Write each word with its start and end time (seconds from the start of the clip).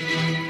Thank 0.00 0.38
you. 0.38 0.49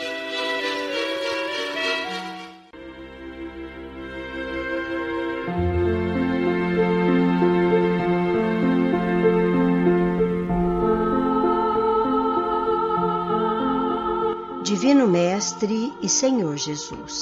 E 16.01 16.09
Senhor 16.09 16.57
Jesus. 16.57 17.21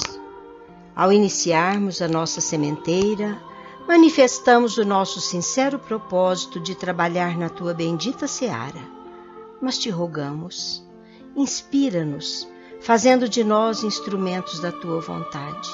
Ao 0.96 1.12
iniciarmos 1.12 2.00
a 2.00 2.08
nossa 2.08 2.40
sementeira, 2.40 3.40
manifestamos 3.86 4.78
o 4.78 4.84
nosso 4.84 5.20
sincero 5.20 5.78
propósito 5.78 6.58
de 6.58 6.74
trabalhar 6.74 7.36
na 7.36 7.48
tua 7.48 7.74
bendita 7.74 8.26
seara. 8.26 8.80
Mas 9.60 9.78
te 9.78 9.90
rogamos, 9.90 10.86
inspira-nos, 11.36 12.48
fazendo 12.80 13.28
de 13.28 13.44
nós 13.44 13.84
instrumentos 13.84 14.60
da 14.60 14.72
tua 14.72 15.00
vontade. 15.00 15.70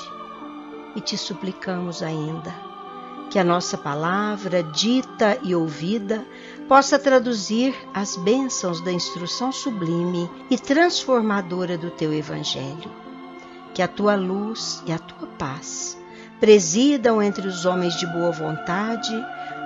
E 0.95 1.01
te 1.01 1.17
suplicamos 1.17 2.03
ainda 2.03 2.66
que 3.31 3.39
a 3.39 3.45
nossa 3.45 3.77
palavra, 3.77 4.63
dita 4.63 5.39
e 5.43 5.55
ouvida, 5.55 6.25
possa 6.69 6.99
traduzir 6.99 7.75
as 7.93 8.17
bênçãos 8.17 8.81
da 8.81 8.93
instrução 8.93 9.53
sublime 9.53 10.31
e 10.51 10.59
transformadora 10.59 11.77
do 11.77 11.91
teu 11.91 12.13
Evangelho. 12.13 12.91
Que 13.75 13.83
a 13.83 13.89
tua 13.89 14.15
luz 14.15 14.83
e 14.87 14.93
a 14.93 14.99
tua 14.99 15.29
paz 15.39 15.99
presidam 16.41 17.23
entre 17.23 17.47
os 17.47 17.65
homens 17.65 17.95
de 17.95 18.07
boa 18.07 18.31
vontade 18.31 19.15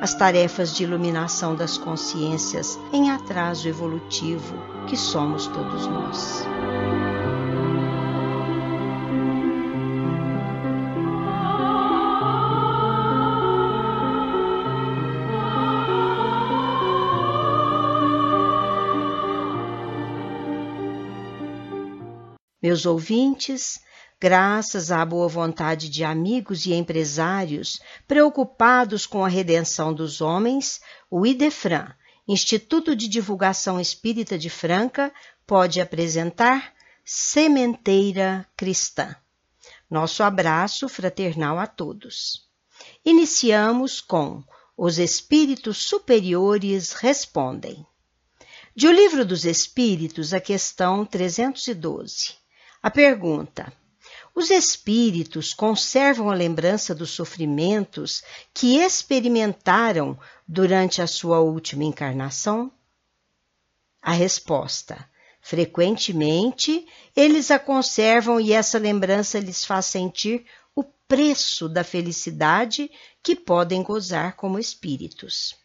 as 0.00 0.14
tarefas 0.14 0.74
de 0.74 0.84
iluminação 0.84 1.55
das 1.55 1.77
consciências 1.77 2.78
em 2.92 3.11
atraso 3.11 3.69
evolutivo 3.69 4.55
que 4.86 4.97
somos 4.97 5.47
todos 5.47 5.86
nós. 5.86 6.47
Meus 22.70 22.86
ouvintes, 22.86 23.80
graças 24.20 24.92
à 24.92 25.04
boa 25.04 25.26
vontade 25.26 25.88
de 25.88 26.04
amigos 26.04 26.66
e 26.66 26.72
empresários 26.72 27.80
preocupados 28.06 29.08
com 29.08 29.24
a 29.24 29.28
redenção 29.28 29.92
dos 29.92 30.20
homens, 30.20 30.80
o 31.10 31.27
IDEFRAN, 31.27 31.92
Instituto 32.28 32.94
de 32.94 33.08
Divulgação 33.08 33.80
Espírita 33.80 34.38
de 34.38 34.48
Franca, 34.48 35.12
pode 35.44 35.80
apresentar 35.80 36.72
Sementeira 37.04 38.46
Cristã. 38.56 39.16
Nosso 39.90 40.22
abraço 40.22 40.89
fraternal 40.89 41.58
a 41.58 41.66
todos. 41.66 42.48
Iniciamos 43.05 44.00
com 44.00 44.45
Os 44.77 45.00
Espíritos 45.00 45.78
Superiores 45.78 46.92
Respondem. 46.92 47.84
De 48.77 48.86
O 48.86 48.92
Livro 48.92 49.24
dos 49.24 49.45
Espíritos, 49.45 50.33
a 50.33 50.39
questão 50.39 51.05
312. 51.05 52.39
A 52.83 52.91
pergunta: 52.91 53.70
os 54.35 54.51
espíritos 54.51 55.52
conservam 55.52 56.30
a 56.30 56.35
lembrança 56.35 56.95
dos 56.95 57.11
sofrimentos 57.11 58.23
que 58.55 58.79
experimentaram 58.79 60.18
durante 60.48 61.02
a 61.02 61.07
sua 61.07 61.40
última 61.40 61.85
encarnação? 61.85 62.73
A 64.01 64.13
resposta: 64.13 65.07
frequentemente 65.42 66.86
eles 67.14 67.51
a 67.51 67.58
conservam 67.58 68.40
e 68.40 68.52
essa 68.52 68.79
lembrança 68.79 69.39
lhes 69.39 69.63
faz 69.63 69.85
sentir 69.85 70.46
o 70.74 70.83
preço 70.83 71.69
da 71.69 71.85
felicidade 71.85 72.90
que 73.23 73.36
podem 73.36 73.83
gozar 73.83 74.36
como 74.36 74.58
espíritos. 74.58 75.59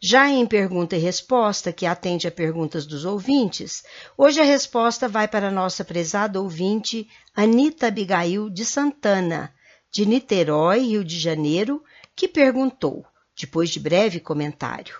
Já 0.00 0.28
em 0.28 0.46
pergunta 0.46 0.94
e 0.94 1.00
resposta, 1.00 1.72
que 1.72 1.84
atende 1.84 2.28
a 2.28 2.30
perguntas 2.30 2.86
dos 2.86 3.04
ouvintes, 3.04 3.82
hoje 4.16 4.40
a 4.40 4.44
resposta 4.44 5.08
vai 5.08 5.26
para 5.26 5.48
a 5.48 5.50
nossa 5.50 5.84
prezada 5.84 6.40
ouvinte 6.40 7.08
Anita 7.34 7.88
Abigail 7.88 8.48
de 8.48 8.64
Santana, 8.64 9.52
de 9.90 10.06
Niterói, 10.06 10.86
Rio 10.86 11.04
de 11.04 11.18
Janeiro, 11.18 11.82
que 12.14 12.28
perguntou, 12.28 13.04
depois 13.36 13.70
de 13.70 13.80
breve 13.80 14.20
comentário. 14.20 14.96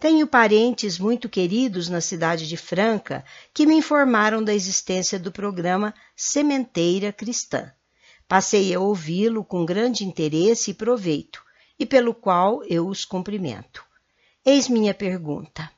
Tenho 0.00 0.26
parentes 0.26 0.98
muito 0.98 1.28
queridos 1.28 1.90
na 1.90 2.00
cidade 2.00 2.48
de 2.48 2.56
Franca 2.56 3.22
que 3.52 3.66
me 3.66 3.74
informaram 3.74 4.42
da 4.42 4.54
existência 4.54 5.18
do 5.18 5.30
programa 5.30 5.92
Sementeira 6.16 7.12
Cristã. 7.12 7.70
Passei 8.26 8.74
a 8.74 8.80
ouvi-lo 8.80 9.44
com 9.44 9.66
grande 9.66 10.06
interesse 10.06 10.70
e 10.70 10.74
proveito, 10.74 11.44
e 11.78 11.84
pelo 11.84 12.14
qual 12.14 12.64
eu 12.64 12.88
os 12.88 13.04
cumprimento. 13.04 13.91
Eis 14.44 14.68
minha 14.68 14.92
pergunta. 14.92 15.70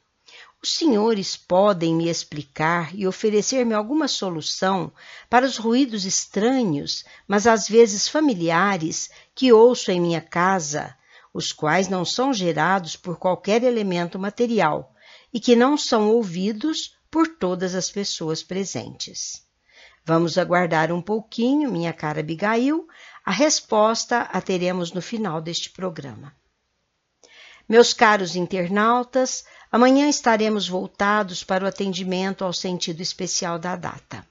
Os 0.62 0.76
senhores 0.76 1.36
podem 1.36 1.94
me 1.94 2.08
explicar 2.08 2.94
e 2.94 3.06
oferecer-me 3.06 3.74
alguma 3.74 4.08
solução 4.08 4.90
para 5.28 5.44
os 5.44 5.58
ruídos 5.58 6.06
estranhos, 6.06 7.04
mas 7.28 7.46
às 7.46 7.68
vezes 7.68 8.08
familiares, 8.08 9.10
que 9.34 9.52
ouço 9.52 9.90
em 9.90 10.00
minha 10.00 10.22
casa, 10.22 10.96
os 11.30 11.52
quais 11.52 11.88
não 11.88 12.06
são 12.06 12.32
gerados 12.32 12.96
por 12.96 13.18
qualquer 13.18 13.62
elemento 13.62 14.18
material 14.18 14.94
e 15.30 15.38
que 15.38 15.54
não 15.54 15.76
são 15.76 16.08
ouvidos 16.08 16.96
por 17.10 17.28
todas 17.28 17.74
as 17.74 17.90
pessoas 17.90 18.42
presentes. 18.42 19.46
Vamos 20.06 20.38
aguardar 20.38 20.90
um 20.90 21.02
pouquinho, 21.02 21.70
minha 21.70 21.92
cara 21.92 22.20
Abigail, 22.20 22.88
a 23.26 23.30
resposta 23.30 24.22
a 24.22 24.40
teremos 24.40 24.90
no 24.90 25.02
final 25.02 25.42
deste 25.42 25.68
programa. 25.68 26.34
Meus 27.66 27.94
caros 27.94 28.36
internautas, 28.36 29.42
amanhã 29.72 30.06
estaremos 30.06 30.68
voltados 30.68 31.42
para 31.42 31.64
o 31.64 31.66
atendimento 31.66 32.44
ao 32.44 32.52
sentido 32.52 33.00
especial 33.00 33.58
da 33.58 33.74
data. 33.74 34.22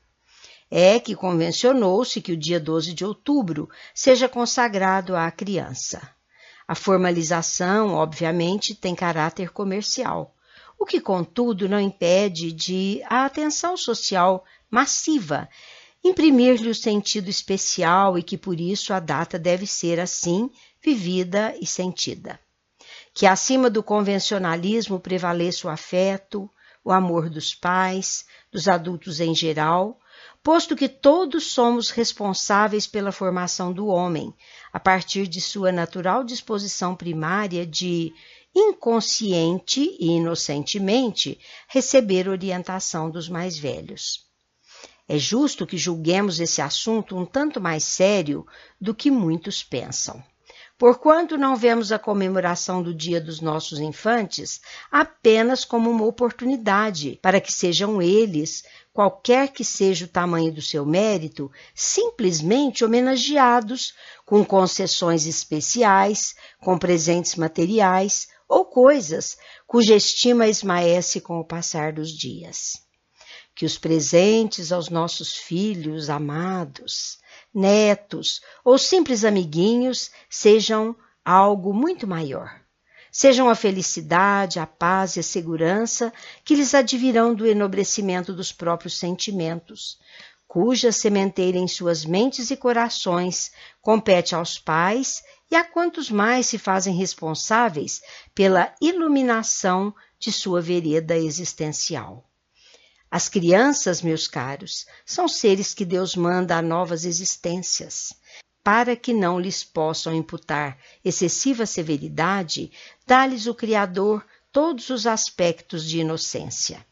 É 0.69 0.99
que 0.99 1.15
convencionou-se 1.15 2.21
que 2.21 2.31
o 2.31 2.37
dia 2.37 2.59
12 2.59 2.93
de 2.93 3.03
outubro 3.03 3.67
seja 3.91 4.29
consagrado 4.29 5.15
à 5.15 5.31
criança. 5.31 5.99
A 6.67 6.75
formalização, 6.75 7.95
obviamente, 7.95 8.75
tem 8.75 8.93
caráter 8.93 9.49
comercial, 9.49 10.35
o 10.77 10.85
que, 10.85 11.01
contudo, 11.01 11.67
não 11.67 11.79
impede 11.79 12.51
de 12.51 13.01
a 13.09 13.25
atenção 13.25 13.75
social 13.75 14.45
massiva 14.69 15.49
imprimir-lhe 16.03 16.69
o 16.69 16.75
sentido 16.75 17.29
especial 17.29 18.15
e 18.15 18.21
que, 18.21 18.37
por 18.37 18.59
isso, 18.59 18.93
a 18.93 18.99
data 18.99 19.39
deve 19.39 19.65
ser 19.65 19.99
assim 19.99 20.51
vivida 20.83 21.55
e 21.59 21.65
sentida 21.65 22.39
que 23.13 23.25
acima 23.25 23.69
do 23.69 23.83
convencionalismo 23.83 24.99
prevaleça 24.99 25.67
o 25.67 25.69
afeto, 25.69 26.49
o 26.83 26.91
amor 26.91 27.29
dos 27.29 27.53
pais, 27.53 28.25
dos 28.51 28.67
adultos 28.67 29.19
em 29.19 29.33
geral, 29.35 29.99
posto 30.41 30.75
que 30.75 30.89
todos 30.89 31.51
somos 31.51 31.89
responsáveis 31.89 32.87
pela 32.87 33.11
formação 33.11 33.71
do 33.71 33.87
homem, 33.87 34.33
a 34.71 34.79
partir 34.79 35.27
de 35.27 35.39
sua 35.39 35.71
natural 35.71 36.23
disposição 36.23 36.95
primária 36.95 37.65
de, 37.65 38.11
inconsciente 38.55 39.95
e 39.99 40.11
inocentemente, 40.11 41.39
receber 41.67 42.27
orientação 42.29 43.09
dos 43.09 43.27
mais 43.27 43.57
velhos. 43.57 44.25
É 45.07 45.17
justo 45.17 45.65
que 45.65 45.77
julguemos 45.77 46.39
esse 46.39 46.61
assunto 46.61 47.17
um 47.17 47.25
tanto 47.25 47.59
mais 47.59 47.83
sério 47.83 48.45
do 48.79 48.93
que 48.93 49.09
muitos 49.11 49.63
pensam. 49.63 50.23
Porquanto 50.83 51.37
não 51.37 51.55
vemos 51.55 51.93
a 51.93 51.97
comemoração 51.97 52.83
do 52.83 52.93
Dia 52.93 53.21
dos 53.21 53.39
Nossos 53.39 53.79
Infantes 53.79 54.59
apenas 54.91 55.63
como 55.63 55.89
uma 55.89 56.03
oportunidade 56.03 57.17
para 57.21 57.39
que 57.39 57.53
sejam 57.53 58.01
eles, 58.01 58.65
qualquer 58.91 59.53
que 59.53 59.63
seja 59.63 60.03
o 60.03 60.09
tamanho 60.09 60.51
do 60.51 60.61
seu 60.61 60.85
mérito, 60.85 61.49
simplesmente 61.73 62.83
homenageados 62.83 63.93
com 64.25 64.43
concessões 64.43 65.25
especiais, 65.25 66.35
com 66.59 66.77
presentes 66.77 67.35
materiais 67.35 68.27
ou 68.45 68.65
coisas 68.65 69.37
cuja 69.65 69.95
estima 69.95 70.49
esmaece 70.49 71.21
com 71.21 71.39
o 71.39 71.45
passar 71.45 71.93
dos 71.93 72.11
dias. 72.11 72.73
Que 73.55 73.65
os 73.65 73.77
presentes 73.77 74.73
aos 74.73 74.89
nossos 74.89 75.33
filhos 75.33 76.09
amados, 76.09 77.22
netos 77.53 78.41
ou 78.63 78.77
simples 78.77 79.23
amiguinhos 79.23 80.11
sejam 80.29 80.95
algo 81.23 81.73
muito 81.73 82.07
maior. 82.07 82.61
Sejam 83.11 83.47
a 83.47 83.53
felicidade, 83.53 84.59
a 84.59 84.65
paz 84.65 85.15
e 85.15 85.19
a 85.19 85.23
segurança 85.23 86.11
que 86.43 86.55
lhes 86.55 86.73
advirão 86.73 87.35
do 87.35 87.45
enobrecimento 87.45 88.33
dos 88.33 88.51
próprios 88.51 88.97
sentimentos, 88.97 89.99
cuja 90.47 90.91
sementeira 90.91 91.57
em 91.57 91.67
suas 91.67 92.05
mentes 92.05 92.49
e 92.49 92.57
corações 92.57 93.51
compete 93.81 94.33
aos 94.33 94.57
pais 94.57 95.23
e 95.49 95.55
a 95.55 95.63
quantos 95.63 96.09
mais 96.09 96.47
se 96.47 96.57
fazem 96.57 96.95
responsáveis 96.95 98.01
pela 98.33 98.73
iluminação 98.81 99.93
de 100.17 100.31
sua 100.31 100.59
vereda 100.59 101.15
existencial. 101.15 102.27
As 103.13 103.29
crianças, 103.29 104.01
meus 104.01 104.27
caros, 104.27 104.87
são 105.05 105.27
seres 105.27 105.71
que 105.71 105.85
Deus 105.85 106.15
manda 106.15 106.57
a 106.57 106.63
novas 106.63 107.05
existências. 107.05 108.11
Para 108.63 108.95
que 108.95 109.13
não 109.13 109.39
lhes 109.39 109.63
possam 109.63 110.15
imputar 110.15 110.79
excessiva 111.05 111.67
severidade, 111.67 112.71
dá-lhes 113.05 113.45
o 113.45 113.53
Criador 113.53 114.25
todos 114.51 114.89
os 114.89 115.05
aspectos 115.05 115.87
de 115.87 115.99
inocência. 115.99 116.83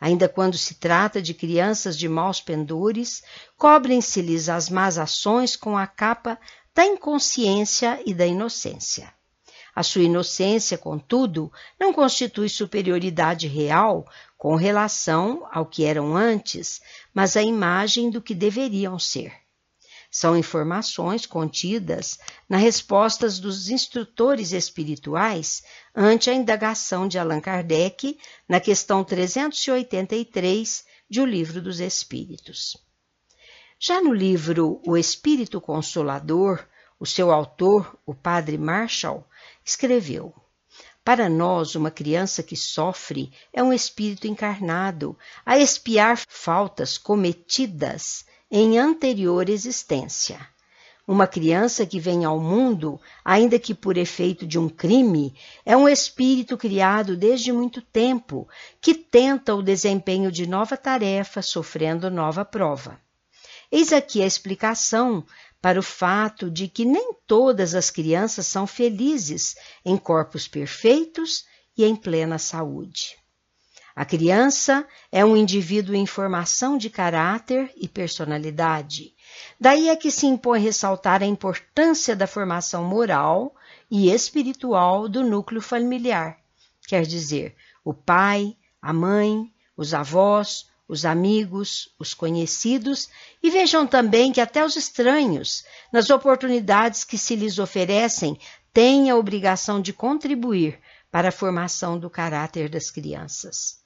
Ainda 0.00 0.28
quando 0.28 0.56
se 0.56 0.76
trata 0.76 1.20
de 1.20 1.34
crianças 1.34 1.98
de 1.98 2.08
maus 2.08 2.40
pendores, 2.40 3.24
cobrem-se-lhes 3.56 4.48
as 4.48 4.70
más 4.70 4.98
ações 4.98 5.56
com 5.56 5.76
a 5.76 5.88
capa 5.88 6.38
da 6.72 6.86
inconsciência 6.86 8.00
e 8.06 8.14
da 8.14 8.24
inocência. 8.24 9.12
A 9.76 9.82
sua 9.82 10.04
inocência, 10.04 10.78
contudo, 10.78 11.52
não 11.78 11.92
constitui 11.92 12.48
superioridade 12.48 13.46
real 13.46 14.06
com 14.36 14.54
relação 14.54 15.46
ao 15.50 15.66
que 15.66 15.84
eram 15.84 16.16
antes, 16.16 16.80
mas 17.14 17.36
a 17.36 17.42
imagem 17.42 18.10
do 18.10 18.20
que 18.20 18.34
deveriam 18.34 18.98
ser. 18.98 19.32
São 20.10 20.36
informações 20.36 21.26
contidas 21.26 22.18
nas 22.48 22.62
respostas 22.62 23.38
dos 23.38 23.68
instrutores 23.68 24.52
espirituais 24.52 25.62
ante 25.94 26.30
a 26.30 26.34
indagação 26.34 27.08
de 27.08 27.18
Allan 27.18 27.40
Kardec 27.40 28.18
na 28.48 28.60
questão 28.60 29.04
383 29.04 30.84
de 31.08 31.20
O 31.20 31.26
Livro 31.26 31.60
dos 31.60 31.80
Espíritos. 31.80 32.76
Já 33.78 34.00
no 34.00 34.12
livro 34.12 34.80
O 34.86 34.96
Espírito 34.96 35.60
Consolador, 35.60 36.66
o 36.98 37.04
seu 37.04 37.30
autor, 37.30 37.98
o 38.06 38.14
padre 38.14 38.56
Marshall, 38.56 39.22
escreveu: 39.62 40.34
Para 41.06 41.28
nós, 41.28 41.76
uma 41.76 41.88
criança 41.88 42.42
que 42.42 42.56
sofre 42.56 43.30
é 43.52 43.62
um 43.62 43.72
espírito 43.72 44.26
encarnado 44.26 45.16
a 45.46 45.56
espiar 45.56 46.20
faltas 46.26 46.98
cometidas 46.98 48.26
em 48.50 48.76
anterior 48.76 49.48
existência. 49.48 50.40
Uma 51.06 51.28
criança 51.28 51.86
que 51.86 52.00
vem 52.00 52.24
ao 52.24 52.40
mundo, 52.40 53.00
ainda 53.24 53.56
que 53.56 53.72
por 53.72 53.96
efeito 53.96 54.44
de 54.44 54.58
um 54.58 54.68
crime, 54.68 55.32
é 55.64 55.76
um 55.76 55.88
espírito 55.88 56.56
criado 56.56 57.16
desde 57.16 57.52
muito 57.52 57.80
tempo, 57.80 58.48
que 58.80 58.92
tenta 58.92 59.54
o 59.54 59.62
desempenho 59.62 60.32
de 60.32 60.44
nova 60.44 60.76
tarefa, 60.76 61.40
sofrendo 61.40 62.10
nova 62.10 62.44
prova. 62.44 63.00
Eis 63.70 63.92
aqui 63.92 64.22
a 64.22 64.26
explicação 64.26 65.24
para 65.60 65.80
o 65.80 65.82
fato 65.82 66.50
de 66.50 66.68
que 66.68 66.84
nem 66.84 67.14
todas 67.26 67.74
as 67.74 67.90
crianças 67.90 68.46
são 68.46 68.66
felizes 68.66 69.56
em 69.84 69.96
corpos 69.96 70.46
perfeitos 70.46 71.44
e 71.76 71.84
em 71.84 71.96
plena 71.96 72.38
saúde. 72.38 73.16
A 73.96 74.04
criança 74.04 74.86
é 75.10 75.24
um 75.24 75.34
indivíduo 75.34 75.94
em 75.94 76.06
formação 76.06 76.76
de 76.76 76.90
caráter 76.90 77.72
e 77.76 77.88
personalidade. 77.88 79.14
Daí 79.58 79.88
é 79.88 79.96
que 79.96 80.10
se 80.10 80.26
impõe 80.26 80.60
ressaltar 80.60 81.22
a 81.22 81.26
importância 81.26 82.14
da 82.14 82.26
formação 82.26 82.84
moral 82.84 83.54
e 83.90 84.10
espiritual 84.10 85.08
do 85.08 85.24
núcleo 85.24 85.62
familiar, 85.62 86.38
quer 86.86 87.06
dizer, 87.06 87.56
o 87.82 87.94
pai, 87.94 88.54
a 88.82 88.92
mãe, 88.92 89.50
os 89.76 89.94
avós, 89.94 90.66
os 90.88 91.04
amigos, 91.04 91.94
os 91.98 92.14
conhecidos, 92.14 93.08
e 93.42 93.50
vejam 93.50 93.86
também 93.86 94.32
que 94.32 94.40
até 94.40 94.64
os 94.64 94.76
estranhos, 94.76 95.64
nas 95.92 96.10
oportunidades 96.10 97.04
que 97.04 97.18
se 97.18 97.34
lhes 97.34 97.58
oferecem, 97.58 98.38
têm 98.72 99.10
a 99.10 99.16
obrigação 99.16 99.80
de 99.80 99.92
contribuir 99.92 100.78
para 101.10 101.30
a 101.30 101.32
formação 101.32 101.98
do 101.98 102.10
caráter 102.10 102.68
das 102.68 102.90
crianças. 102.90 103.80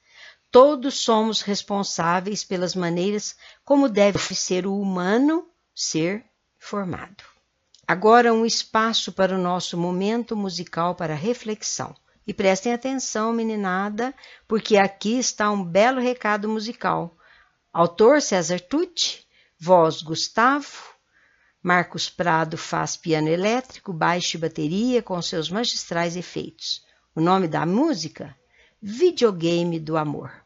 Todos 0.51 0.95
somos 0.95 1.41
responsáveis 1.41 2.43
pelas 2.43 2.75
maneiras 2.75 3.37
como 3.63 3.87
deve 3.87 4.19
ser 4.35 4.67
o 4.67 4.77
humano 4.77 5.47
ser 5.73 6.25
formado. 6.59 7.23
Agora, 7.87 8.33
um 8.33 8.45
espaço 8.45 9.11
para 9.11 9.35
o 9.35 9.41
nosso 9.41 9.77
momento 9.77 10.35
musical 10.35 10.93
para 10.93 11.15
reflexão. 11.15 11.95
E 12.25 12.33
prestem 12.33 12.73
atenção, 12.73 13.33
meninada, 13.33 14.13
porque 14.47 14.77
aqui 14.77 15.17
está 15.17 15.49
um 15.49 15.63
belo 15.63 15.99
recado 15.99 16.47
musical. 16.47 17.17
Autor 17.73 18.21
César 18.21 18.59
Tucci, 18.59 19.25
voz 19.59 20.01
Gustavo, 20.01 20.91
Marcos 21.63 22.09
Prado 22.09 22.57
faz 22.57 22.97
piano 22.97 23.27
elétrico, 23.27 23.93
baixo 23.93 24.35
e 24.35 24.39
bateria 24.39 25.03
com 25.03 25.21
seus 25.21 25.49
magistrais 25.49 26.15
efeitos. 26.15 26.83
O 27.15 27.21
nome 27.21 27.47
da 27.47 27.65
música? 27.65 28.35
Videogame 28.81 29.79
do 29.79 29.95
Amor. 29.95 30.40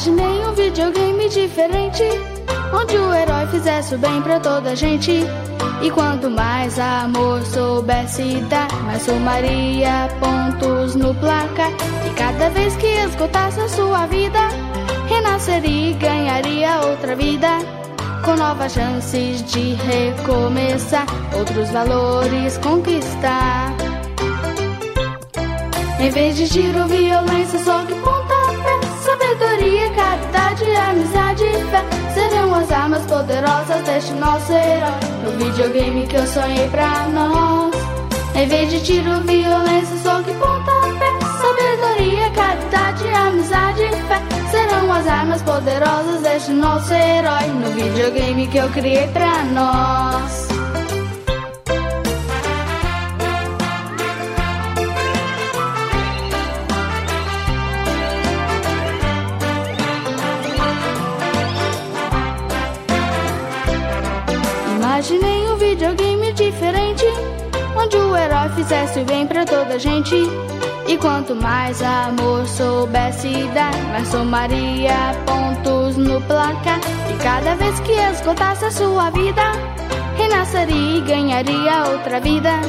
Imaginei 0.00 0.46
um 0.46 0.54
videogame 0.54 1.28
diferente, 1.28 2.02
onde 2.72 2.96
o 2.96 3.12
herói 3.12 3.46
fizesse 3.48 3.94
o 3.94 3.98
bem 3.98 4.22
pra 4.22 4.40
toda 4.40 4.70
a 4.70 4.74
gente. 4.74 5.12
E 5.82 5.90
quanto 5.90 6.30
mais 6.30 6.78
amor 6.78 7.42
soubesse 7.42 8.36
dar, 8.48 8.72
mais 8.84 9.02
somaria 9.02 10.08
pontos 10.18 10.94
no 10.94 11.14
placar. 11.16 11.70
E 12.06 12.14
cada 12.14 12.48
vez 12.48 12.74
que 12.76 12.86
esgotasse 12.86 13.60
a 13.60 13.68
sua 13.68 14.06
vida, 14.06 14.38
renasceria 15.06 15.90
e 15.90 15.92
ganharia 15.92 16.80
outra 16.80 17.14
vida. 17.14 17.58
Com 18.24 18.36
novas 18.36 18.72
chances 18.72 19.44
de 19.52 19.74
recomeçar, 19.74 21.04
outros 21.36 21.68
valores 21.72 22.56
conquistar. 22.56 23.74
Em 26.00 26.08
vez 26.08 26.34
de 26.38 26.48
tiro, 26.48 26.86
violência, 26.86 27.58
só 27.58 27.84
que 27.84 27.99
as 32.70 32.72
armas 32.72 33.04
poderosas 33.06 33.82
deste 33.84 34.12
nosso 34.12 34.52
herói. 34.52 35.00
No 35.24 35.44
videogame 35.44 36.06
que 36.06 36.16
eu 36.16 36.26
sonhei 36.26 36.68
pra 36.68 37.08
nós. 37.08 37.74
Em 38.34 38.46
vez 38.46 38.70
de 38.70 38.80
tiro, 38.80 39.20
violência, 39.22 39.96
soco 39.98 40.30
e 40.30 40.34
pontapé. 40.34 41.10
Sabedoria, 41.40 42.30
caridade, 42.30 43.08
amizade 43.08 43.82
e 43.82 43.90
fé 43.90 44.22
serão 44.50 44.92
as 44.92 45.06
armas 45.06 45.42
poderosas 45.42 46.22
deste 46.22 46.52
nosso 46.52 46.92
herói. 46.92 47.48
No 47.48 47.70
videogame 47.70 48.46
que 48.46 48.58
eu 48.58 48.68
criei 48.70 49.08
pra 49.08 49.42
nós. 49.46 50.48
Imaginei 65.00 65.50
um 65.50 65.56
videogame 65.56 66.30
diferente, 66.34 67.06
onde 67.74 67.96
o 67.96 68.14
herói 68.14 68.50
fizesse 68.50 69.00
o 69.00 69.04
bem 69.06 69.26
pra 69.26 69.46
toda 69.46 69.76
a 69.76 69.78
gente. 69.78 70.14
E 70.86 70.98
quanto 70.98 71.34
mais 71.34 71.80
amor 71.80 72.46
soubesse 72.46 73.32
dar, 73.54 73.74
mais 73.92 74.06
somaria 74.08 74.92
pontos 75.24 75.96
no 75.96 76.20
placar. 76.20 76.80
E 77.08 77.16
cada 77.22 77.54
vez 77.54 77.80
que 77.80 77.92
esgotasse 77.92 78.66
a 78.66 78.70
sua 78.70 79.08
vida, 79.08 79.52
renasceria 80.18 80.98
e 80.98 81.00
ganharia 81.00 81.84
outra 81.92 82.20
vida. 82.20 82.60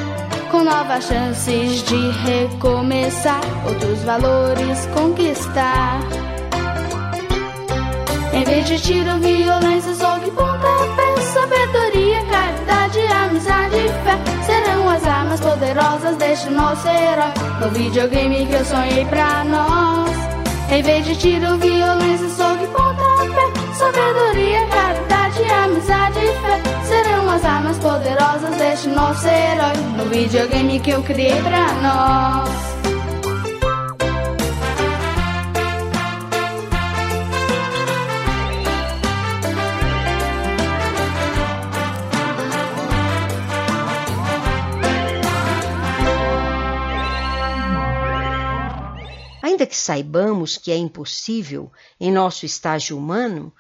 Com 0.50 0.64
novas 0.64 1.04
chances 1.04 1.84
de 1.84 2.12
recomeçar, 2.12 3.42
outros 3.68 4.04
valores 4.04 4.86
conquistar. 4.94 6.00
Em 8.34 8.44
vez 8.46 8.66
de 8.66 8.80
tiro, 8.80 9.20
violência, 9.20 9.94
soco 9.94 10.26
e 10.26 10.32
pontapé, 10.32 10.51
deste 16.42 16.50
nosso 16.50 16.88
herói. 16.88 17.34
No 17.60 17.70
videogame 17.70 18.46
que 18.48 18.54
eu 18.54 18.66
sonhei 18.66 19.06
pra 19.06 19.44
nós. 19.44 20.10
Em 20.72 20.82
vez 20.82 21.06
de 21.06 21.16
tiro, 21.16 21.58
violência, 21.58 22.30
soco 22.30 22.64
e 22.64 22.68
pontapé 22.68 23.76
Sabedoria, 23.78 24.66
caridade, 24.68 25.44
amizade 25.44 26.18
e 26.20 26.34
fé 26.40 26.62
Serão 26.86 27.30
as 27.30 27.44
armas 27.44 27.78
poderosas 27.80 28.56
deste 28.56 28.88
nosso 28.88 29.28
herói 29.28 29.76
No 29.98 30.06
videogame 30.06 30.80
que 30.80 30.92
eu 30.92 31.04
criei 31.04 31.42
pra 31.42 31.74
nós 31.82 32.81
Ainda 49.62 49.70
que 49.70 49.78
saibamos 49.78 50.58
que 50.58 50.72
é 50.72 50.76
impossível, 50.76 51.72
em 52.00 52.12
nosso 52.12 52.48
estágio 52.48 52.98
humano, 52.98 53.54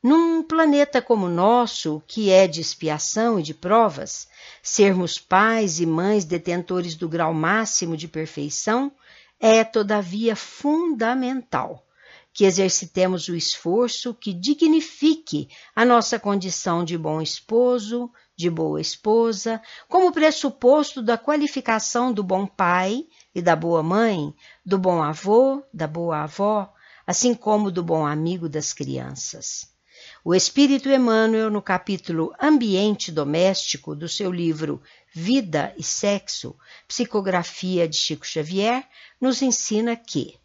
num 0.00 0.40
planeta 0.40 1.02
como 1.02 1.26
o 1.26 1.28
nosso, 1.28 2.00
que 2.06 2.30
é 2.30 2.46
de 2.46 2.60
expiação 2.60 3.40
e 3.40 3.42
de 3.42 3.52
provas, 3.54 4.28
sermos 4.62 5.18
pais 5.18 5.80
e 5.80 5.86
mães 5.86 6.24
detentores 6.24 6.94
do 6.94 7.08
grau 7.08 7.34
máximo 7.34 7.96
de 7.96 8.06
perfeição, 8.06 8.92
é, 9.40 9.64
todavia, 9.64 10.36
fundamental 10.36 11.84
que 12.38 12.44
exercitemos 12.44 13.26
o 13.26 13.34
esforço 13.34 14.14
que 14.14 14.32
dignifique 14.32 15.48
a 15.74 15.84
nossa 15.84 16.20
condição 16.20 16.84
de 16.84 16.96
bom 16.96 17.20
esposo, 17.20 18.12
de 18.36 18.48
boa 18.48 18.80
esposa, 18.80 19.60
como 19.88 20.12
pressuposto 20.12 21.02
da 21.02 21.18
qualificação 21.18 22.12
do 22.12 22.22
bom 22.22 22.46
pai 22.46 23.06
e 23.34 23.42
da 23.42 23.56
boa 23.56 23.82
mãe, 23.82 24.32
do 24.68 24.76
bom 24.76 25.02
avô, 25.02 25.62
da 25.72 25.86
boa 25.86 26.24
avó, 26.24 26.70
assim 27.06 27.32
como 27.32 27.70
do 27.70 27.82
bom 27.82 28.04
amigo 28.04 28.50
das 28.50 28.74
crianças. 28.74 29.66
O 30.22 30.34
Espírito 30.34 30.90
Emmanuel, 30.90 31.50
no 31.50 31.62
capítulo 31.62 32.34
Ambiente 32.38 33.10
Doméstico 33.10 33.96
do 33.96 34.06
seu 34.06 34.30
livro 34.30 34.82
Vida 35.10 35.72
e 35.78 35.82
Sexo, 35.82 36.54
Psicografia 36.86 37.88
de 37.88 37.96
Chico 37.96 38.26
Xavier, 38.26 38.86
nos 39.18 39.40
ensina 39.40 39.96
que, 39.96 40.38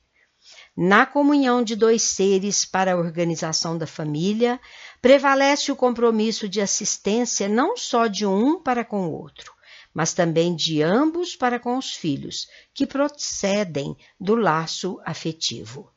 na 0.74 1.06
comunhão 1.06 1.62
de 1.62 1.76
dois 1.76 2.02
seres 2.02 2.64
para 2.64 2.94
a 2.94 2.98
organização 2.98 3.78
da 3.78 3.86
família, 3.86 4.58
prevalece 5.02 5.70
o 5.70 5.76
compromisso 5.76 6.48
de 6.48 6.62
assistência 6.62 7.50
não 7.50 7.76
só 7.76 8.08
de 8.08 8.26
um 8.26 8.64
para 8.64 8.86
com 8.86 9.06
o 9.06 9.12
outro, 9.12 9.53
mas 9.94 10.14
também 10.14 10.56
de 10.56 10.82
ambos 10.82 11.36
para 11.36 11.60
com 11.60 11.78
os 11.78 11.94
filhos, 11.94 12.48
que 12.74 12.88
procedem 12.88 13.96
do 14.20 14.36
laço 14.36 15.00
afetivo. 15.06 15.92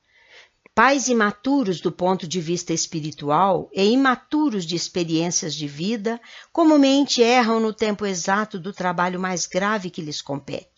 Pais 0.74 1.08
imaturos 1.08 1.80
do 1.80 1.90
ponto 1.90 2.28
de 2.28 2.38
vista 2.38 2.74
espiritual 2.74 3.70
e 3.72 3.82
imaturos 3.82 4.66
de 4.66 4.76
experiências 4.76 5.54
de 5.54 5.66
vida 5.66 6.20
comumente 6.52 7.22
erram 7.22 7.58
no 7.58 7.72
tempo 7.72 8.04
exato 8.04 8.58
do 8.58 8.74
trabalho 8.74 9.18
mais 9.18 9.46
grave 9.46 9.88
que 9.88 10.02
lhes 10.02 10.20
compete. 10.20 10.75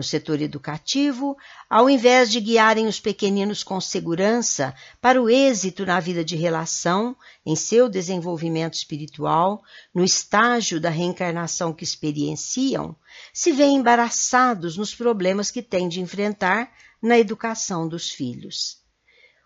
No 0.00 0.04
setor 0.04 0.40
educativo, 0.40 1.36
ao 1.68 1.90
invés 1.90 2.30
de 2.30 2.40
guiarem 2.40 2.86
os 2.86 2.98
pequeninos 2.98 3.62
com 3.62 3.78
segurança 3.78 4.74
para 4.98 5.20
o 5.20 5.28
êxito 5.28 5.84
na 5.84 6.00
vida 6.00 6.24
de 6.24 6.36
relação, 6.36 7.14
em 7.44 7.54
seu 7.54 7.86
desenvolvimento 7.86 8.72
espiritual, 8.72 9.62
no 9.94 10.02
estágio 10.02 10.80
da 10.80 10.88
reencarnação 10.88 11.70
que 11.74 11.84
experienciam, 11.84 12.96
se 13.30 13.52
veem 13.52 13.76
embaraçados 13.76 14.74
nos 14.78 14.94
problemas 14.94 15.50
que 15.50 15.60
têm 15.60 15.86
de 15.86 16.00
enfrentar 16.00 16.72
na 17.02 17.18
educação 17.18 17.86
dos 17.86 18.08
filhos. 18.08 18.78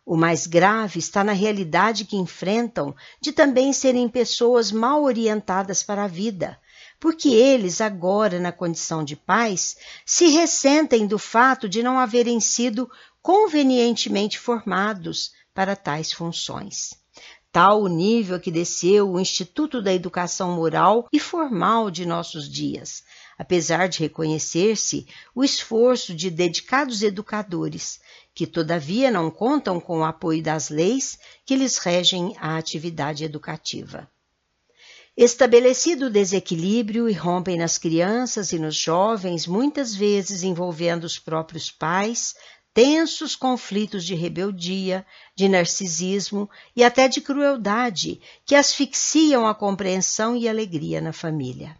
O 0.06 0.16
mais 0.16 0.46
grave 0.46 1.00
está 1.00 1.24
na 1.24 1.32
realidade 1.32 2.04
que 2.04 2.16
enfrentam 2.16 2.94
de 3.20 3.32
também 3.32 3.72
serem 3.72 4.08
pessoas 4.08 4.70
mal 4.70 5.02
orientadas 5.02 5.82
para 5.82 6.04
a 6.04 6.06
vida, 6.08 6.60
porque 7.04 7.28
eles, 7.28 7.82
agora 7.82 8.40
na 8.40 8.50
condição 8.50 9.04
de 9.04 9.14
pais, 9.14 9.76
se 10.06 10.28
ressentem 10.28 11.06
do 11.06 11.18
fato 11.18 11.68
de 11.68 11.82
não 11.82 11.98
haverem 11.98 12.40
sido 12.40 12.90
convenientemente 13.20 14.38
formados 14.38 15.30
para 15.52 15.76
tais 15.76 16.14
funções. 16.14 16.94
Tal 17.52 17.82
o 17.82 17.88
nível 17.88 18.40
que 18.40 18.50
desceu 18.50 19.10
o 19.10 19.20
Instituto 19.20 19.82
da 19.82 19.92
Educação 19.92 20.52
Moral 20.52 21.06
e 21.12 21.20
Formal 21.20 21.90
de 21.90 22.06
nossos 22.06 22.48
dias, 22.48 23.04
apesar 23.36 23.86
de 23.86 23.98
reconhecer-se 23.98 25.06
o 25.34 25.44
esforço 25.44 26.14
de 26.14 26.30
dedicados 26.30 27.02
educadores, 27.02 28.00
que 28.34 28.46
todavia 28.46 29.10
não 29.10 29.30
contam 29.30 29.78
com 29.78 29.98
o 29.98 30.04
apoio 30.04 30.42
das 30.42 30.70
leis 30.70 31.18
que 31.44 31.54
lhes 31.54 31.76
regem 31.76 32.34
a 32.38 32.56
atividade 32.56 33.24
educativa. 33.24 34.08
Estabelecido 35.16 36.06
o 36.06 36.10
desequilíbrio, 36.10 37.08
irrompem 37.08 37.56
nas 37.56 37.78
crianças 37.78 38.52
e 38.52 38.58
nos 38.58 38.74
jovens, 38.74 39.46
muitas 39.46 39.94
vezes 39.94 40.42
envolvendo 40.42 41.04
os 41.04 41.20
próprios 41.20 41.70
pais, 41.70 42.34
tensos 42.72 43.36
conflitos 43.36 44.04
de 44.04 44.16
rebeldia, 44.16 45.06
de 45.36 45.48
narcisismo 45.48 46.50
e 46.74 46.82
até 46.82 47.06
de 47.06 47.20
crueldade 47.20 48.20
que 48.44 48.56
asfixiam 48.56 49.46
a 49.46 49.54
compreensão 49.54 50.36
e 50.36 50.48
alegria 50.48 51.00
na 51.00 51.12
família. 51.12 51.78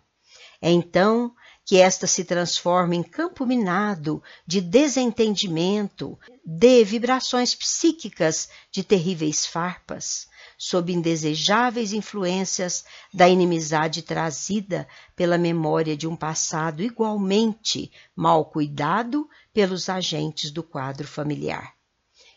É 0.62 0.70
então 0.70 1.34
que 1.64 1.78
esta 1.78 2.06
se 2.06 2.24
transforma 2.24 2.94
em 2.94 3.02
campo 3.02 3.46
minado 3.46 4.22
de 4.46 4.60
desentendimento, 4.60 6.18
de 6.44 6.84
vibrações 6.84 7.54
psíquicas 7.54 8.50
de 8.70 8.84
terríveis 8.84 9.46
farpas, 9.46 10.28
sob 10.58 10.92
indesejáveis 10.92 11.92
influências 11.92 12.84
da 13.12 13.28
inimizade 13.28 14.02
trazida 14.02 14.86
pela 15.16 15.38
memória 15.38 15.96
de 15.96 16.06
um 16.06 16.14
passado 16.14 16.82
igualmente 16.82 17.90
mal 18.14 18.44
cuidado 18.44 19.28
pelos 19.52 19.88
agentes 19.88 20.50
do 20.50 20.62
quadro 20.62 21.08
familiar. 21.08 21.72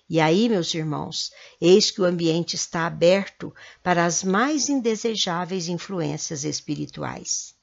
E 0.10 0.22
aí, 0.22 0.48
meus 0.48 0.74
irmãos, 0.74 1.32
eis 1.60 1.92
que 1.92 2.02
o 2.02 2.06
ambiente 2.06 2.56
está 2.56 2.88
aberto 2.88 3.54
para 3.84 4.06
as 4.06 4.24
mais 4.24 4.70
indesejáveis 4.70 5.68
influências 5.68 6.46
espirituais. 6.46 7.57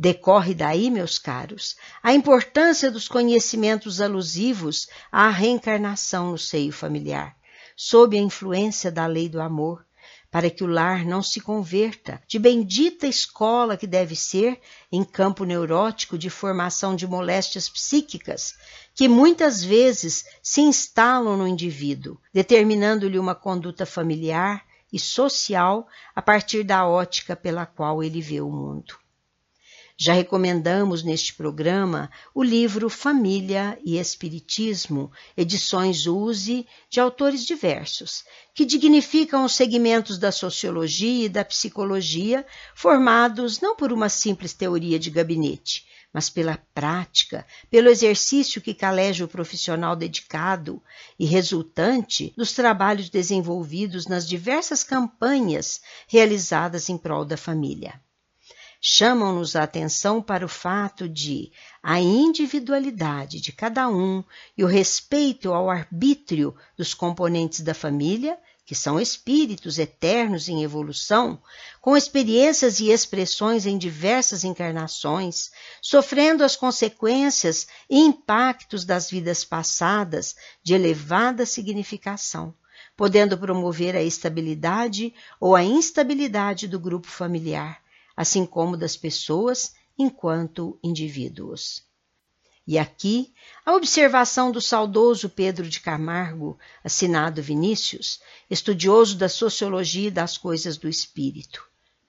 Decorre 0.00 0.54
daí, 0.54 0.92
meus 0.92 1.18
caros, 1.18 1.74
a 2.00 2.14
importância 2.14 2.88
dos 2.88 3.08
conhecimentos 3.08 4.00
alusivos 4.00 4.88
à 5.10 5.28
reencarnação 5.28 6.30
no 6.30 6.38
seio 6.38 6.70
familiar 6.72 7.36
sob 7.74 8.16
a 8.16 8.20
influência 8.20 8.92
da 8.92 9.06
lei 9.06 9.28
do 9.28 9.40
amor, 9.40 9.84
para 10.30 10.48
que 10.48 10.62
o 10.62 10.68
lar 10.68 11.04
não 11.04 11.20
se 11.20 11.40
converta 11.40 12.22
de 12.28 12.38
bendita 12.38 13.08
escola 13.08 13.76
que 13.76 13.88
deve 13.88 14.14
ser 14.14 14.60
em 14.92 15.02
campo 15.02 15.44
neurótico 15.44 16.16
de 16.16 16.30
formação 16.30 16.94
de 16.94 17.04
moléstias 17.04 17.68
psíquicas 17.68 18.54
que 18.94 19.08
muitas 19.08 19.64
vezes 19.64 20.24
se 20.40 20.60
instalam 20.60 21.36
no 21.36 21.48
indivíduo, 21.48 22.20
determinando-lhe 22.32 23.18
uma 23.18 23.34
conduta 23.34 23.84
familiar 23.84 24.64
e 24.92 24.98
social 25.00 25.88
a 26.14 26.22
partir 26.22 26.62
da 26.62 26.86
ótica 26.86 27.34
pela 27.34 27.66
qual 27.66 28.00
ele 28.00 28.20
vê 28.20 28.40
o 28.40 28.48
mundo. 28.48 28.94
Já 30.00 30.12
recomendamos 30.12 31.02
neste 31.02 31.34
programa 31.34 32.08
o 32.32 32.40
livro 32.40 32.88
Família 32.88 33.76
e 33.84 33.98
Espiritismo, 33.98 35.10
edições 35.36 36.06
Use, 36.06 36.64
de 36.88 37.00
autores 37.00 37.44
diversos, 37.44 38.22
que 38.54 38.64
dignificam 38.64 39.44
os 39.44 39.56
segmentos 39.56 40.16
da 40.16 40.30
sociologia 40.30 41.24
e 41.24 41.28
da 41.28 41.44
psicologia, 41.44 42.46
formados 42.76 43.60
não 43.60 43.74
por 43.74 43.92
uma 43.92 44.08
simples 44.08 44.52
teoria 44.52 45.00
de 45.00 45.10
gabinete, 45.10 45.84
mas 46.12 46.30
pela 46.30 46.56
prática, 46.72 47.44
pelo 47.68 47.88
exercício 47.88 48.62
que 48.62 48.74
caleja 48.74 49.24
o 49.24 49.28
profissional 49.28 49.96
dedicado 49.96 50.80
e 51.18 51.26
resultante 51.26 52.32
dos 52.36 52.52
trabalhos 52.52 53.10
desenvolvidos 53.10 54.06
nas 54.06 54.28
diversas 54.28 54.84
campanhas 54.84 55.80
realizadas 56.06 56.88
em 56.88 56.96
prol 56.96 57.24
da 57.24 57.36
família 57.36 58.00
chamam-nos 58.80 59.56
a 59.56 59.64
atenção 59.64 60.22
para 60.22 60.44
o 60.44 60.48
fato 60.48 61.08
de 61.08 61.50
a 61.82 62.00
individualidade 62.00 63.40
de 63.40 63.52
cada 63.52 63.88
um 63.88 64.22
e 64.56 64.62
o 64.62 64.68
respeito 64.68 65.52
ao 65.52 65.68
arbítrio 65.68 66.54
dos 66.76 66.94
componentes 66.94 67.60
da 67.60 67.74
família, 67.74 68.38
que 68.64 68.74
são 68.74 69.00
espíritos 69.00 69.78
eternos 69.78 70.48
em 70.48 70.62
evolução, 70.62 71.42
com 71.80 71.96
experiências 71.96 72.78
e 72.78 72.90
expressões 72.90 73.66
em 73.66 73.78
diversas 73.78 74.44
encarnações, 74.44 75.50
sofrendo 75.80 76.44
as 76.44 76.54
consequências 76.54 77.66
e 77.88 77.98
impactos 77.98 78.84
das 78.84 79.10
vidas 79.10 79.44
passadas 79.44 80.36
de 80.62 80.74
elevada 80.74 81.46
significação, 81.46 82.54
podendo 82.96 83.36
promover 83.38 83.96
a 83.96 84.02
estabilidade 84.02 85.14
ou 85.40 85.56
a 85.56 85.64
instabilidade 85.64 86.68
do 86.68 86.78
grupo 86.78 87.08
familiar 87.08 87.82
assim 88.18 88.44
como 88.44 88.76
das 88.76 88.96
pessoas 88.96 89.74
enquanto 89.96 90.76
indivíduos. 90.82 91.84
E 92.66 92.76
aqui, 92.76 93.32
a 93.64 93.76
observação 93.76 94.50
do 94.50 94.60
saudoso 94.60 95.28
Pedro 95.28 95.68
de 95.68 95.78
Camargo, 95.78 96.58
assinado 96.82 97.40
Vinícius, 97.40 98.18
estudioso 98.50 99.16
da 99.16 99.28
sociologia 99.28 100.08
e 100.08 100.10
das 100.10 100.36
coisas 100.36 100.76
do 100.76 100.88
espírito. 100.88 101.64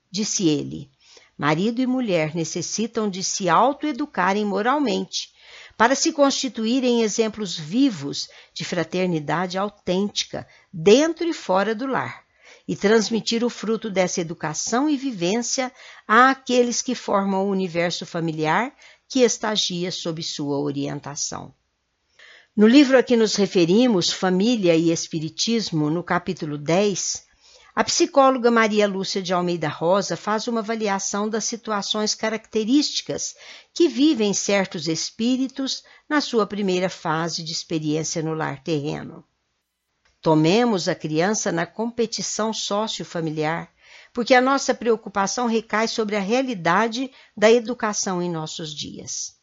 Disse 0.09 0.47
ele: 0.47 0.89
marido 1.37 1.79
e 1.79 1.85
mulher 1.85 2.33
necessitam 2.33 3.07
de 3.07 3.23
se 3.23 3.47
autoeducarem 3.47 4.43
moralmente 4.43 5.31
para 5.77 5.93
se 5.93 6.11
constituírem 6.11 7.03
exemplos 7.03 7.55
vivos 7.55 8.27
de 8.51 8.65
fraternidade 8.65 9.59
autêntica 9.59 10.47
dentro 10.73 11.27
e 11.27 11.35
fora 11.35 11.75
do 11.75 11.85
lar 11.85 12.27
e 12.69 12.75
transmitir 12.75 13.43
o 13.43 13.49
fruto 13.49 13.89
dessa 13.89 14.21
educação 14.21 14.87
e 14.87 14.95
vivência 14.95 15.73
àqueles 16.07 16.83
que 16.83 16.93
formam 16.93 17.47
o 17.47 17.49
universo 17.49 18.05
familiar 18.05 18.71
que 19.07 19.21
estagia 19.21 19.91
sob 19.91 20.21
sua 20.21 20.59
orientação. 20.59 21.51
No 22.55 22.67
livro 22.67 22.95
a 22.95 23.01
que 23.01 23.17
nos 23.17 23.35
referimos, 23.35 24.11
Família 24.11 24.75
e 24.75 24.91
Espiritismo, 24.91 25.89
no 25.89 26.03
capítulo 26.03 26.59
10, 26.59 27.23
a 27.73 27.83
psicóloga 27.83 28.51
Maria 28.51 28.87
Lúcia 28.87 29.19
de 29.19 29.33
Almeida 29.33 29.67
Rosa 29.67 30.15
faz 30.15 30.47
uma 30.47 30.59
avaliação 30.59 31.27
das 31.27 31.45
situações 31.45 32.13
características 32.13 33.33
que 33.73 33.87
vivem 33.87 34.31
certos 34.31 34.87
espíritos 34.87 35.83
na 36.07 36.21
sua 36.21 36.45
primeira 36.45 36.87
fase 36.87 37.41
de 37.41 37.51
experiência 37.51 38.21
no 38.21 38.35
lar 38.35 38.61
terreno. 38.61 39.25
Tomemos 40.21 40.87
a 40.87 40.95
criança 40.95 41.51
na 41.51 41.65
competição 41.65 42.53
sociofamiliar, 42.53 43.71
porque 44.13 44.33
a 44.33 44.41
nossa 44.41 44.73
preocupação 44.73 45.47
recai 45.47 45.87
sobre 45.87 46.15
a 46.15 46.19
realidade 46.19 47.11
da 47.35 47.51
educação 47.51 48.21
em 48.21 48.29
nossos 48.29 48.73
dias. 48.73 49.33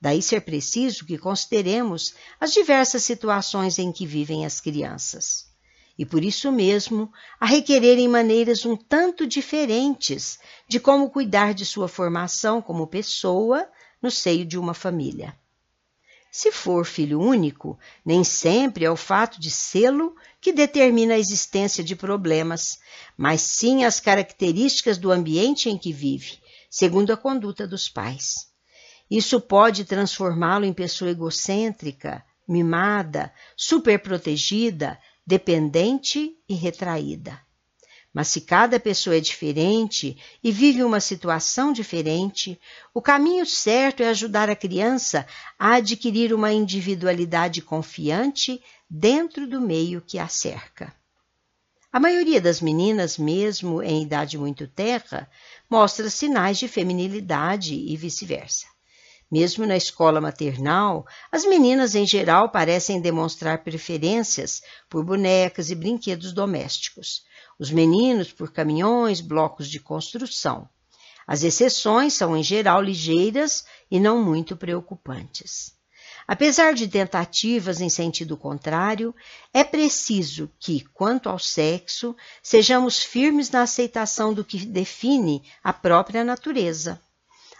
Daí 0.00 0.22
ser 0.22 0.42
preciso 0.42 1.04
que 1.04 1.18
consideremos 1.18 2.14
as 2.40 2.52
diversas 2.52 3.04
situações 3.04 3.78
em 3.78 3.92
que 3.92 4.06
vivem 4.06 4.46
as 4.46 4.60
crianças 4.60 5.50
e 6.00 6.06
por 6.06 6.24
isso 6.24 6.50
mesmo 6.50 7.12
a 7.38 7.44
requererem 7.44 8.08
maneiras 8.08 8.64
um 8.64 8.74
tanto 8.74 9.26
diferentes 9.26 10.38
de 10.66 10.80
como 10.80 11.10
cuidar 11.10 11.52
de 11.52 11.66
sua 11.66 11.88
formação 11.88 12.62
como 12.62 12.86
pessoa 12.86 13.68
no 14.00 14.10
seio 14.10 14.46
de 14.46 14.56
uma 14.56 14.72
família. 14.72 15.38
Se 16.30 16.52
for 16.52 16.86
filho 16.86 17.20
único, 17.20 17.78
nem 18.04 18.22
sempre 18.22 18.84
é 18.84 18.90
o 18.90 18.96
fato 18.96 19.40
de 19.40 19.50
sê-lo 19.50 20.14
que 20.40 20.52
determina 20.52 21.14
a 21.14 21.18
existência 21.18 21.82
de 21.82 21.96
problemas, 21.96 22.78
mas 23.16 23.40
sim 23.42 23.84
as 23.84 23.98
características 23.98 24.96
do 24.96 25.10
ambiente 25.10 25.68
em 25.68 25.76
que 25.76 25.92
vive, 25.92 26.38
segundo 26.70 27.12
a 27.12 27.16
conduta 27.16 27.66
dos 27.66 27.88
pais. 27.88 28.48
Isso 29.10 29.40
pode 29.40 29.84
transformá-lo 29.84 30.64
em 30.64 30.72
pessoa 30.72 31.10
egocêntrica, 31.10 32.24
mimada, 32.46 33.32
superprotegida, 33.56 35.00
dependente 35.26 36.36
e 36.48 36.54
retraída. 36.54 37.40
Mas 38.12 38.28
se 38.28 38.40
cada 38.40 38.80
pessoa 38.80 39.16
é 39.16 39.20
diferente 39.20 40.16
e 40.42 40.50
vive 40.50 40.82
uma 40.82 40.98
situação 40.98 41.72
diferente, 41.72 42.60
o 42.92 43.00
caminho 43.00 43.46
certo 43.46 44.02
é 44.02 44.08
ajudar 44.08 44.50
a 44.50 44.56
criança 44.56 45.26
a 45.56 45.74
adquirir 45.74 46.34
uma 46.34 46.52
individualidade 46.52 47.62
confiante 47.62 48.60
dentro 48.88 49.46
do 49.46 49.60
meio 49.60 50.00
que 50.00 50.18
a 50.18 50.26
cerca. 50.26 50.92
A 51.92 52.00
maioria 52.00 52.40
das 52.40 52.60
meninas, 52.60 53.16
mesmo 53.18 53.82
em 53.82 54.02
idade 54.02 54.38
muito 54.38 54.66
terra, 54.66 55.28
mostra 55.68 56.10
sinais 56.10 56.58
de 56.58 56.66
feminilidade 56.66 57.74
e 57.74 57.96
vice-versa. 57.96 58.66
Mesmo 59.30 59.64
na 59.64 59.76
escola 59.76 60.20
maternal, 60.20 61.06
as 61.30 61.44
meninas 61.44 61.94
em 61.94 62.04
geral 62.04 62.48
parecem 62.48 63.00
demonstrar 63.00 63.62
preferências 63.62 64.60
por 64.88 65.04
bonecas 65.04 65.70
e 65.70 65.74
brinquedos 65.76 66.32
domésticos, 66.32 67.24
os 67.60 67.70
meninos 67.70 68.32
por 68.32 68.50
caminhões, 68.50 69.20
blocos 69.20 69.68
de 69.68 69.78
construção. 69.78 70.66
As 71.26 71.42
exceções 71.42 72.14
são 72.14 72.34
em 72.34 72.42
geral 72.42 72.82
ligeiras 72.82 73.66
e 73.90 74.00
não 74.00 74.24
muito 74.24 74.56
preocupantes. 74.56 75.78
Apesar 76.26 76.72
de 76.72 76.88
tentativas 76.88 77.82
em 77.82 77.90
sentido 77.90 78.34
contrário, 78.34 79.14
é 79.52 79.62
preciso 79.62 80.50
que, 80.58 80.80
quanto 80.94 81.28
ao 81.28 81.38
sexo, 81.38 82.16
sejamos 82.42 83.02
firmes 83.02 83.50
na 83.50 83.62
aceitação 83.62 84.32
do 84.32 84.42
que 84.44 84.64
define 84.64 85.42
a 85.62 85.72
própria 85.72 86.24
natureza. 86.24 86.98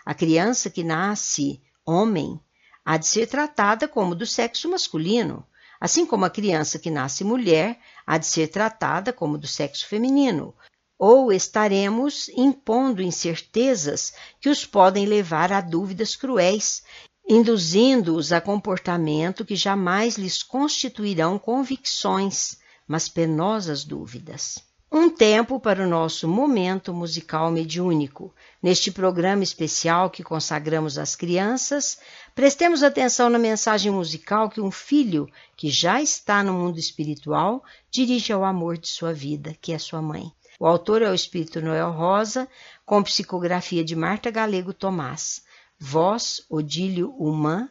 A 0.07 0.15
criança 0.15 0.71
que 0.71 0.83
nasce 0.83 1.61
homem 1.85 2.41
há 2.85 2.97
de 2.97 3.07
ser 3.07 3.27
tratada 3.27 3.87
como 3.87 4.15
do 4.15 4.25
sexo 4.25 4.71
masculino, 4.71 5.47
assim 5.81 6.05
como 6.05 6.27
a 6.27 6.31
criança 6.31 6.79
que 6.79 6.91
nasce 6.91 7.25
mulher 7.25 7.79
há 8.07 8.19
de 8.19 8.27
ser 8.27 8.49
tratada 8.49 9.13
como 9.13 9.39
do 9.39 9.47
sexo 9.47 9.87
feminino, 9.87 10.55
ou 10.99 11.33
estaremos 11.33 12.29
impondo 12.37 13.01
incertezas 13.01 14.13
que 14.39 14.51
os 14.51 14.67
podem 14.67 15.07
levar 15.07 15.51
a 15.51 15.63
dúvidas 15.63 16.15
cruéis, 16.15 16.83
induzindo-os 17.27 18.33
a 18.33 18.41
comportamento 18.41 19.45
que 19.45 19.57
jamais 19.57 20.17
lhes 20.17 20.43
constituirão 20.43 21.39
convicções, 21.39 22.59
mas 22.87 23.09
penosas 23.09 23.83
dúvidas. 23.83 24.70
Um 24.93 25.09
tempo 25.09 25.61
para 25.61 25.85
o 25.85 25.89
nosso 25.89 26.27
momento 26.27 26.93
musical 26.93 27.49
mediúnico. 27.49 28.35
Neste 28.61 28.91
programa 28.91 29.45
especial 29.45 30.11
que 30.11 30.25
consagramos 30.25 30.99
às 30.99 31.15
crianças, 31.15 32.01
prestemos 32.35 32.83
atenção 32.83 33.31
na 33.31 33.39
mensagem 33.39 33.93
musical 33.93 34.51
que 34.51 34.61
um 34.61 34.71
filho 34.71 35.29
que 35.57 35.71
já 35.71 36.03
está 36.03 36.43
no 36.43 36.53
mundo 36.53 36.81
espiritual 36.81 37.63
dirige 37.89 38.33
ao 38.33 38.45
amor 38.45 38.77
de 38.77 38.89
sua 38.89 39.13
vida, 39.13 39.57
que 39.61 39.73
é 39.73 39.79
sua 39.79 40.03
mãe. 40.03 40.33
O 40.59 40.67
autor 40.67 41.03
é 41.03 41.09
o 41.09 41.15
Espírito 41.15 41.61
Noel 41.61 41.93
Rosa, 41.93 42.49
com 42.85 43.01
psicografia 43.01 43.85
de 43.85 43.95
Marta 43.95 44.29
Galego 44.29 44.75
Tomás, 44.75 45.45
voz 45.79 46.45
Odílio 46.51 47.15
Humã 47.17 47.71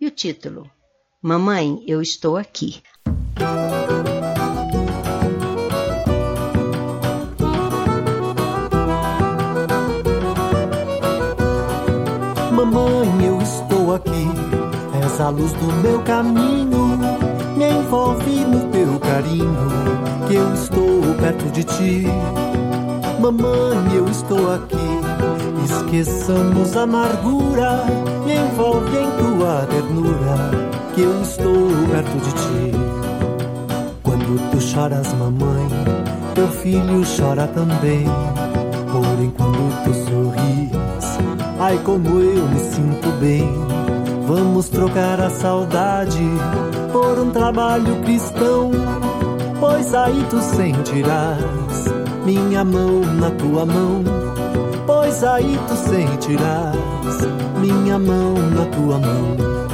e 0.00 0.06
o 0.06 0.10
título 0.10 0.68
Mamãe, 1.22 1.84
eu 1.86 2.02
estou 2.02 2.36
aqui. 2.36 2.82
Mamãe, 3.38 4.15
És 15.16 15.22
a 15.22 15.30
luz 15.30 15.50
do 15.52 15.72
meu 15.80 15.98
caminho. 16.02 16.98
Me 17.56 17.70
envolve 17.70 18.44
no 18.44 18.60
teu 18.70 19.00
carinho, 19.00 19.66
que 20.28 20.34
eu 20.34 20.52
estou 20.52 21.14
perto 21.18 21.50
de 21.52 21.64
ti. 21.64 22.06
Mamãe, 23.18 23.94
eu 23.94 24.04
estou 24.10 24.52
aqui. 24.52 24.76
Esqueçamos 25.64 26.76
a 26.76 26.82
amargura. 26.82 27.82
Me 28.26 28.34
envolve 28.34 28.94
em 28.94 29.10
tua 29.12 29.66
ternura, 29.70 30.50
que 30.94 31.00
eu 31.00 31.22
estou 31.22 31.70
perto 31.90 32.18
de 32.18 32.32
ti. 32.34 32.76
Quando 34.02 34.50
tu 34.50 34.60
choras, 34.60 35.14
mamãe, 35.14 35.66
teu 36.34 36.48
filho 36.48 37.02
chora 37.16 37.46
também. 37.46 38.04
Porém, 38.92 39.30
quando 39.30 39.82
tu 39.82 39.94
sorris, 39.94 40.76
Ai, 41.58 41.78
como 41.84 42.20
eu 42.20 42.46
me 42.48 42.60
sinto 42.60 43.08
bem. 43.18 43.75
Vamos 44.26 44.68
trocar 44.68 45.20
a 45.20 45.30
saudade 45.30 46.18
por 46.92 47.16
um 47.16 47.30
trabalho 47.30 48.02
cristão. 48.02 48.72
Pois 49.60 49.94
aí 49.94 50.26
tu 50.28 50.40
sentirás 50.40 51.44
minha 52.24 52.64
mão 52.64 53.02
na 53.20 53.30
tua 53.30 53.64
mão. 53.64 54.02
Pois 54.84 55.22
aí 55.22 55.56
tu 55.68 55.76
sentirás 55.76 56.76
minha 57.60 58.00
mão 58.00 58.34
na 58.50 58.64
tua 58.66 58.98
mão. 58.98 59.65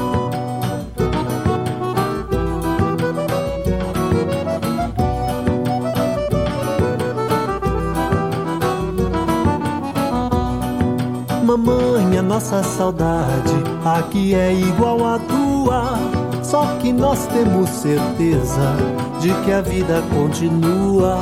Nossa 12.33 12.63
saudade 12.63 13.53
aqui 13.85 14.35
é 14.35 14.55
igual 14.55 15.05
à 15.05 15.19
tua. 15.19 15.99
Só 16.43 16.65
que 16.81 16.91
nós 16.91 17.27
temos 17.27 17.69
certeza 17.69 18.75
de 19.21 19.29
que 19.45 19.53
a 19.53 19.61
vida 19.61 20.03
continua. 20.15 21.19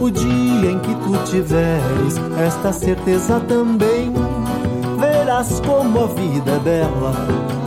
O 0.00 0.10
dia 0.10 0.70
em 0.70 0.78
que 0.78 0.94
tu 0.94 1.22
tiveres 1.30 2.16
esta 2.38 2.72
certeza 2.72 3.40
também, 3.40 4.10
verás 4.98 5.60
como 5.60 6.04
a 6.04 6.06
vida 6.06 6.52
é 6.52 6.58
bela, 6.60 7.12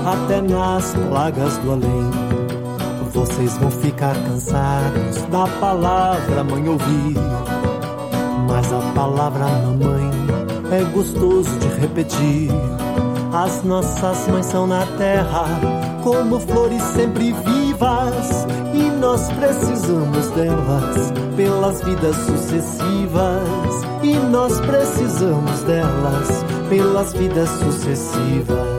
até 0.03 0.41
nas 0.41 0.91
plagas 1.07 1.55
do 1.57 1.73
além. 1.73 2.09
Vocês 3.13 3.57
vão 3.57 3.69
ficar 3.69 4.15
cansados 4.15 5.21
da 5.31 5.47
palavra 5.59 6.43
mãe 6.43 6.67
ouvir, 6.67 7.15
mas 8.47 8.73
a 8.73 8.79
palavra 8.95 9.45
mamãe 9.45 10.18
é 10.71 10.83
gostoso 10.91 11.49
de 11.59 11.67
repetir. 11.79 12.49
As 13.33 13.63
nossas 13.63 14.27
mães 14.27 14.45
são 14.45 14.65
na 14.65 14.85
terra, 14.97 15.45
como 16.03 16.39
flores 16.39 16.81
sempre 16.81 17.31
vivas, 17.31 18.47
e 18.73 18.89
nós 18.99 19.29
precisamos 19.33 20.27
delas 20.29 21.13
pelas 21.35 21.81
vidas 21.83 22.15
sucessivas. 22.15 23.89
E 24.01 24.13
nós 24.13 24.59
precisamos 24.61 25.61
delas 25.63 26.45
pelas 26.69 27.13
vidas 27.13 27.49
sucessivas. 27.49 28.78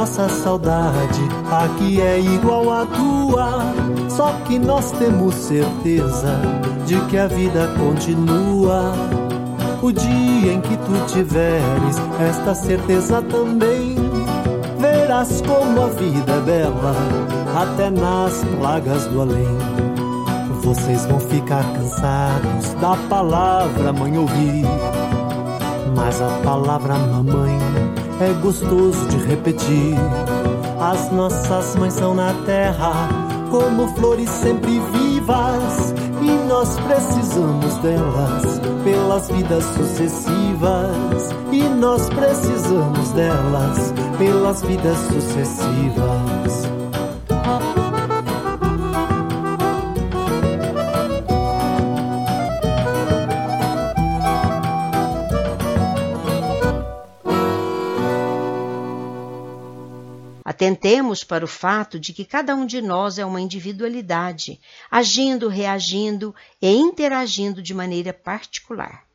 Nossa 0.00 0.30
saudade 0.30 1.20
aqui 1.50 2.00
é 2.00 2.18
igual 2.18 2.72
à 2.72 2.86
tua. 2.86 3.60
Só 4.08 4.32
que 4.46 4.58
nós 4.58 4.92
temos 4.92 5.34
certeza 5.34 6.40
de 6.86 6.98
que 7.02 7.18
a 7.18 7.26
vida 7.26 7.68
continua. 7.78 8.94
O 9.82 9.92
dia 9.92 10.54
em 10.54 10.60
que 10.62 10.74
tu 10.78 11.06
tiveres 11.06 11.98
esta 12.18 12.54
certeza 12.54 13.20
também, 13.20 13.94
verás 14.78 15.42
como 15.42 15.82
a 15.82 15.88
vida 15.88 16.32
é 16.32 16.40
bela, 16.46 16.94
até 17.54 17.90
nas 17.90 18.42
plagas 18.58 19.04
do 19.04 19.20
além. 19.20 19.58
Vocês 20.62 21.04
vão 21.04 21.20
ficar 21.20 21.62
cansados 21.74 22.72
da 22.80 22.96
palavra 23.10 23.92
mãe 23.92 24.16
ouvir, 24.16 24.64
mas 25.94 26.22
a 26.22 26.30
palavra 26.42 26.94
mamãe 26.94 27.79
é 28.20 28.32
gostoso 28.34 29.06
de 29.08 29.16
repetir. 29.26 29.96
As 30.80 31.10
nossas 31.10 31.74
mães 31.76 31.94
são 31.94 32.14
na 32.14 32.32
terra, 32.44 33.08
como 33.50 33.88
flores 33.94 34.28
sempre 34.28 34.80
vivas, 34.92 35.94
e 36.22 36.48
nós 36.48 36.78
precisamos 36.80 37.74
delas 37.76 38.60
pelas 38.84 39.28
vidas 39.28 39.64
sucessivas. 39.64 41.30
E 41.50 41.62
nós 41.62 42.08
precisamos 42.10 43.10
delas 43.12 43.92
pelas 44.18 44.62
vidas 44.62 44.98
sucessivas. 45.12 46.79
Atentemos 60.60 61.24
para 61.24 61.42
o 61.42 61.48
fato 61.48 61.98
de 61.98 62.12
que 62.12 62.22
cada 62.22 62.54
um 62.54 62.66
de 62.66 62.82
nós 62.82 63.18
é 63.18 63.24
uma 63.24 63.40
individualidade, 63.40 64.60
agindo, 64.90 65.48
reagindo 65.48 66.34
e 66.60 66.68
interagindo 66.68 67.62
de 67.62 67.72
maneira 67.72 68.12
particular. 68.12 69.06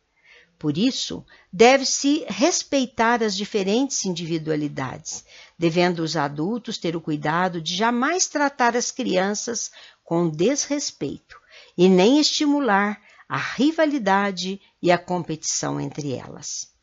Por 0.58 0.75
isso, 0.75 1.23
deve-se 1.53 2.25
respeitar 2.27 3.21
as 3.21 3.38
diferentes 3.38 4.05
individualidades, 4.05 5.23
devendo 5.55 5.99
os 5.99 6.17
adultos 6.17 6.79
ter 6.79 6.95
o 6.95 7.01
cuidado 7.01 7.62
de 7.62 7.75
jamais 7.75 8.25
tratar 8.25 8.75
as 8.75 8.89
crianças 8.89 9.69
com 10.03 10.27
desrespeito 10.27 11.39
e 11.77 11.88
nem 11.88 12.19
estimular 12.19 12.99
a 13.29 13.38
rivalidade 13.38 14.60
e 14.81 14.91
a 14.91 14.97
competição 14.97 15.79
entre 15.79 16.12
elas. 16.12 16.74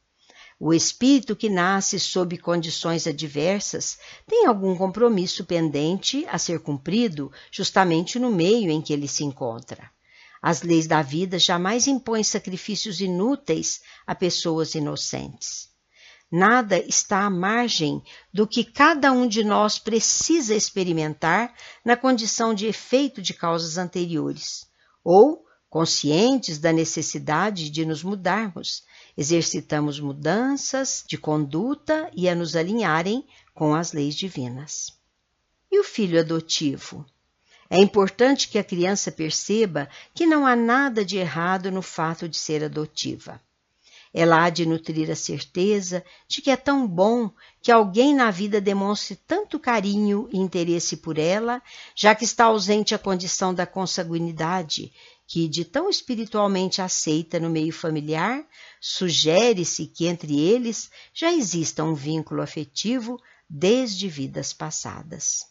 O 0.64 0.72
espírito 0.72 1.34
que 1.34 1.50
nasce 1.50 1.98
sob 1.98 2.38
condições 2.38 3.08
adversas 3.08 3.98
tem 4.28 4.46
algum 4.46 4.76
compromisso 4.76 5.44
pendente 5.44 6.24
a 6.28 6.38
ser 6.38 6.60
cumprido 6.60 7.32
justamente 7.50 8.16
no 8.16 8.30
meio 8.30 8.70
em 8.70 8.80
que 8.80 8.92
ele 8.92 9.08
se 9.08 9.24
encontra. 9.24 9.90
As 10.40 10.62
leis 10.62 10.86
da 10.86 11.02
vida 11.02 11.36
jamais 11.36 11.88
impõem 11.88 12.22
sacrifícios 12.22 13.00
inúteis 13.00 13.80
a 14.06 14.14
pessoas 14.14 14.76
inocentes. 14.76 15.68
Nada 16.30 16.78
está 16.78 17.24
à 17.24 17.30
margem 17.30 18.00
do 18.32 18.46
que 18.46 18.62
cada 18.62 19.10
um 19.10 19.26
de 19.26 19.42
nós 19.42 19.80
precisa 19.80 20.54
experimentar 20.54 21.52
na 21.84 21.96
condição 21.96 22.54
de 22.54 22.68
efeito 22.68 23.20
de 23.20 23.34
causas 23.34 23.78
anteriores, 23.78 24.68
ou 25.02 25.44
conscientes 25.68 26.60
da 26.60 26.72
necessidade 26.72 27.68
de 27.68 27.84
nos 27.84 28.04
mudarmos, 28.04 28.84
exercitamos 29.16 30.00
mudanças 30.00 31.04
de 31.06 31.18
conduta 31.18 32.10
e 32.14 32.28
a 32.28 32.34
nos 32.34 32.56
alinharem 32.56 33.26
com 33.54 33.74
as 33.74 33.92
leis 33.92 34.14
divinas. 34.14 34.92
E 35.70 35.78
o 35.78 35.84
filho 35.84 36.20
adotivo? 36.20 37.04
É 37.68 37.78
importante 37.78 38.48
que 38.48 38.58
a 38.58 38.64
criança 38.64 39.10
perceba 39.10 39.88
que 40.14 40.26
não 40.26 40.46
há 40.46 40.54
nada 40.54 41.04
de 41.04 41.16
errado 41.16 41.70
no 41.70 41.80
fato 41.80 42.28
de 42.28 42.36
ser 42.36 42.62
adotiva. 42.62 43.40
Ela 44.12 44.44
há 44.44 44.50
de 44.50 44.66
nutrir 44.66 45.10
a 45.10 45.16
certeza 45.16 46.04
de 46.28 46.42
que 46.42 46.50
é 46.50 46.56
tão 46.56 46.86
bom 46.86 47.30
que 47.62 47.72
alguém 47.72 48.14
na 48.14 48.30
vida 48.30 48.60
demonstre 48.60 49.16
tanto 49.16 49.58
carinho 49.58 50.28
e 50.30 50.36
interesse 50.36 50.98
por 50.98 51.16
ela, 51.16 51.62
já 51.94 52.14
que 52.14 52.24
está 52.24 52.44
ausente 52.44 52.94
a 52.94 52.98
condição 52.98 53.54
da 53.54 53.64
consanguinidade 53.64 54.92
que, 55.26 55.48
de 55.48 55.64
tão 55.64 55.88
espiritualmente 55.88 56.82
aceita 56.82 57.40
no 57.40 57.48
meio 57.48 57.72
familiar, 57.72 58.46
sugere-se 58.80 59.86
que 59.86 60.06
entre 60.06 60.38
eles 60.38 60.90
já 61.14 61.32
exista 61.32 61.84
um 61.84 61.94
vínculo 61.94 62.42
afetivo 62.42 63.20
desde 63.48 64.08
vidas 64.08 64.52
passadas. 64.52 65.46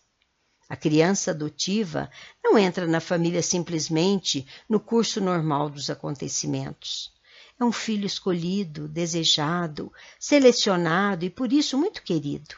A 0.69 0.75
criança 0.75 1.31
adotiva 1.31 2.09
não 2.43 2.57
entra 2.57 2.87
na 2.87 2.99
família 2.99 3.41
simplesmente 3.41 4.47
no 4.69 4.79
curso 4.79 5.19
normal 5.19 5.69
dos 5.69 5.89
acontecimentos. 5.89 7.11
É 7.59 7.63
um 7.63 7.71
filho 7.71 8.05
escolhido, 8.05 8.87
desejado, 8.87 9.91
selecionado 10.19 11.25
e 11.25 11.29
por 11.29 11.51
isso 11.51 11.77
muito 11.77 12.01
querido 12.01 12.55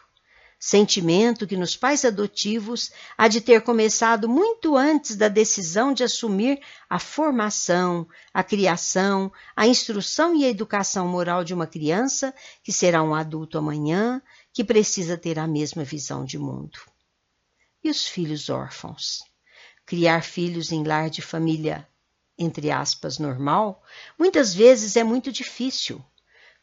sentimento 0.66 1.46
que 1.46 1.58
nos 1.58 1.76
pais 1.76 2.06
adotivos 2.06 2.90
há 3.18 3.28
de 3.28 3.42
ter 3.42 3.60
começado 3.64 4.30
muito 4.30 4.78
antes 4.78 5.18
da 5.18 5.28
decisão 5.28 5.94
de 5.94 6.06
assumir 6.06 6.58
a 6.90 6.98
formação, 7.00 8.08
a 8.34 8.42
criação, 8.42 9.30
a 9.58 9.68
instrução 9.68 10.34
e 10.34 10.46
a 10.46 10.50
educação 10.50 11.06
moral 11.06 11.44
de 11.44 11.54
uma 11.54 11.68
criança 11.68 12.34
que 12.64 12.72
será 12.72 13.04
um 13.04 13.14
adulto 13.14 13.58
amanhã, 13.58 14.22
que 14.54 14.64
precisa 14.64 15.18
ter 15.18 15.38
a 15.38 15.46
mesma 15.46 15.84
visão 15.84 16.24
de 16.24 16.38
mundo. 16.38 16.80
E 17.84 17.90
os 17.90 18.08
filhos 18.08 18.50
órfãos? 18.50 19.20
Criar 19.86 20.24
filhos 20.24 20.72
em 20.72 20.82
lar 20.82 21.10
de 21.10 21.22
família, 21.22 21.86
entre 22.38 22.72
aspas, 22.72 23.20
normal, 23.20 23.84
muitas 24.18 24.54
vezes 24.54 24.96
é 24.96 25.04
muito 25.04 25.30
difícil 25.30 26.02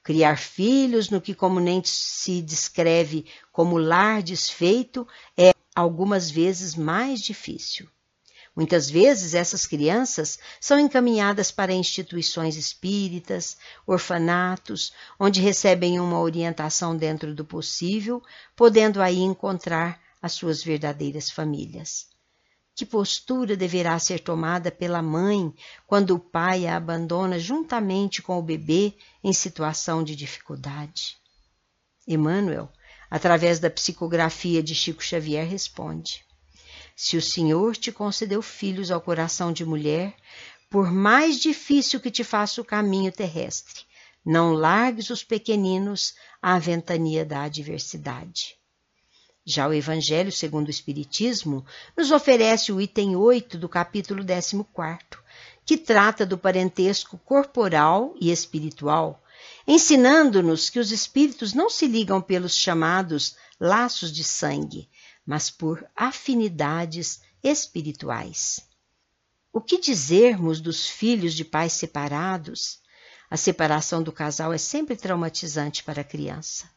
Criar 0.03 0.37
filhos 0.37 1.11
no 1.11 1.21
que 1.21 1.35
comumente 1.35 1.89
se 1.89 2.41
descreve 2.41 3.27
como 3.53 3.77
lar 3.77 4.23
desfeito 4.23 5.07
é 5.37 5.53
algumas 5.75 6.31
vezes 6.31 6.75
mais 6.75 7.21
difícil. 7.21 7.89
Muitas 8.57 8.91
vezes 8.91 9.35
essas 9.35 9.67
crianças 9.67 10.39
são 10.61 10.79
encaminhadas 10.79 11.51
para 11.51 11.73
instituições 11.73 12.57
espíritas, 12.57 13.57
orfanatos, 13.87 14.93
onde 15.19 15.41
recebem 15.41 16.01
uma 16.01 16.19
orientação 16.19 16.97
dentro 16.97 17.35
do 17.35 17.45
possível, 17.45 18.23
podendo 18.57 19.01
aí 19.01 19.19
encontrar 19.21 20.01
as 20.21 20.33
suas 20.33 20.63
verdadeiras 20.63 21.31
famílias. 21.31 22.09
Que 22.81 22.87
postura 22.87 23.59
deverá 23.59 23.99
ser 23.99 24.21
tomada 24.21 24.71
pela 24.71 25.03
mãe 25.03 25.53
quando 25.87 26.15
o 26.15 26.19
pai 26.19 26.67
a 26.67 26.79
abandona 26.79 27.39
juntamente 27.39 28.23
com 28.23 28.39
o 28.39 28.43
bebê 28.43 28.95
em 29.23 29.35
situação 29.35 30.03
de 30.03 30.17
dificuldade? 30.17 31.19
Emmanuel, 32.09 32.73
através 33.11 33.59
da 33.59 33.69
psicografia 33.69 34.63
de 34.63 34.75
Chico 34.75 35.05
Xavier, 35.05 35.47
responde: 35.47 36.25
Se 36.97 37.19
o 37.19 37.23
Senhor 37.23 37.77
te 37.77 37.93
concedeu 37.93 38.41
filhos 38.41 38.91
ao 38.91 39.03
coração 39.03 39.53
de 39.53 39.63
mulher, 39.63 40.17
por 40.71 40.91
mais 40.91 41.39
difícil 41.39 42.01
que 42.01 42.11
te 42.11 42.25
faça 42.25 42.63
o 42.63 42.65
caminho 42.65 43.13
terrestre, 43.13 43.83
não 44.25 44.55
largues 44.55 45.11
os 45.11 45.23
pequeninos 45.23 46.15
à 46.41 46.59
ventania 46.59 47.27
da 47.27 47.43
adversidade. 47.43 48.59
Já 49.51 49.67
o 49.67 49.75
Evangelho 49.75 50.31
segundo 50.31 50.69
o 50.69 50.71
Espiritismo 50.71 51.67
nos 51.97 52.13
oferece 52.13 52.71
o 52.71 52.81
item 52.81 53.17
8 53.17 53.59
do 53.59 53.69
capítulo 53.69 54.25
14, 54.25 54.65
que 55.67 55.77
trata 55.77 56.25
do 56.25 56.39
parentesco 56.39 57.19
corporal 57.19 58.15
e 58.21 58.31
espiritual, 58.31 59.21
ensinando-nos 59.67 60.71
que 60.71 60.79
os 60.79 60.93
espíritos 60.93 61.53
não 61.53 61.69
se 61.69 61.89
ligam 61.89 62.23
pelos 62.23 62.55
chamados 62.55 63.35
laços 63.59 64.13
de 64.13 64.23
sangue, 64.23 64.89
mas 65.27 65.51
por 65.51 65.85
afinidades 65.97 67.21
espirituais. 67.43 68.61
O 69.53 69.61
que 69.61 69.81
dizermos 69.81 70.61
dos 70.61 70.89
filhos 70.89 71.35
de 71.35 71.45
pais 71.45 71.73
separados? 71.73 72.79
A 73.29 73.37
separação 73.37 74.01
do 74.01 74.13
casal 74.13 74.53
é 74.53 74.59
sempre 74.59 74.95
traumatizante 74.95 75.83
para 75.83 76.03
a 76.03 76.05
criança. 76.05 76.71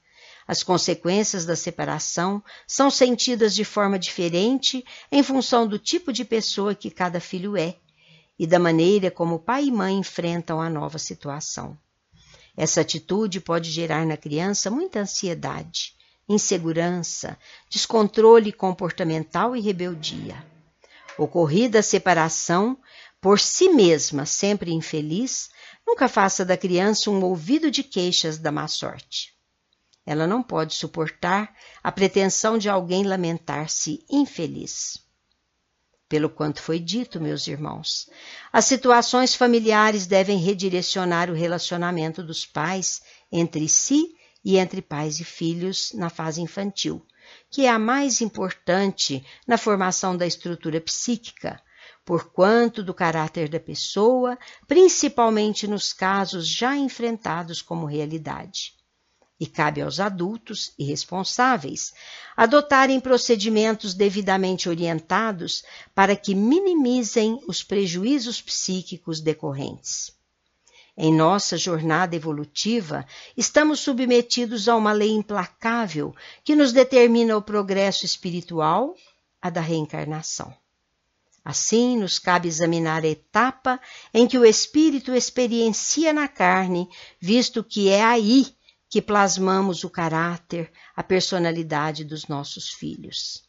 As 0.48 0.62
consequências 0.62 1.46
da 1.46 1.56
separação 1.56 2.44
são 2.68 2.90
sentidas 2.90 3.56
de 3.56 3.64
forma 3.64 3.98
diferente 3.98 4.84
em 5.12 5.24
função 5.24 5.66
do 5.68 5.80
tipo 5.80 6.12
de 6.12 6.26
pessoa 6.26 6.76
que 6.76 6.92
cada 6.92 7.20
filho 7.20 7.56
é 7.56 7.78
e 8.38 8.46
da 8.46 8.60
maneira 8.60 9.10
como 9.10 9.40
pai 9.40 9.66
e 9.66 9.72
mãe 9.72 9.98
enfrentam 9.98 10.60
a 10.60 10.70
nova 10.70 10.98
situação. 10.98 11.78
Essa 12.58 12.82
atitude 12.82 13.40
pode 13.40 13.72
gerar 13.72 14.06
na 14.06 14.18
criança 14.18 14.70
muita 14.70 15.00
ansiedade, 15.00 15.96
insegurança, 16.28 17.38
descontrole 17.70 18.52
comportamental 18.52 19.56
e 19.56 19.62
rebeldia. 19.62 20.46
Ocorrida 21.18 21.80
a 21.80 21.84
separação, 21.84 22.78
por 23.22 23.40
si 23.40 23.70
mesma 23.70 24.26
sempre 24.26 24.74
infeliz, 24.74 25.50
nunca 25.86 26.08
faça 26.08 26.44
da 26.44 26.58
criança 26.58 27.10
um 27.10 27.24
ouvido 27.24 27.72
de 27.72 27.84
queixas 27.84 28.38
da 28.38 28.52
má 28.52 28.68
sorte. 28.68 29.34
Ela 30.06 30.28
não 30.28 30.44
pode 30.44 30.76
suportar 30.76 31.56
a 31.82 31.92
pretensão 31.92 32.58
de 32.58 32.70
alguém 32.70 33.04
lamentar-se 33.04 34.06
infeliz. 34.10 35.02
Pelo 36.10 36.30
quanto 36.30 36.62
foi 36.62 36.80
dito, 36.80 37.20
meus 37.20 37.48
irmãos, 37.48 38.10
as 38.52 38.66
situações 38.66 39.34
familiares 39.34 40.06
devem 40.06 40.38
redirecionar 40.38 41.30
o 41.30 41.34
relacionamento 41.34 42.22
dos 42.22 42.46
pais 42.46 43.02
entre 43.32 43.68
si 43.68 44.14
e 44.44 44.58
entre 44.58 44.82
pais 44.82 45.20
e 45.20 45.24
filhos 45.24 45.92
na 45.94 46.10
fase 46.10 46.42
infantil, 46.42 47.04
que 47.50 47.66
é 47.66 47.70
a 47.70 47.80
mais 47.80 48.22
importante 48.22 49.26
na 49.48 49.58
formação 49.58 50.16
da 50.16 50.28
estrutura 50.28 50.82
psíquica, 50.82 51.60
por 52.06 52.32
quanto 52.32 52.84
do 52.84 52.94
caráter 52.94 53.48
da 53.48 53.60
pessoa, 53.60 54.38
principalmente 54.68 55.66
nos 55.66 55.94
casos 55.94 56.48
já 56.48 56.76
enfrentados 56.76 57.62
como 57.62 57.86
realidade. 57.86 58.83
E 59.40 59.48
cabe 59.48 59.82
aos 59.82 60.00
adultos 60.00 60.74
e 60.78 60.84
responsáveis 60.86 61.94
adotarem 62.36 63.00
procedimentos 63.00 63.94
devidamente 63.94 64.70
orientados 64.70 65.64
para 65.94 66.16
que 66.16 66.36
minimizem 66.36 67.40
os 67.48 67.64
prejuízos 67.64 68.42
psíquicos 68.42 69.20
decorrentes. 69.20 70.12
Em 70.96 71.12
nossa 71.12 71.58
jornada 71.58 72.16
evolutiva, 72.16 73.06
estamos 73.36 73.80
submetidos 73.80 74.70
a 74.70 74.76
uma 74.76 74.92
lei 74.92 75.10
implacável 75.10 76.16
que 76.44 76.56
nos 76.56 76.72
determina 76.72 77.36
o 77.36 77.42
progresso 77.42 78.06
espiritual, 78.06 78.96
a 79.42 79.50
da 79.50 79.60
reencarnação. 79.60 80.56
Assim, 81.44 81.98
nos 81.98 82.20
cabe 82.20 82.48
examinar 82.48 83.04
a 83.04 83.08
etapa 83.08 83.80
em 84.14 84.28
que 84.28 84.38
o 84.38 84.46
espírito 84.46 85.14
experiencia 85.14 86.14
na 86.14 86.28
carne, 86.28 86.88
visto 87.20 87.64
que 87.64 87.90
é 87.90 88.04
aí 88.04 88.56
que 88.94 89.02
plasmamos 89.02 89.84
o 89.84 89.90
caráter, 89.90 90.72
a 90.96 91.02
personalidade 91.02 92.06
dos 92.06 92.28
nossos 92.28 92.70
filhos. 92.70 93.44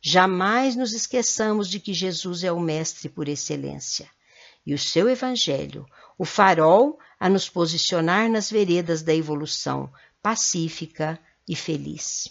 Jamais 0.00 0.76
nos 0.76 0.92
esqueçamos 0.92 1.68
de 1.68 1.80
que 1.80 1.92
Jesus 1.92 2.44
é 2.44 2.52
o 2.52 2.60
Mestre 2.60 3.08
por 3.08 3.26
excelência 3.26 4.08
e 4.64 4.72
o 4.72 4.78
seu 4.78 5.10
Evangelho, 5.10 5.84
o 6.16 6.24
farol 6.24 6.96
a 7.18 7.28
nos 7.28 7.48
posicionar 7.48 8.30
nas 8.30 8.48
veredas 8.48 9.02
da 9.02 9.12
evolução 9.12 9.92
pacífica 10.22 11.18
e 11.48 11.56
feliz. 11.56 12.28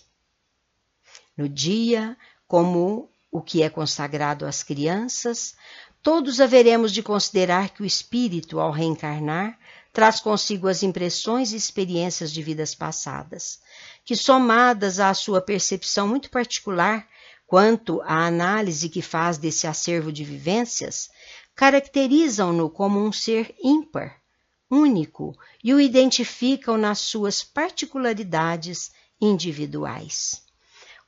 No 1.35 1.49
dia, 1.49 2.15
como 2.47 3.09
o 3.29 3.41
que 3.41 3.61
é 3.61 3.69
consagrado 3.69 4.45
às 4.45 4.63
crianças, 4.63 5.57
todos 6.01 6.39
haveremos 6.39 6.93
de 6.93 7.03
considerar 7.03 7.71
que 7.71 7.83
o 7.83 7.85
espírito, 7.85 8.57
ao 8.57 8.71
reencarnar, 8.71 9.59
traz 9.93 10.19
consigo 10.19 10.67
as 10.67 10.81
impressões 10.81 11.53
e 11.53 11.55
experiências 11.55 12.31
de 12.31 12.41
vidas 12.41 12.73
passadas, 12.73 13.59
que, 14.03 14.15
somadas 14.15 14.99
à 14.99 15.13
sua 15.13 15.39
percepção 15.39 16.07
muito 16.07 16.31
particular 16.31 17.07
quanto 17.45 18.01
à 18.01 18.25
análise 18.25 18.89
que 18.89 19.03
faz 19.03 19.37
desse 19.37 19.67
acervo 19.67 20.11
de 20.11 20.23
vivências, 20.23 21.11
caracterizam-no 21.55 22.71
como 22.71 22.99
um 22.99 23.11
ser 23.11 23.53
ímpar, 23.63 24.19
único 24.67 25.37
e 25.63 25.71
o 25.71 25.79
identificam 25.79 26.75
nas 26.75 26.97
suas 26.97 27.43
particularidades 27.43 28.91
individuais. 29.21 30.41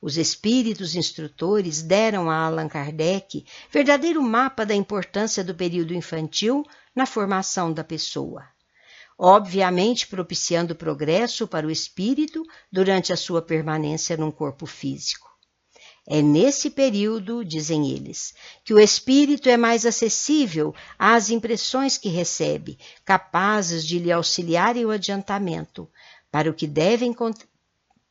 Os 0.00 0.16
espíritos 0.16 0.94
instrutores 0.94 1.82
deram 1.82 2.30
a 2.30 2.36
Allan 2.36 2.68
Kardec 2.68 3.44
verdadeiro 3.68 4.22
mapa 4.22 4.64
da 4.64 4.74
importância 4.76 5.42
do 5.42 5.56
período 5.56 5.92
infantil 5.92 6.64
na 6.94 7.04
formação 7.04 7.72
da 7.72 7.82
pessoa. 7.82 8.46
Obviamente 9.18 10.06
propiciando 10.06 10.74
progresso 10.74 11.48
para 11.48 11.66
o 11.66 11.70
espírito 11.70 12.42
durante 12.70 13.12
a 13.12 13.16
sua 13.16 13.40
permanência 13.40 14.16
num 14.16 14.30
corpo 14.30 14.66
físico. 14.66 15.26
É 16.08 16.22
nesse 16.22 16.70
período, 16.70 17.44
dizem 17.44 17.90
eles, 17.90 18.32
que 18.64 18.72
o 18.72 18.78
espírito 18.78 19.48
é 19.48 19.56
mais 19.56 19.84
acessível 19.84 20.72
às 20.96 21.30
impressões 21.30 21.98
que 21.98 22.08
recebe, 22.08 22.78
capazes 23.04 23.84
de 23.84 23.98
lhe 23.98 24.12
auxiliar 24.12 24.76
o 24.76 24.90
adiantamento, 24.90 25.90
para 26.30 26.48
o 26.48 26.54
que 26.54 26.66
devem 26.66 27.14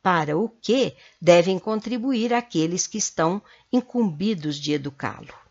para 0.02 0.38
o 0.38 0.50
que 0.50 0.94
devem 1.22 1.58
contribuir 1.58 2.34
aqueles 2.34 2.86
que 2.86 2.98
estão 2.98 3.42
incumbidos 3.72 4.58
de 4.58 4.74
educá-lo. 4.74 5.45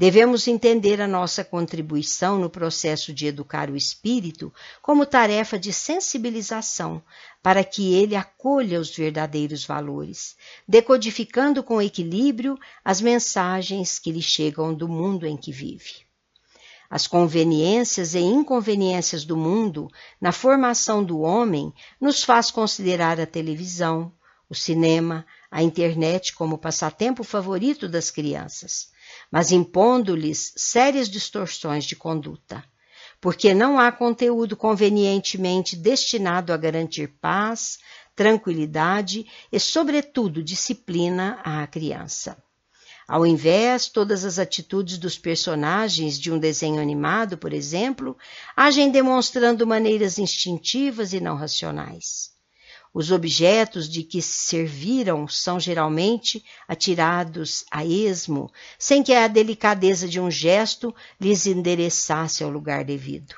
Devemos 0.00 0.48
entender 0.48 0.98
a 1.02 1.06
nossa 1.06 1.44
contribuição 1.44 2.38
no 2.38 2.48
processo 2.48 3.12
de 3.12 3.26
educar 3.26 3.68
o 3.68 3.76
espírito 3.76 4.50
como 4.80 5.04
tarefa 5.04 5.58
de 5.58 5.74
sensibilização, 5.74 7.02
para 7.42 7.62
que 7.62 7.92
ele 7.92 8.16
acolha 8.16 8.80
os 8.80 8.96
verdadeiros 8.96 9.62
valores, 9.66 10.38
decodificando 10.66 11.62
com 11.62 11.82
equilíbrio 11.82 12.58
as 12.82 13.02
mensagens 13.02 13.98
que 13.98 14.10
lhe 14.10 14.22
chegam 14.22 14.72
do 14.72 14.88
mundo 14.88 15.26
em 15.26 15.36
que 15.36 15.52
vive. 15.52 16.06
As 16.88 17.06
conveniências 17.06 18.14
e 18.14 18.20
inconveniências 18.20 19.22
do 19.22 19.36
mundo 19.36 19.86
na 20.18 20.32
formação 20.32 21.04
do 21.04 21.20
homem 21.20 21.74
nos 22.00 22.24
faz 22.24 22.50
considerar 22.50 23.20
a 23.20 23.26
televisão, 23.26 24.10
o 24.48 24.54
cinema, 24.54 25.26
a 25.50 25.62
internet 25.62 26.32
como 26.32 26.56
passatempo 26.56 27.22
favorito 27.22 27.86
das 27.86 28.10
crianças 28.10 28.98
mas 29.30 29.52
impondo-lhes 29.52 30.52
sérias 30.56 31.08
distorções 31.08 31.84
de 31.84 31.96
conduta, 31.96 32.64
porque 33.20 33.52
não 33.54 33.78
há 33.78 33.92
conteúdo 33.92 34.56
convenientemente 34.56 35.76
destinado 35.76 36.52
a 36.52 36.56
garantir 36.56 37.08
paz, 37.20 37.78
tranquilidade 38.16 39.26
e, 39.52 39.58
sobretudo, 39.60 40.42
disciplina 40.42 41.40
à 41.44 41.66
criança. 41.66 42.36
Ao 43.06 43.26
invés, 43.26 43.88
todas 43.88 44.24
as 44.24 44.38
atitudes 44.38 44.96
dos 44.96 45.18
personagens 45.18 46.18
de 46.18 46.30
um 46.30 46.38
desenho 46.38 46.80
animado, 46.80 47.36
por 47.36 47.52
exemplo, 47.52 48.16
agem 48.56 48.90
demonstrando 48.90 49.66
maneiras 49.66 50.16
instintivas 50.16 51.12
e 51.12 51.20
não 51.20 51.34
racionais. 51.34 52.30
Os 52.92 53.12
objetos 53.12 53.88
de 53.88 54.02
que 54.02 54.20
se 54.20 54.48
serviram 54.48 55.28
são 55.28 55.60
geralmente 55.60 56.44
atirados 56.66 57.64
a 57.70 57.84
esmo, 57.84 58.50
sem 58.78 59.02
que 59.02 59.12
a 59.12 59.28
delicadeza 59.28 60.08
de 60.08 60.18
um 60.18 60.30
gesto 60.30 60.94
lhes 61.20 61.46
endereçasse 61.46 62.42
ao 62.42 62.50
lugar 62.50 62.84
devido. 62.84 63.34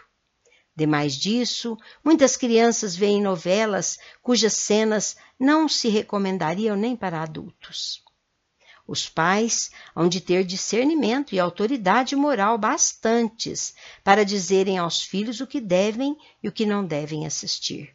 Demais 0.75 1.15
disso, 1.15 1.77
muitas 2.03 2.35
crianças 2.35 2.97
veem 2.97 3.21
novelas 3.21 3.99
cujas 4.23 4.55
cenas 4.55 5.17
não 5.38 5.69
se 5.69 5.88
recomendariam 5.88 6.75
nem 6.75 6.97
para 6.97 7.23
adultos. 7.23 8.03
Os 8.88 9.07
pais 9.07 9.71
hão 9.95 10.09
de 10.09 10.21
ter 10.21 10.45
discernimento 10.45 11.35
e 11.35 11.38
autoridade 11.38 12.17
moral 12.17 12.57
bastantes 12.57 13.75
para 14.03 14.25
dizerem 14.25 14.79
aos 14.79 15.03
filhos 15.03 15.41
o 15.41 15.47
que 15.47 15.61
devem 15.61 16.17
e 16.43 16.49
o 16.49 16.53
que 16.53 16.65
não 16.65 16.85
devem 16.85 17.27
assistir 17.27 17.95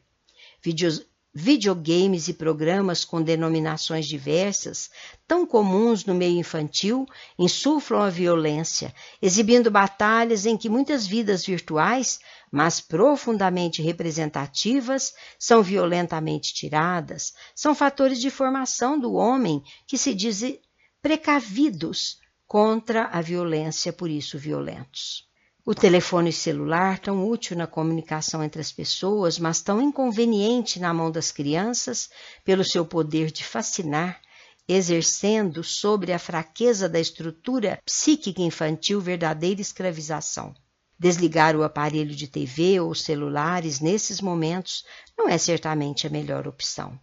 videogames 1.39 2.27
e 2.27 2.33
programas 2.33 3.05
com 3.05 3.21
denominações 3.21 4.07
diversas, 4.07 4.89
tão 5.27 5.45
comuns 5.45 6.03
no 6.03 6.15
meio 6.15 6.39
infantil, 6.39 7.05
insuflam 7.37 8.01
a 8.01 8.09
violência, 8.09 8.91
exibindo 9.21 9.69
batalhas 9.69 10.47
em 10.47 10.57
que 10.57 10.67
muitas 10.67 11.05
vidas 11.05 11.45
virtuais, 11.45 12.19
mas 12.51 12.81
profundamente 12.81 13.83
representativas, 13.83 15.13
são 15.37 15.61
violentamente 15.61 16.55
tiradas, 16.55 17.33
são 17.53 17.75
fatores 17.75 18.19
de 18.19 18.31
formação 18.31 18.99
do 18.99 19.13
homem 19.13 19.61
que 19.85 19.95
se 19.95 20.15
dizem 20.15 20.59
precavidos 21.03 22.17
contra 22.47 23.09
a 23.11 23.21
violência, 23.21 23.93
por 23.93 24.09
isso 24.09 24.39
violentos. 24.39 25.26
O 25.69 25.75
telefone 25.75 26.31
celular, 26.31 26.97
tão 26.97 27.27
útil 27.27 27.57
na 27.57 27.67
comunicação 27.67 28.41
entre 28.41 28.61
as 28.61 28.71
pessoas, 28.71 29.37
mas 29.37 29.61
tão 29.61 29.81
inconveniente 29.81 30.79
na 30.79 30.93
mão 30.93 31.11
das 31.11 31.29
crianças, 31.29 32.09
pelo 32.45 32.63
seu 32.63 32.85
poder 32.85 33.29
de 33.31 33.43
fascinar, 33.43 34.21
exercendo 34.65 35.65
sobre 35.65 36.13
a 36.13 36.19
fraqueza 36.19 36.87
da 36.87 37.01
estrutura 37.01 37.81
psíquica 37.83 38.41
infantil 38.41 39.01
verdadeira 39.01 39.59
escravização. 39.59 40.55
Desligar 40.97 41.53
o 41.53 41.63
aparelho 41.65 42.15
de 42.15 42.29
TV 42.29 42.79
ou 42.79 42.95
celulares 42.95 43.81
nesses 43.81 44.21
momentos 44.21 44.85
não 45.17 45.27
é 45.27 45.37
certamente 45.37 46.07
a 46.07 46.09
melhor 46.09 46.47
opção. 46.47 46.97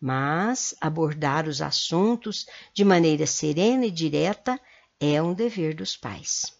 mas 0.00 0.74
abordar 0.80 1.46
os 1.46 1.60
assuntos 1.60 2.46
de 2.72 2.82
maneira 2.82 3.26
serena 3.26 3.84
e 3.84 3.90
direta 3.90 4.58
é 4.98 5.22
um 5.22 5.34
dever 5.34 5.74
dos 5.74 5.94
pais. 5.94 6.55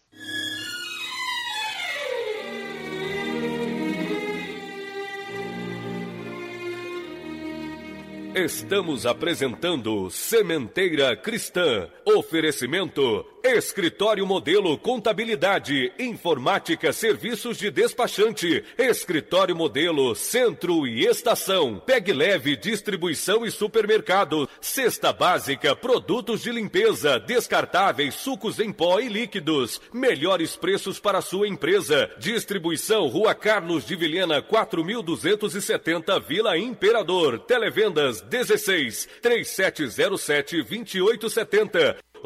Estamos 8.37 9.07
apresentando 9.07 10.11
Sementeira 10.11 11.17
Cristã. 11.17 11.89
Oferecimento 12.05 13.25
Escritório 13.55 14.27
Modelo 14.27 14.77
Contabilidade, 14.77 15.93
Informática, 15.97 16.91
Serviços 16.91 17.57
de 17.57 17.71
Despachante, 17.71 18.61
Escritório 18.77 19.55
Modelo 19.55 20.13
Centro 20.15 20.85
e 20.85 21.05
Estação, 21.05 21.79
Peg 21.79 22.11
Leve 22.11 22.57
Distribuição 22.57 23.45
e 23.45 23.51
Supermercado, 23.51 24.49
Cesta 24.59 25.13
Básica, 25.13 25.73
Produtos 25.73 26.41
de 26.41 26.51
Limpeza, 26.51 27.21
Descartáveis, 27.21 28.15
Sucos 28.15 28.59
em 28.59 28.73
Pó 28.73 28.99
e 28.99 29.07
Líquidos, 29.07 29.79
melhores 29.93 30.57
preços 30.57 30.99
para 30.99 31.21
sua 31.21 31.47
empresa, 31.47 32.11
Distribuição 32.19 33.07
Rua 33.07 33.33
Carlos 33.33 33.85
de 33.85 33.95
Vilhena 33.95 34.41
4270 34.41 36.19
Vila 36.19 36.57
Imperador, 36.57 37.39
Televendas 37.39 38.19
16 38.19 39.07
3707 39.21 40.57
2870 40.63 42.06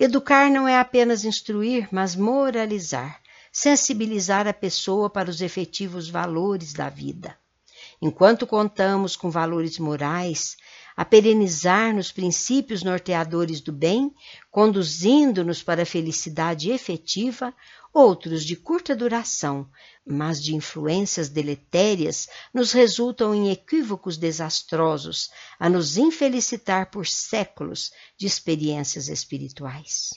Educar 0.00 0.50
não 0.50 0.66
é 0.66 0.78
apenas 0.78 1.24
instruir, 1.24 1.86
mas 1.92 2.16
moralizar, 2.16 3.20
sensibilizar 3.52 4.48
a 4.48 4.52
pessoa 4.52 5.08
para 5.08 5.30
os 5.30 5.40
efetivos 5.40 6.10
valores 6.10 6.72
da 6.72 6.88
vida. 6.88 7.38
Enquanto 8.00 8.44
contamos 8.44 9.14
com 9.14 9.30
valores 9.30 9.78
morais, 9.78 10.56
a 10.96 11.04
perenizar 11.04 11.94
nos 11.94 12.12
princípios 12.12 12.82
norteadores 12.82 13.60
do 13.60 13.72
bem, 13.72 14.14
conduzindo-nos 14.50 15.62
para 15.62 15.82
a 15.82 15.86
felicidade 15.86 16.70
efetiva, 16.70 17.54
outros 17.92 18.44
de 18.44 18.56
curta 18.56 18.96
duração, 18.96 19.68
mas 20.04 20.42
de 20.42 20.54
influências 20.54 21.28
deletérias, 21.28 22.28
nos 22.52 22.72
resultam 22.72 23.34
em 23.34 23.50
equívocos 23.50 24.16
desastrosos, 24.16 25.30
a 25.58 25.68
nos 25.68 25.96
infelicitar 25.96 26.90
por 26.90 27.06
séculos 27.06 27.92
de 28.16 28.26
experiências 28.26 29.08
espirituais. 29.08 30.10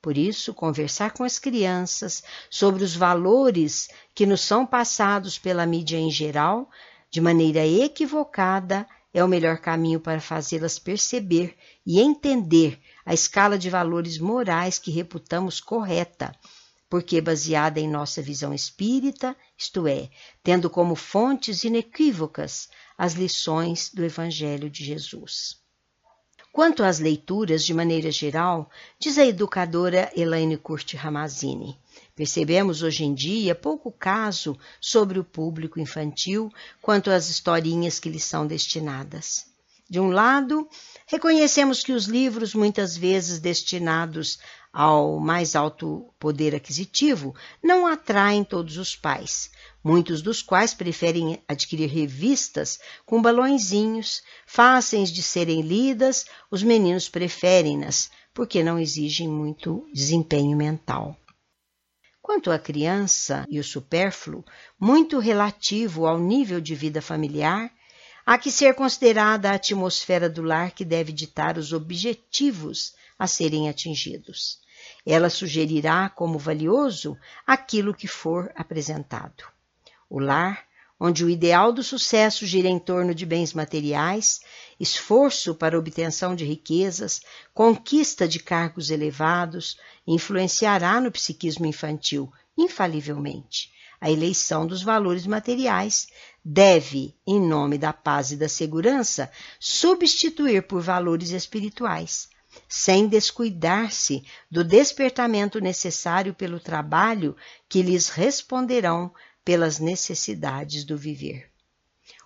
Por 0.00 0.18
isso, 0.18 0.52
conversar 0.52 1.12
com 1.12 1.24
as 1.24 1.38
crianças 1.38 2.22
sobre 2.50 2.84
os 2.84 2.94
valores 2.94 3.88
que 4.14 4.26
nos 4.26 4.42
são 4.42 4.66
passados 4.66 5.38
pela 5.38 5.64
mídia 5.64 5.96
em 5.96 6.10
geral, 6.10 6.68
de 7.10 7.22
maneira 7.22 7.66
equivocada, 7.66 8.86
é 9.14 9.22
o 9.22 9.28
melhor 9.28 9.58
caminho 9.58 10.00
para 10.00 10.20
fazê-las 10.20 10.76
perceber 10.76 11.56
e 11.86 12.00
entender 12.00 12.80
a 13.06 13.14
escala 13.14 13.56
de 13.56 13.70
valores 13.70 14.18
morais 14.18 14.76
que 14.76 14.90
reputamos 14.90 15.60
correta, 15.60 16.34
porque 16.90 17.20
baseada 17.20 17.78
em 17.78 17.88
nossa 17.88 18.20
visão 18.20 18.52
espírita, 18.52 19.36
isto 19.56 19.86
é, 19.86 20.10
tendo 20.42 20.68
como 20.68 20.96
fontes 20.96 21.62
inequívocas 21.62 22.68
as 22.98 23.14
lições 23.14 23.88
do 23.94 24.04
Evangelho 24.04 24.68
de 24.68 24.84
Jesus. 24.84 25.62
Quanto 26.52 26.82
às 26.82 26.98
leituras, 26.98 27.64
de 27.64 27.74
maneira 27.74 28.10
geral, 28.10 28.70
diz 28.98 29.16
a 29.18 29.24
educadora 29.24 30.10
Elaine 30.16 30.56
Curti 30.56 30.96
Ramazini, 30.96 31.78
Percebemos 32.16 32.82
hoje 32.82 33.02
em 33.02 33.12
dia 33.12 33.56
pouco 33.56 33.90
caso 33.90 34.56
sobre 34.80 35.18
o 35.18 35.24
público 35.24 35.80
infantil 35.80 36.48
quanto 36.80 37.10
às 37.10 37.28
historinhas 37.28 37.98
que 37.98 38.08
lhes 38.08 38.22
são 38.22 38.46
destinadas. 38.46 39.46
De 39.90 39.98
um 39.98 40.10
lado, 40.10 40.68
reconhecemos 41.06 41.82
que 41.82 41.92
os 41.92 42.06
livros, 42.06 42.54
muitas 42.54 42.96
vezes 42.96 43.38
destinados 43.38 44.38
ao 44.72 45.18
mais 45.18 45.54
alto 45.54 46.08
poder 46.18 46.54
aquisitivo, 46.54 47.34
não 47.62 47.86
atraem 47.86 48.44
todos 48.44 48.78
os 48.78 48.96
pais, 48.96 49.50
muitos 49.82 50.22
dos 50.22 50.40
quais 50.40 50.72
preferem 50.72 51.42
adquirir 51.46 51.88
revistas 51.88 52.78
com 53.04 53.20
balõezinhos, 53.20 54.22
fáceis 54.46 55.12
de 55.12 55.22
serem 55.22 55.60
lidas, 55.60 56.26
os 56.50 56.62
meninos 56.62 57.08
preferem-nas, 57.08 58.10
porque 58.32 58.62
não 58.62 58.78
exigem 58.78 59.28
muito 59.28 59.86
desempenho 59.92 60.56
mental. 60.56 61.16
Quanto 62.24 62.50
à 62.50 62.58
criança 62.58 63.44
e 63.50 63.60
o 63.60 63.62
supérfluo, 63.62 64.42
muito 64.80 65.18
relativo 65.18 66.06
ao 66.06 66.18
nível 66.18 66.58
de 66.58 66.74
vida 66.74 67.02
familiar, 67.02 67.70
há 68.24 68.38
que 68.38 68.50
ser 68.50 68.72
considerada 68.72 69.50
a 69.50 69.56
atmosfera 69.56 70.26
do 70.26 70.40
lar 70.40 70.70
que 70.70 70.86
deve 70.86 71.12
ditar 71.12 71.58
os 71.58 71.74
objetivos 71.74 72.94
a 73.18 73.26
serem 73.26 73.68
atingidos. 73.68 74.58
Ela 75.04 75.28
sugerirá 75.28 76.08
como 76.08 76.38
valioso 76.38 77.14
aquilo 77.46 77.92
que 77.92 78.08
for 78.08 78.50
apresentado. 78.56 79.44
O 80.08 80.18
lar 80.18 80.64
onde 81.06 81.22
o 81.22 81.28
ideal 81.28 81.70
do 81.70 81.82
sucesso 81.82 82.46
gira 82.46 82.66
em 82.66 82.78
torno 82.78 83.14
de 83.14 83.26
bens 83.26 83.52
materiais, 83.52 84.40
esforço 84.80 85.54
para 85.54 85.78
obtenção 85.78 86.34
de 86.34 86.46
riquezas, 86.46 87.20
conquista 87.52 88.26
de 88.26 88.38
cargos 88.38 88.88
elevados, 88.88 89.78
influenciará 90.06 91.02
no 91.02 91.12
psiquismo 91.12 91.66
infantil, 91.66 92.32
infalivelmente. 92.56 93.70
A 94.00 94.10
eleição 94.10 94.66
dos 94.66 94.82
valores 94.82 95.26
materiais 95.26 96.06
deve, 96.42 97.14
em 97.26 97.38
nome 97.38 97.76
da 97.76 97.92
paz 97.92 98.32
e 98.32 98.36
da 98.36 98.48
segurança, 98.48 99.30
substituir 99.60 100.66
por 100.66 100.80
valores 100.80 101.32
espirituais, 101.32 102.30
sem 102.66 103.06
descuidar-se 103.06 104.24
do 104.50 104.64
despertamento 104.64 105.60
necessário 105.60 106.32
pelo 106.32 106.58
trabalho 106.58 107.36
que 107.68 107.82
lhes 107.82 108.08
responderão 108.08 109.12
pelas 109.44 109.78
necessidades 109.78 110.84
do 110.84 110.96
viver. 110.96 111.50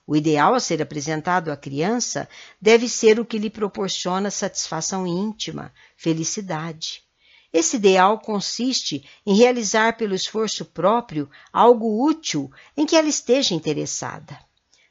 O 0.07 0.17
ideal 0.17 0.55
a 0.55 0.61
ser 0.61 0.81
apresentado 0.81 1.51
à 1.51 1.57
criança 1.57 2.29
deve 2.61 2.89
ser 2.89 3.21
o 3.21 3.25
que 3.27 3.39
lhe 3.39 3.51
proporciona 3.51 4.31
satisfação 4.31 5.07
íntima, 5.07 5.73
felicidade. 5.97 7.03
Esse 7.53 7.77
ideal 7.77 8.19
consiste 8.19 9.07
em 9.27 9.35
realizar 9.35 9.97
pelo 9.97 10.15
esforço 10.15 10.65
próprio 10.65 11.31
algo 11.53 12.07
útil 12.07 12.51
em 12.77 12.87
que 12.87 12.97
ela 12.97 13.09
esteja 13.09 13.55
interessada. 13.55 14.39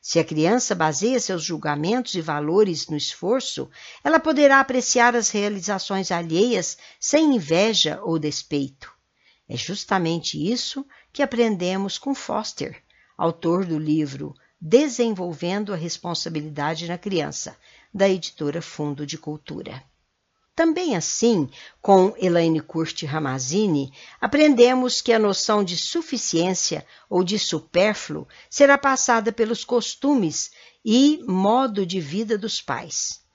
Se 0.02 0.20
a 0.20 0.24
criança 0.24 0.74
baseia 0.74 1.20
seus 1.20 1.44
julgamentos 1.44 2.14
e 2.14 2.22
valores 2.22 2.88
no 2.88 2.96
esforço, 2.96 3.70
ela 4.04 4.20
poderá 4.20 4.60
apreciar 4.60 5.16
as 5.16 5.30
realizações 5.30 6.12
alheias 6.12 6.78
sem 7.00 7.36
inveja 7.36 8.00
ou 8.04 8.18
despeito. 8.18 8.90
É 9.50 9.58
justamente 9.58 10.38
isso 10.38 10.86
que 11.18 11.24
aprendemos 11.24 11.98
com 11.98 12.14
Foster, 12.14 12.80
autor 13.18 13.66
do 13.66 13.80
livro 13.80 14.36
Desenvolvendo 14.62 15.74
a 15.74 15.76
Responsabilidade 15.76 16.88
na 16.88 16.96
Criança, 16.96 17.58
da 17.92 18.08
editora 18.08 18.62
Fundo 18.62 19.04
de 19.04 19.18
Cultura. 19.18 19.84
Também 20.56 20.96
assim, 20.96 21.50
com 21.82 22.14
Elaine 22.20 22.62
Curti 22.62 23.08
Ramazini, 23.08 23.92
aprendemos 24.22 25.02
que 25.02 25.12
a 25.12 25.18
noção 25.18 25.64
de 25.64 25.76
suficiência 25.76 26.86
ou 27.10 27.24
de 27.24 27.40
supérfluo 27.40 28.28
será 28.48 28.78
passada 28.78 29.32
pelos 29.32 29.66
costumes 29.66 30.52
e 30.86 31.24
modo 31.28 31.84
de 31.84 32.00
vida 32.00 32.38
dos 32.38 32.62
pais. 32.62 33.27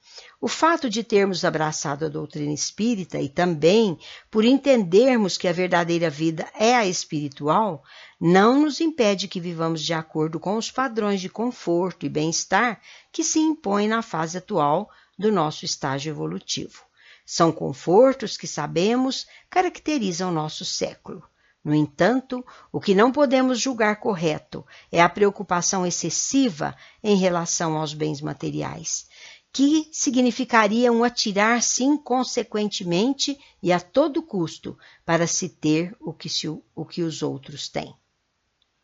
O 0.45 0.49
fato 0.49 0.91
de 0.91 1.05
termos 1.05 1.45
abraçado 1.45 2.05
a 2.05 2.09
doutrina 2.09 2.53
espírita 2.53 3.21
e 3.21 3.29
também 3.29 3.97
por 4.29 4.45
entendermos 4.45 5.39
que 5.39 5.47
a 5.47 5.53
verdadeira 5.53 6.11
vida 6.11 6.51
é 6.59 6.75
a 6.75 6.85
espiritual, 6.85 7.85
não 8.21 8.63
nos 8.63 8.81
impede 8.81 9.29
que 9.29 9.39
vivamos 9.39 9.81
de 9.81 9.95
acordo 9.95 10.41
com 10.41 10.57
os 10.57 10.69
padrões 10.69 11.21
de 11.21 11.29
conforto 11.29 12.05
e 12.05 12.09
bem-estar 12.09 12.81
que 13.13 13.23
se 13.23 13.39
impõem 13.39 13.87
na 13.87 14.03
fase 14.03 14.39
atual 14.39 14.91
do 15.17 15.31
nosso 15.31 15.65
estágio 15.65 16.11
evolutivo. 16.11 16.83
São 17.25 17.53
confortos 17.53 18.37
que 18.37 18.49
sabemos 18.49 19.29
caracterizam 19.49 20.33
nosso 20.33 20.65
século. 20.65 21.23
No 21.65 21.73
entanto, 21.73 22.45
o 22.73 22.81
que 22.81 22.97
não 22.97 23.13
podemos 23.13 23.61
julgar 23.61 24.01
correto 24.01 24.67
é 24.91 25.01
a 25.01 25.09
preocupação 25.09 25.87
excessiva 25.87 26.75
em 27.01 27.17
relação 27.17 27.77
aos 27.77 27.95
bens 27.95 28.21
materiais, 28.21 29.07
que 29.53 29.89
significaria 29.93 30.91
um 30.91 31.05
atirar-se 31.05 31.85
inconsequentemente 31.85 33.39
e 33.63 33.71
a 33.71 33.79
todo 33.79 34.23
custo 34.23 34.79
para 35.05 35.27
se 35.27 35.49
ter 35.49 35.95
o 36.01 36.13
que, 36.13 36.29
se, 36.29 36.49
o 36.49 36.85
que 36.87 37.03
os 37.03 37.23
outros 37.23 37.69
têm. 37.69 37.95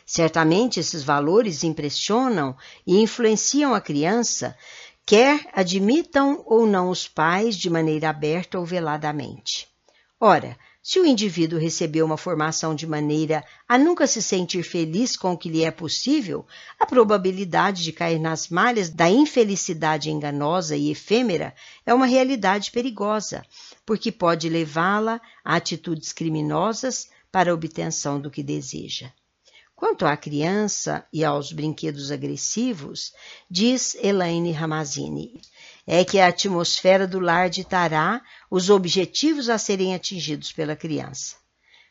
Certamente 0.05 0.79
esses 0.79 1.03
valores 1.03 1.65
impressionam 1.65 2.57
e 2.87 3.01
influenciam 3.01 3.75
a 3.75 3.81
criança 3.81 4.57
quer 5.05 5.49
admitam 5.55 6.43
ou 6.45 6.67
não 6.67 6.91
os 6.91 7.09
pais 7.09 7.57
de 7.57 7.71
maneira 7.71 8.11
aberta 8.11 8.59
ou 8.59 8.67
veladamente. 8.67 9.67
Ora, 10.21 10.59
se 10.89 10.99
o 10.99 11.05
indivíduo 11.05 11.59
recebeu 11.59 12.07
uma 12.07 12.17
formação 12.17 12.75
de 12.75 12.87
maneira 12.87 13.45
a 13.69 13.77
nunca 13.77 14.07
se 14.07 14.23
sentir 14.23 14.63
feliz 14.63 15.19
com 15.19 15.35
o 15.35 15.37
que 15.37 15.51
lhe 15.51 15.63
é 15.63 15.71
possível, 15.71 16.47
a 16.81 16.87
probabilidade 16.87 17.85
de 17.85 17.93
cair 17.93 18.19
nas 18.19 18.49
malhas 18.49 18.89
da 18.89 19.11
infelicidade 19.11 20.09
enganosa 20.11 20.79
e 20.79 20.91
efêmera 20.91 21.55
é 21.85 21.93
uma 21.93 22.07
realidade 22.07 22.71
perigosa, 22.71 23.45
porque 23.85 24.11
pode 24.11 24.49
levá-la 24.49 25.21
a 25.45 25.57
atitudes 25.57 26.11
criminosas 26.11 27.11
para 27.31 27.51
a 27.51 27.55
obtenção 27.55 28.19
do 28.19 28.31
que 28.31 28.43
deseja. 28.43 29.13
Quanto 29.77 30.07
à 30.07 30.17
criança 30.17 31.07
e 31.13 31.23
aos 31.23 31.53
brinquedos 31.53 32.11
agressivos, 32.11 33.13
diz 33.49 33.95
Elaine 34.03 34.53
Ramazini, 34.53 35.39
é 35.91 36.05
que 36.05 36.21
a 36.21 36.29
atmosfera 36.29 37.07
do 37.07 37.19
lar 37.19 37.49
ditará 37.49 38.21
os 38.51 38.69
objetivos 38.69 39.49
a 39.49 39.57
serem 39.57 39.95
atingidos 39.95 40.53
pela 40.53 40.77
criança, 40.77 41.37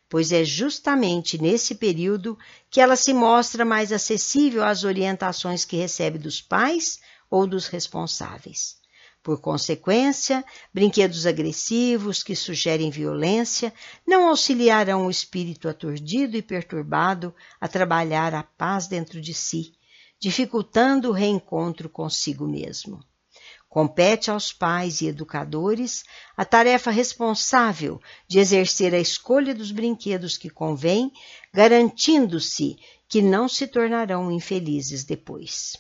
pois 0.08 0.32
é 0.32 0.44
justamente 0.44 1.42
nesse 1.42 1.74
período 1.74 2.38
que 2.70 2.80
ela 2.80 2.96
se 2.96 3.12
mostra 3.12 3.66
mais 3.66 3.92
acessível 3.92 4.64
às 4.64 4.84
orientações 4.84 5.66
que 5.66 5.76
recebe 5.76 6.20
dos 6.20 6.40
pais 6.40 7.00
ou 7.28 7.48
dos 7.48 7.66
responsáveis. 7.66 8.78
Por 9.24 9.42
consequência, 9.42 10.46
brinquedos 10.72 11.26
agressivos 11.26 12.22
que 12.22 12.36
sugerem 12.36 12.92
violência 12.92 13.74
não 14.06 14.28
auxiliarão 14.28 15.08
o 15.08 15.12
espírito 15.12 15.68
aturdido 15.68 16.38
e 16.38 16.44
perturbado 16.44 17.34
a 17.60 17.68
trabalhar 17.68 18.36
a 18.36 18.44
paz 18.44 18.86
dentro 18.86 19.20
de 19.20 19.34
si, 19.34 19.74
dificultando 20.20 21.10
o 21.10 21.14
reencontro 21.14 21.90
consigo 21.90 22.48
mesmo. 22.48 23.04
Compete 23.78 24.32
aos 24.32 24.52
pais 24.52 25.02
e 25.02 25.06
educadores 25.06 26.04
a 26.36 26.44
tarefa 26.44 26.90
responsável 26.90 28.02
de 28.28 28.40
exercer 28.40 28.92
a 28.96 29.00
escolha 29.00 29.54
dos 29.54 29.70
brinquedos 29.70 30.36
que 30.36 30.50
convém, 30.50 31.12
garantindo-se 31.54 32.76
que 33.08 33.22
não 33.22 33.48
se 33.48 33.68
tornarão 33.68 34.32
infelizes 34.32 35.04
depois. 35.04 35.74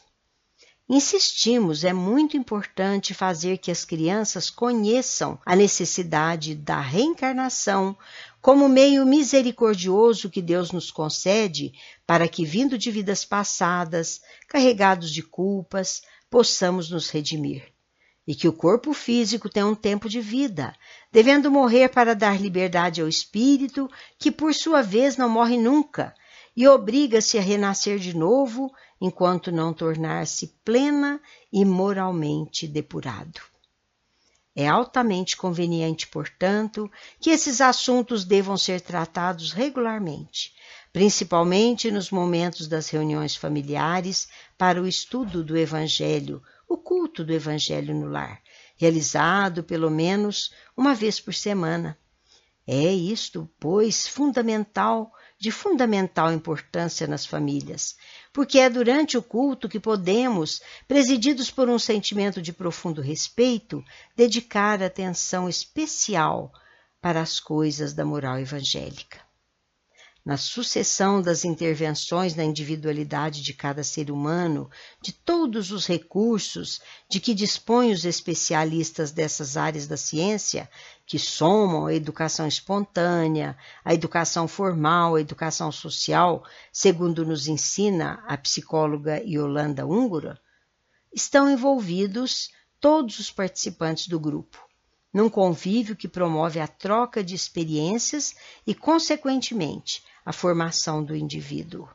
Insistimos, 0.87 1.83
é 1.83 1.91
muito 1.91 2.37
importante 2.37 3.15
fazer 3.15 3.57
que 3.57 3.71
as 3.71 3.83
crianças 3.83 4.51
conheçam 4.51 5.39
a 5.43 5.55
necessidade 5.55 6.53
da 6.53 6.79
reencarnação 6.79 7.97
como 8.39 8.69
meio 8.69 9.07
misericordioso 9.07 10.29
que 10.29 10.43
Deus 10.43 10.71
nos 10.71 10.91
concede 10.91 11.73
para 12.05 12.27
que, 12.27 12.45
vindo 12.45 12.77
de 12.77 12.91
vidas 12.91 13.25
passadas, 13.25 14.21
carregados 14.47 15.09
de 15.11 15.23
culpas, 15.23 16.03
possamos 16.29 16.91
nos 16.91 17.09
redimir. 17.09 17.75
E 18.27 18.35
que 18.35 18.47
o 18.47 18.53
corpo 18.53 18.93
físico 18.93 19.49
tem 19.49 19.63
um 19.63 19.73
tempo 19.73 20.09
de 20.09 20.19
vida, 20.19 20.75
devendo 21.11 21.49
morrer 21.49 21.87
para 21.87 22.13
dar 22.13 22.39
liberdade 22.39 23.01
ao 23.01 23.07
espírito, 23.07 23.89
que 24.19 24.29
por 24.29 24.53
sua 24.53 24.81
vez 24.81 25.15
não 25.15 25.29
morre 25.29 25.57
nunca, 25.57 26.13
e 26.55 26.67
obriga-se 26.67 27.37
a 27.37 27.41
renascer 27.41 27.99
de 27.99 28.17
novo 28.17 28.73
enquanto 28.99 29.51
não 29.51 29.71
tornar-se 29.73 30.47
plena 30.65 31.21
e 31.53 31.63
moralmente 31.63 32.67
depurado. 32.67 33.39
É 34.55 34.67
altamente 34.67 35.37
conveniente, 35.37 36.07
portanto, 36.07 36.91
que 37.19 37.29
esses 37.29 37.61
assuntos 37.61 38.25
devam 38.25 38.57
ser 38.57 38.81
tratados 38.81 39.51
regularmente, 39.51 40.51
principalmente 40.91 41.91
nos 41.91 42.09
momentos 42.09 42.67
das 42.67 42.89
reuniões 42.89 43.35
familiares 43.35 44.27
para 44.57 44.81
o 44.81 44.87
estudo 44.87 45.43
do 45.43 45.55
Evangelho, 45.55 46.41
o 46.67 46.77
culto 46.77 47.23
do 47.23 47.33
Evangelho 47.33 47.93
no 47.95 48.07
lar, 48.07 48.41
realizado 48.75 49.63
pelo 49.63 49.89
menos 49.89 50.53
uma 50.75 50.93
vez 50.93 51.19
por 51.19 51.33
semana. 51.33 51.97
É 52.65 52.91
isto, 52.91 53.49
pois, 53.59 54.07
fundamental 54.07 55.13
de 55.39 55.51
fundamental 55.51 56.33
importância 56.33 57.07
nas 57.07 57.25
famílias, 57.25 57.95
porque 58.33 58.59
é 58.59 58.69
durante 58.69 59.17
o 59.17 59.23
culto 59.23 59.69
que 59.69 59.79
podemos, 59.79 60.61
presididos 60.87 61.49
por 61.51 61.69
um 61.69 61.79
sentimento 61.79 62.41
de 62.41 62.51
profundo 62.51 63.01
respeito, 63.01 63.83
dedicar 64.15 64.81
atenção 64.81 65.47
especial 65.47 66.51
para 66.99 67.21
as 67.21 67.39
coisas 67.39 67.93
da 67.93 68.03
moral 68.03 68.39
evangélica 68.39 69.26
na 70.27 70.35
sucessão 70.35 71.21
das 71.21 71.45
intervenções 71.45 72.35
na 72.35 72.43
individualidade 72.43 73.41
de 73.41 73.53
cada 73.53 73.81
ser 73.81 74.11
humano, 74.11 74.69
de 75.01 75.13
todos 75.13 75.71
os 75.71 75.87
recursos 75.87 76.81
de 77.09 77.21
que 77.21 77.33
dispõem 77.33 77.93
os 77.93 78.03
especialistas 78.03 79.13
dessas 79.13 79.55
áreas 79.55 79.87
da 79.87 79.95
ciência, 79.95 80.69
que 81.05 81.17
somam 81.17 81.85
a 81.85 81.93
educação 81.93 82.45
espontânea, 82.45 83.57
a 83.85 83.93
educação 83.93 84.49
formal, 84.49 85.15
a 85.15 85.21
educação 85.21 85.71
social, 85.71 86.43
segundo 86.73 87.25
nos 87.25 87.47
ensina 87.47 88.21
a 88.27 88.35
psicóloga 88.35 89.23
Yolanda 89.23 89.85
Ungura, 89.85 90.37
estão 91.15 91.49
envolvidos 91.49 92.49
todos 92.81 93.17
os 93.17 93.31
participantes 93.31 94.09
do 94.09 94.19
grupo 94.19 94.67
num 95.13 95.29
convívio 95.29 95.95
que 95.95 96.07
promove 96.07 96.59
a 96.59 96.67
troca 96.67 97.23
de 97.23 97.33
experiências 97.33 98.35
e, 98.67 98.75
consequentemente, 98.75 100.03
a 100.27 100.33
formação 100.33 101.01
do 101.01 101.15
indivíduo. 101.15 101.87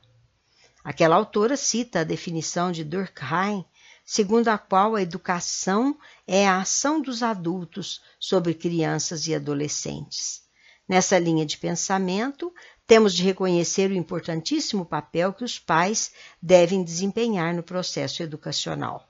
Aquela 0.82 1.16
autora 1.16 1.54
cita 1.54 2.00
a 2.00 2.04
definição 2.04 2.72
de 2.72 2.82
Durkheim, 2.82 3.62
segundo 4.06 4.48
a 4.48 4.56
qual 4.56 4.94
a 4.96 5.02
educação 5.02 5.98
é 6.26 6.48
a 6.48 6.62
ação 6.62 7.02
dos 7.02 7.22
adultos 7.22 8.00
sobre 8.18 8.54
crianças 8.54 9.26
e 9.26 9.34
adolescentes. 9.34 10.44
Nessa 10.88 11.18
linha 11.18 11.44
de 11.44 11.58
pensamento, 11.58 12.50
temos 12.86 13.12
de 13.12 13.22
reconhecer 13.22 13.90
o 13.90 13.94
importantíssimo 13.94 14.86
papel 14.86 15.34
que 15.34 15.44
os 15.44 15.58
pais 15.58 16.10
devem 16.40 16.82
desempenhar 16.82 17.52
no 17.52 17.62
processo 17.62 18.22
educacional. 18.22 19.06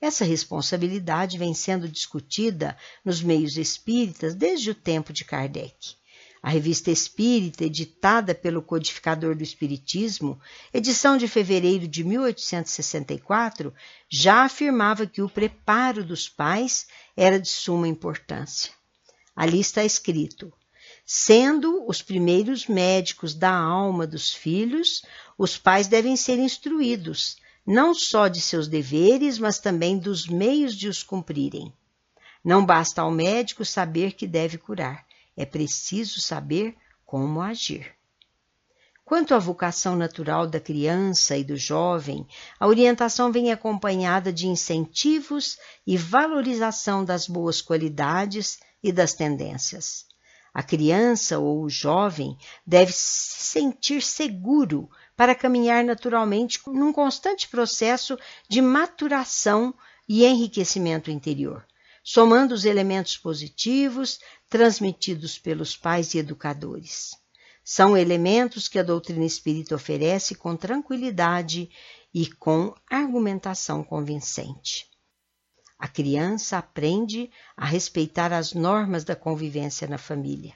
Essa 0.00 0.24
responsabilidade 0.24 1.38
vem 1.38 1.54
sendo 1.54 1.88
discutida 1.88 2.78
nos 3.04 3.20
meios 3.20 3.56
espíritas 3.56 4.32
desde 4.32 4.70
o 4.70 4.76
tempo 4.76 5.12
de 5.12 5.24
Kardec. 5.24 5.96
A 6.44 6.50
Revista 6.50 6.90
Espírita, 6.90 7.64
editada 7.64 8.34
pelo 8.34 8.60
codificador 8.60 9.34
do 9.34 9.42
Espiritismo, 9.42 10.38
edição 10.74 11.16
de 11.16 11.26
fevereiro 11.26 11.88
de 11.88 12.04
1864, 12.04 13.72
já 14.10 14.44
afirmava 14.44 15.06
que 15.06 15.22
o 15.22 15.28
preparo 15.30 16.04
dos 16.04 16.28
pais 16.28 16.86
era 17.16 17.40
de 17.40 17.48
suma 17.48 17.88
importância. 17.88 18.70
Ali 19.34 19.58
está 19.58 19.86
escrito: 19.86 20.52
Sendo 21.06 21.82
os 21.88 22.02
primeiros 22.02 22.66
médicos 22.66 23.32
da 23.32 23.56
alma 23.56 24.06
dos 24.06 24.30
filhos, 24.30 25.00
os 25.38 25.56
pais 25.56 25.88
devem 25.88 26.14
ser 26.14 26.38
instruídos, 26.38 27.38
não 27.66 27.94
só 27.94 28.28
de 28.28 28.42
seus 28.42 28.68
deveres, 28.68 29.38
mas 29.38 29.58
também 29.58 29.98
dos 29.98 30.26
meios 30.26 30.76
de 30.76 30.88
os 30.88 31.02
cumprirem. 31.02 31.72
Não 32.44 32.66
basta 32.66 33.00
ao 33.00 33.10
médico 33.10 33.64
saber 33.64 34.12
que 34.12 34.26
deve 34.26 34.58
curar, 34.58 35.03
é 35.36 35.44
preciso 35.44 36.20
saber 36.20 36.76
como 37.04 37.40
agir. 37.40 37.94
Quanto 39.04 39.34
à 39.34 39.38
vocação 39.38 39.94
natural 39.94 40.46
da 40.46 40.58
criança 40.58 41.36
e 41.36 41.44
do 41.44 41.56
jovem, 41.56 42.26
a 42.58 42.66
orientação 42.66 43.30
vem 43.30 43.52
acompanhada 43.52 44.32
de 44.32 44.46
incentivos 44.48 45.58
e 45.86 45.96
valorização 45.96 47.04
das 47.04 47.28
boas 47.28 47.60
qualidades 47.60 48.58
e 48.82 48.90
das 48.90 49.12
tendências. 49.12 50.06
A 50.54 50.62
criança 50.62 51.38
ou 51.38 51.62
o 51.62 51.68
jovem 51.68 52.38
deve 52.66 52.92
se 52.92 53.42
sentir 53.42 54.00
seguro 54.00 54.88
para 55.16 55.34
caminhar 55.34 55.84
naturalmente 55.84 56.60
num 56.66 56.92
constante 56.92 57.48
processo 57.48 58.16
de 58.48 58.62
maturação 58.62 59.74
e 60.08 60.24
enriquecimento 60.24 61.10
interior, 61.10 61.66
somando 62.02 62.54
os 62.54 62.64
elementos 62.64 63.18
positivos 63.18 64.18
transmitidos 64.54 65.36
pelos 65.36 65.76
pais 65.76 66.14
e 66.14 66.18
educadores. 66.18 67.10
São 67.64 67.96
elementos 67.96 68.68
que 68.68 68.78
a 68.78 68.84
doutrina 68.84 69.24
espírita 69.24 69.74
oferece 69.74 70.36
com 70.36 70.54
tranquilidade 70.54 71.68
e 72.14 72.30
com 72.30 72.72
argumentação 72.88 73.82
convincente. 73.82 74.86
A 75.76 75.88
criança 75.88 76.56
aprende 76.56 77.32
a 77.56 77.66
respeitar 77.66 78.32
as 78.32 78.52
normas 78.52 79.02
da 79.02 79.16
convivência 79.16 79.88
na 79.88 79.98
família. 79.98 80.54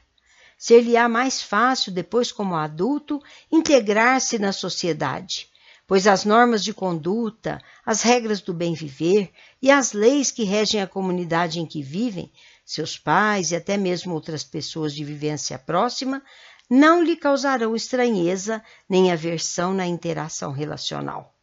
Ser-lhe-á 0.57 1.09
mais 1.09 1.43
fácil, 1.43 1.91
depois, 1.91 2.31
como 2.31 2.55
adulto, 2.55 3.21
integrar-se 3.51 4.39
na 4.39 4.53
sociedade, 4.53 5.49
pois 5.89 6.07
as 6.07 6.25
normas 6.25 6.63
de 6.63 6.73
conduta, 6.73 7.61
as 7.85 8.03
regras 8.03 8.41
do 8.41 8.55
bem 8.55 8.75
viver 8.75 9.33
e 9.61 9.73
as 9.73 9.93
leis 9.93 10.31
que 10.31 10.45
regem 10.45 10.81
a 10.81 10.87
comunidade 10.87 11.59
em 11.59 11.67
que 11.67 11.83
vivem, 11.83 12.31
seus 12.69 12.99
pais 12.99 13.51
e 13.51 13.57
até 13.57 13.79
mesmo 13.79 14.13
outras 14.13 14.45
pessoas 14.45 14.95
de 14.95 15.03
vivência 15.03 15.59
próxima, 15.59 16.23
não 16.69 17.03
lhe 17.03 17.17
causarão 17.17 17.75
estranheza 17.75 18.63
nem 18.87 19.11
aversão 19.11 19.73
na 19.73 19.87
interação 19.87 20.53
relacional. 20.53 21.35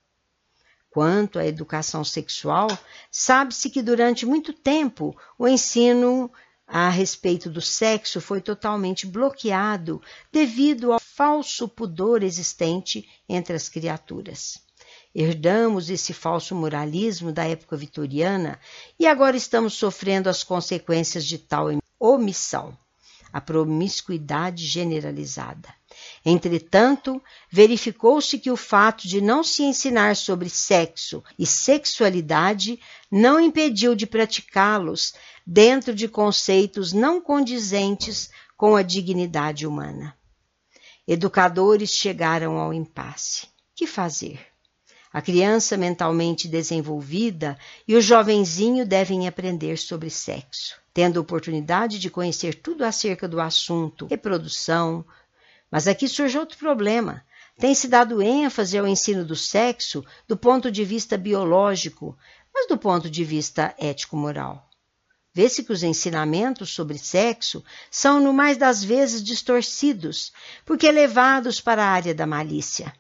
Quanto 0.88 1.40
à 1.40 1.46
educação 1.46 2.04
sexual, 2.04 2.68
sabe-se 3.10 3.72
que 3.72 3.82
durante 3.82 4.24
muito 4.24 4.54
tempo 4.54 5.18
o 5.36 5.48
ensino 5.48 6.32
a 6.68 6.90
respeito 6.90 7.50
do 7.50 7.60
sexo 7.60 8.22
foi 8.22 8.40
totalmente 8.40 9.08
bloqueado 9.08 10.00
devido 10.32 10.94
ao 10.94 11.00
falso 11.00 11.68
pudor 11.68 12.22
existente 12.22 13.10
entre 13.28 13.56
as 13.56 13.68
criaturas. 13.68 14.65
Herdamos 15.16 15.90
esse 15.90 16.14
falso 16.14 16.54
moralismo 16.54 17.32
da 17.32 17.46
época 17.46 17.78
vitoriana 17.78 18.60
e 19.00 19.08
agora 19.08 19.38
estamos 19.38 19.74
sofrendo 19.74 20.30
as 20.30 20.44
consequências 20.44 21.26
de 21.26 21.38
tal 21.38 21.68
omissão 21.98 22.78
a 23.36 23.42
promiscuidade 23.42 24.66
generalizada. 24.66 25.68
Entretanto, 26.26 27.22
verificou-se 27.52 28.40
que 28.40 28.50
o 28.50 28.56
fato 28.56 29.10
de 29.10 29.20
não 29.20 29.44
se 29.44 29.62
ensinar 29.62 30.16
sobre 30.16 30.50
sexo 30.50 31.22
e 31.38 31.46
sexualidade 31.46 32.80
não 33.12 33.38
impediu 33.38 33.94
de 33.94 34.08
praticá-los 34.08 35.14
dentro 35.46 35.94
de 35.94 36.08
conceitos 36.08 36.94
não 36.94 37.20
condizentes 37.20 38.30
com 38.56 38.74
a 38.74 38.82
dignidade 38.82 39.68
humana. 39.68 40.18
Educadores 41.06 41.90
chegaram 41.90 42.58
ao 42.58 42.74
impasse. 42.74 43.50
Que 43.76 43.86
fazer? 43.86 44.55
A 45.16 45.22
criança 45.22 45.78
mentalmente 45.78 46.46
desenvolvida 46.46 47.58
e 47.88 47.96
o 47.96 48.02
jovenzinho 48.02 48.86
devem 48.86 49.30
aprender 49.30 49.78
sobre 49.78 50.10
sexo, 50.10 50.76
tendo 50.94 51.22
oportunidade 51.22 52.00
de 52.00 52.10
conhecer 52.10 52.56
tudo 52.56 52.84
acerca 52.84 53.26
do 53.26 53.40
assunto 53.40 54.08
reprodução, 54.08 55.06
mas 55.72 55.88
aqui 55.88 56.10
surge 56.10 56.38
outro 56.38 56.58
problema. 56.58 57.24
Tem-se 57.58 57.88
dado 57.88 58.22
ênfase 58.22 58.78
ao 58.78 58.86
ensino 58.86 59.24
do 59.24 59.38
sexo 59.38 60.04
do 60.28 60.36
ponto 60.36 60.70
de 60.70 60.84
vista 60.84 61.18
biológico, 61.18 62.18
mas 62.54 62.68
do 62.68 62.78
ponto 62.78 63.10
de 63.10 63.24
vista 63.24 63.74
ético-moral. 63.80 64.70
Vê-se 65.34 65.64
que 65.64 65.72
os 65.72 65.82
ensinamentos 65.82 66.74
sobre 66.74 66.98
sexo 66.98 67.64
são, 67.90 68.20
no 68.20 68.34
mais 68.34 68.58
das 68.58 68.84
vezes, 68.84 69.24
distorcidos, 69.24 70.34
porque 70.66 70.92
levados 70.92 71.62
para 71.62 71.86
a 71.86 71.90
área 71.90 72.14
da 72.14 72.28
malícia. 72.28 72.94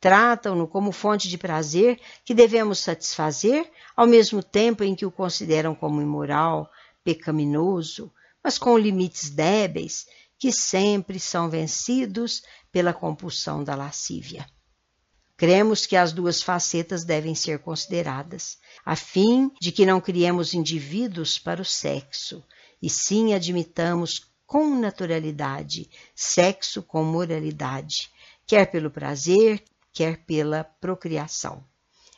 Tratam-no 0.00 0.66
como 0.66 0.92
fonte 0.92 1.28
de 1.28 1.36
prazer 1.36 2.00
que 2.24 2.32
devemos 2.32 2.78
satisfazer, 2.78 3.70
ao 3.94 4.06
mesmo 4.06 4.42
tempo 4.42 4.82
em 4.82 4.94
que 4.94 5.04
o 5.04 5.10
consideram 5.10 5.74
como 5.74 6.00
imoral, 6.00 6.70
pecaminoso, 7.04 8.10
mas 8.42 8.56
com 8.56 8.78
limites 8.78 9.28
débeis 9.28 10.06
que 10.38 10.50
sempre 10.50 11.20
são 11.20 11.50
vencidos 11.50 12.42
pela 12.72 12.94
compulsão 12.94 13.62
da 13.62 13.74
lascívia. 13.74 14.46
Cremos 15.36 15.84
que 15.84 15.96
as 15.96 16.12
duas 16.12 16.42
facetas 16.42 17.04
devem 17.04 17.34
ser 17.34 17.58
consideradas, 17.58 18.58
a 18.84 18.96
fim 18.96 19.50
de 19.60 19.70
que 19.70 19.84
não 19.84 20.00
criemos 20.00 20.54
indivíduos 20.54 21.38
para 21.38 21.60
o 21.60 21.64
sexo, 21.64 22.42
e 22.80 22.88
sim 22.88 23.34
admitamos 23.34 24.30
com 24.46 24.74
naturalidade 24.74 25.90
sexo 26.14 26.82
com 26.82 27.04
moralidade, 27.04 28.10
quer 28.46 28.70
pelo 28.70 28.90
prazer, 28.90 29.62
quer 29.92 30.24
pela 30.24 30.64
procriação. 30.64 31.64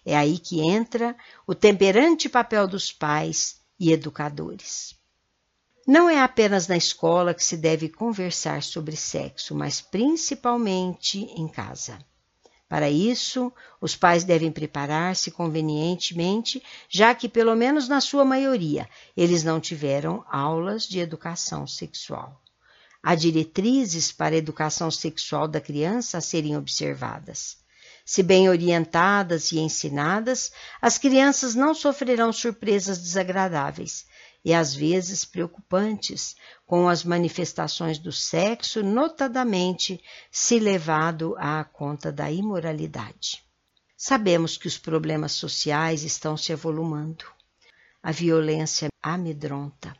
É 0.04 0.16
aí 0.16 0.38
que 0.38 0.60
entra 0.60 1.16
o 1.46 1.54
temperante 1.54 2.28
papel 2.28 2.66
dos 2.66 2.92
pais 2.92 3.60
e 3.78 3.92
educadores. 3.92 4.94
Não 5.86 6.08
é 6.08 6.20
apenas 6.20 6.68
na 6.68 6.76
escola 6.76 7.34
que 7.34 7.42
se 7.42 7.56
deve 7.56 7.88
conversar 7.88 8.62
sobre 8.62 8.96
sexo, 8.96 9.54
mas 9.54 9.80
principalmente 9.80 11.18
em 11.18 11.48
casa. 11.48 11.98
Para 12.68 12.88
isso, 12.88 13.52
os 13.80 13.94
pais 13.94 14.24
devem 14.24 14.50
preparar-se 14.50 15.30
convenientemente, 15.30 16.62
já 16.88 17.14
que, 17.14 17.28
pelo 17.28 17.54
menos 17.54 17.86
na 17.86 18.00
sua 18.00 18.24
maioria, 18.24 18.88
eles 19.16 19.44
não 19.44 19.60
tiveram 19.60 20.24
aulas 20.30 20.84
de 20.84 20.98
educação 20.98 21.66
sexual. 21.66 22.40
Há 23.02 23.14
diretrizes 23.14 24.10
para 24.10 24.36
a 24.36 24.38
educação 24.38 24.90
sexual 24.90 25.46
da 25.46 25.60
criança 25.60 26.18
a 26.18 26.20
serem 26.20 26.56
observadas. 26.56 27.61
Se 28.12 28.22
bem 28.22 28.46
orientadas 28.46 29.52
e 29.52 29.58
ensinadas, 29.58 30.52
as 30.82 30.98
crianças 30.98 31.54
não 31.54 31.74
sofrerão 31.74 32.30
surpresas 32.30 32.98
desagradáveis, 32.98 34.04
e 34.44 34.52
às 34.52 34.74
vezes 34.74 35.24
preocupantes 35.24 36.36
com 36.66 36.90
as 36.90 37.04
manifestações 37.04 37.98
do 37.98 38.12
sexo, 38.12 38.82
notadamente 38.82 39.98
se 40.30 40.58
levado 40.58 41.34
à 41.38 41.64
conta 41.64 42.12
da 42.12 42.30
imoralidade. 42.30 43.42
Sabemos 43.96 44.58
que 44.58 44.66
os 44.68 44.76
problemas 44.76 45.32
sociais 45.32 46.02
estão 46.02 46.36
se 46.36 46.52
avolumando. 46.52 47.24
A 48.02 48.12
violência 48.12 48.88
amedronta. 49.02 49.96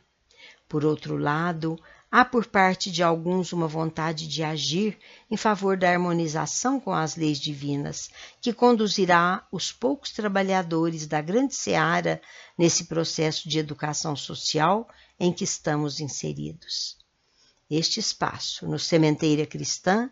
Por 0.69 0.85
outro 0.85 1.17
lado, 1.17 1.79
Há 2.15 2.23
por 2.23 2.45
parte 2.45 2.91
de 2.91 3.01
alguns 3.01 3.53
uma 3.53 3.67
vontade 3.67 4.27
de 4.27 4.43
agir 4.43 4.99
em 5.31 5.35
favor 5.35 5.75
da 5.75 5.89
harmonização 5.89 6.79
com 6.79 6.93
as 6.93 7.15
leis 7.15 7.39
divinas, 7.39 8.11
que 8.39 8.53
conduzirá 8.53 9.47
os 9.51 9.71
poucos 9.71 10.11
trabalhadores 10.11 11.07
da 11.07 11.19
grande 11.21 11.55
seara 11.55 12.21
nesse 12.55 12.85
processo 12.85 13.49
de 13.49 13.57
educação 13.57 14.15
social 14.15 14.87
em 15.19 15.33
que 15.33 15.43
estamos 15.43 15.99
inseridos. 15.99 16.99
Este 17.67 17.99
espaço, 17.99 18.67
no 18.67 18.77
Sementeira 18.77 19.47
Cristã, 19.47 20.07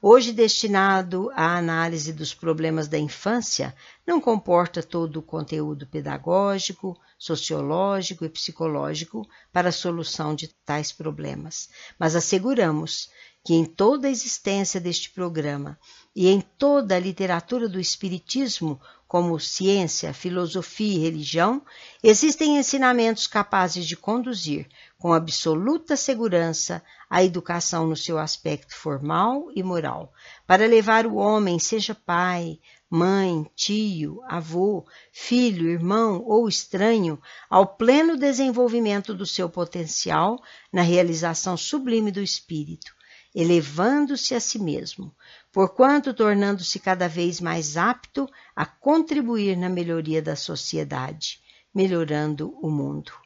hoje 0.00 0.32
destinado 0.32 1.30
à 1.34 1.56
análise 1.56 2.12
dos 2.12 2.34
problemas 2.34 2.88
da 2.88 2.98
infância, 2.98 3.74
não 4.06 4.20
comporta 4.20 4.82
todo 4.82 5.18
o 5.18 5.22
conteúdo 5.22 5.86
pedagógico, 5.86 6.98
sociológico 7.18 8.24
e 8.24 8.28
psicológico 8.28 9.26
para 9.52 9.70
a 9.70 9.72
solução 9.72 10.34
de 10.34 10.48
tais 10.64 10.92
problemas, 10.92 11.68
mas 11.98 12.14
asseguramos 12.14 13.10
que 13.46 13.54
em 13.54 13.64
toda 13.64 14.08
a 14.08 14.10
existência 14.10 14.80
deste 14.80 15.08
programa 15.10 15.78
e 16.14 16.26
em 16.26 16.40
toda 16.40 16.96
a 16.96 16.98
literatura 16.98 17.68
do 17.68 17.78
Espiritismo, 17.78 18.80
como 19.06 19.38
ciência, 19.38 20.12
filosofia 20.12 20.96
e 20.96 20.98
religião, 20.98 21.62
existem 22.02 22.58
ensinamentos 22.58 23.28
capazes 23.28 23.86
de 23.86 23.96
conduzir 23.96 24.66
com 24.98 25.12
absoluta 25.12 25.96
segurança 25.96 26.82
a 27.08 27.22
educação 27.22 27.86
no 27.86 27.96
seu 27.96 28.18
aspecto 28.18 28.74
formal 28.74 29.48
e 29.54 29.62
moral, 29.62 30.12
para 30.46 30.66
levar 30.66 31.06
o 31.06 31.16
homem, 31.16 31.58
seja 31.58 31.94
pai, 31.94 32.58
mãe, 32.88 33.46
tio, 33.54 34.22
avô, 34.26 34.86
filho, 35.12 35.68
irmão 35.68 36.22
ou 36.24 36.48
estranho, 36.48 37.20
ao 37.48 37.66
pleno 37.76 38.16
desenvolvimento 38.16 39.14
do 39.14 39.26
seu 39.26 39.48
potencial 39.50 40.42
na 40.72 40.82
realização 40.82 41.56
sublime 41.56 42.10
do 42.10 42.22
espírito, 42.22 42.94
elevando-se 43.34 44.34
a 44.34 44.40
si 44.40 44.58
mesmo, 44.58 45.14
porquanto 45.52 46.14
tornando-se 46.14 46.78
cada 46.78 47.06
vez 47.06 47.40
mais 47.40 47.76
apto 47.76 48.26
a 48.54 48.64
contribuir 48.64 49.56
na 49.56 49.68
melhoria 49.68 50.22
da 50.22 50.34
sociedade, 50.34 51.40
melhorando 51.74 52.56
o 52.62 52.70
mundo. 52.70 53.25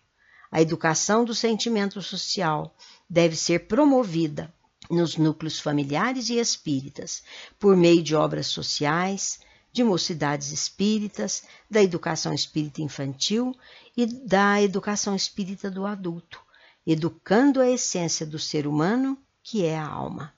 A 0.51 0.61
educação 0.61 1.25
do 1.25 1.35
sentimento 1.35 2.03
social 2.03 2.75
deve 3.09 3.37
ser 3.37 3.67
promovida 3.69 4.53
nos 4.91 5.17
núcleos 5.17 5.61
familiares 5.61 6.29
e 6.29 6.39
espíritas, 6.39 7.23
por 7.59 7.77
meio 7.77 8.03
de 8.03 8.17
obras 8.17 8.49
sociais, 8.49 9.39
de 9.73 9.85
mocidades 9.85 10.51
espíritas, 10.51 11.45
da 11.71 11.81
educação 11.81 12.33
espírita 12.33 12.83
infantil 12.83 13.55
e 13.97 14.05
da 14.05 14.61
educação 14.61 15.15
espírita 15.15 15.71
do 15.71 15.87
adulto, 15.87 16.41
educando 16.85 17.61
a 17.61 17.71
essência 17.71 18.27
do 18.27 18.39
ser 18.39 18.67
humano, 18.67 19.17
que 19.43 19.65
é 19.65 19.79
a 19.79 19.87
alma. 19.87 20.35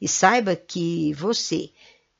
E 0.00 0.08
saiba 0.08 0.56
que 0.56 1.12
você, 1.14 1.70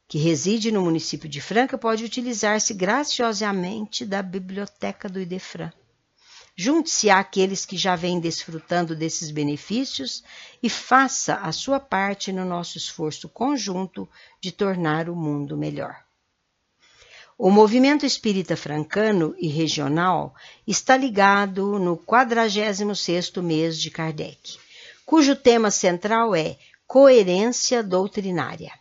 que 0.06 0.18
reside 0.18 0.70
no 0.70 0.82
município 0.82 1.28
de 1.28 1.40
Franca, 1.40 1.78
pode 1.78 2.04
utilizar-se 2.04 2.74
graciosamente 2.74 4.04
da 4.04 4.22
biblioteca 4.22 5.08
do 5.08 5.20
Idefran. 5.20 5.72
Junte-se 6.56 7.08
àqueles 7.08 7.64
que 7.64 7.76
já 7.76 7.94
vêm 7.94 8.18
desfrutando 8.18 8.96
desses 8.96 9.30
benefícios 9.30 10.24
e 10.60 10.68
faça 10.68 11.36
a 11.36 11.52
sua 11.52 11.78
parte 11.78 12.32
no 12.32 12.44
nosso 12.44 12.76
esforço 12.76 13.28
conjunto 13.28 14.08
de 14.40 14.50
tornar 14.50 15.08
o 15.08 15.14
mundo 15.14 15.56
melhor. 15.56 16.07
O 17.40 17.52
movimento 17.52 18.04
espírita 18.04 18.56
francano 18.56 19.32
e 19.38 19.46
regional 19.46 20.34
está 20.66 20.96
ligado 20.96 21.78
no 21.78 21.96
46º 21.96 23.40
mês 23.40 23.78
de 23.78 23.92
Kardec, 23.92 24.58
cujo 25.06 25.36
tema 25.36 25.70
central 25.70 26.34
é 26.34 26.58
Coerência 26.84 27.80
doutrinária. 27.80 28.72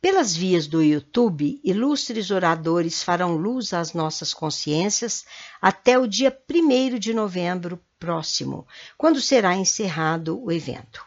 Pelas 0.00 0.32
vias 0.32 0.68
do 0.68 0.80
YouTube, 0.80 1.60
ilustres 1.64 2.30
oradores 2.30 3.02
farão 3.02 3.34
luz 3.34 3.72
às 3.72 3.92
nossas 3.92 4.32
consciências 4.32 5.24
até 5.60 5.98
o 5.98 6.06
dia 6.06 6.32
1 6.48 7.00
de 7.00 7.12
novembro 7.12 7.80
próximo, 7.98 8.64
quando 8.96 9.20
será 9.20 9.56
encerrado 9.56 10.40
o 10.40 10.52
evento. 10.52 11.04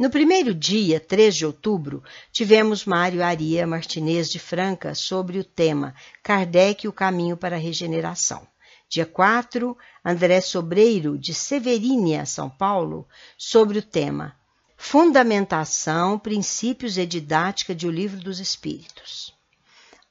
No 0.00 0.08
primeiro 0.08 0.54
dia, 0.54 0.98
3 0.98 1.36
de 1.36 1.44
outubro, 1.44 2.02
tivemos 2.32 2.86
Mário 2.86 3.22
Aria 3.22 3.66
Martinez 3.66 4.30
de 4.30 4.38
Franca 4.38 4.94
sobre 4.94 5.38
o 5.38 5.44
tema 5.44 5.94
Kardec 6.22 6.88
o 6.88 6.92
caminho 6.92 7.36
para 7.36 7.56
a 7.56 7.58
regeneração. 7.58 8.48
Dia 8.88 9.04
4, 9.04 9.76
André 10.02 10.40
Sobreiro, 10.40 11.18
de 11.18 11.34
Severínia, 11.34 12.24
São 12.24 12.48
Paulo, 12.48 13.06
sobre 13.36 13.78
o 13.78 13.82
tema 13.82 14.34
Fundamentação, 14.74 16.18
Princípios 16.18 16.96
e 16.96 17.04
Didática 17.04 17.74
de 17.74 17.86
O 17.86 17.90
Livro 17.90 18.20
dos 18.20 18.40
Espíritos. 18.40 19.34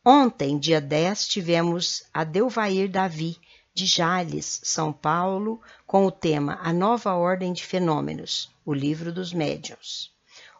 Ontem, 0.06 0.60
dia 0.60 0.80
10, 0.80 1.28
tivemos 1.28 2.04
Adelvair 2.14 2.92
Davi, 2.92 3.38
de 3.74 3.88
Jales, 3.88 4.62
São 4.64 4.94
Paulo, 4.94 5.60
com 5.88 6.06
o 6.06 6.12
tema 6.12 6.60
A 6.62 6.72
Nova 6.72 7.14
Ordem 7.16 7.54
de 7.54 7.66
Fenômenos, 7.66 8.52
o 8.70 8.74
Livro 8.76 9.12
dos 9.12 9.34
Médiuns. 9.34 10.12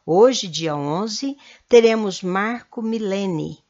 Hoje, 0.04 0.48
dia 0.48 0.76
11, 0.76 1.38
teremos 1.68 2.24
Marco 2.24 2.82
Milene, 2.82 3.64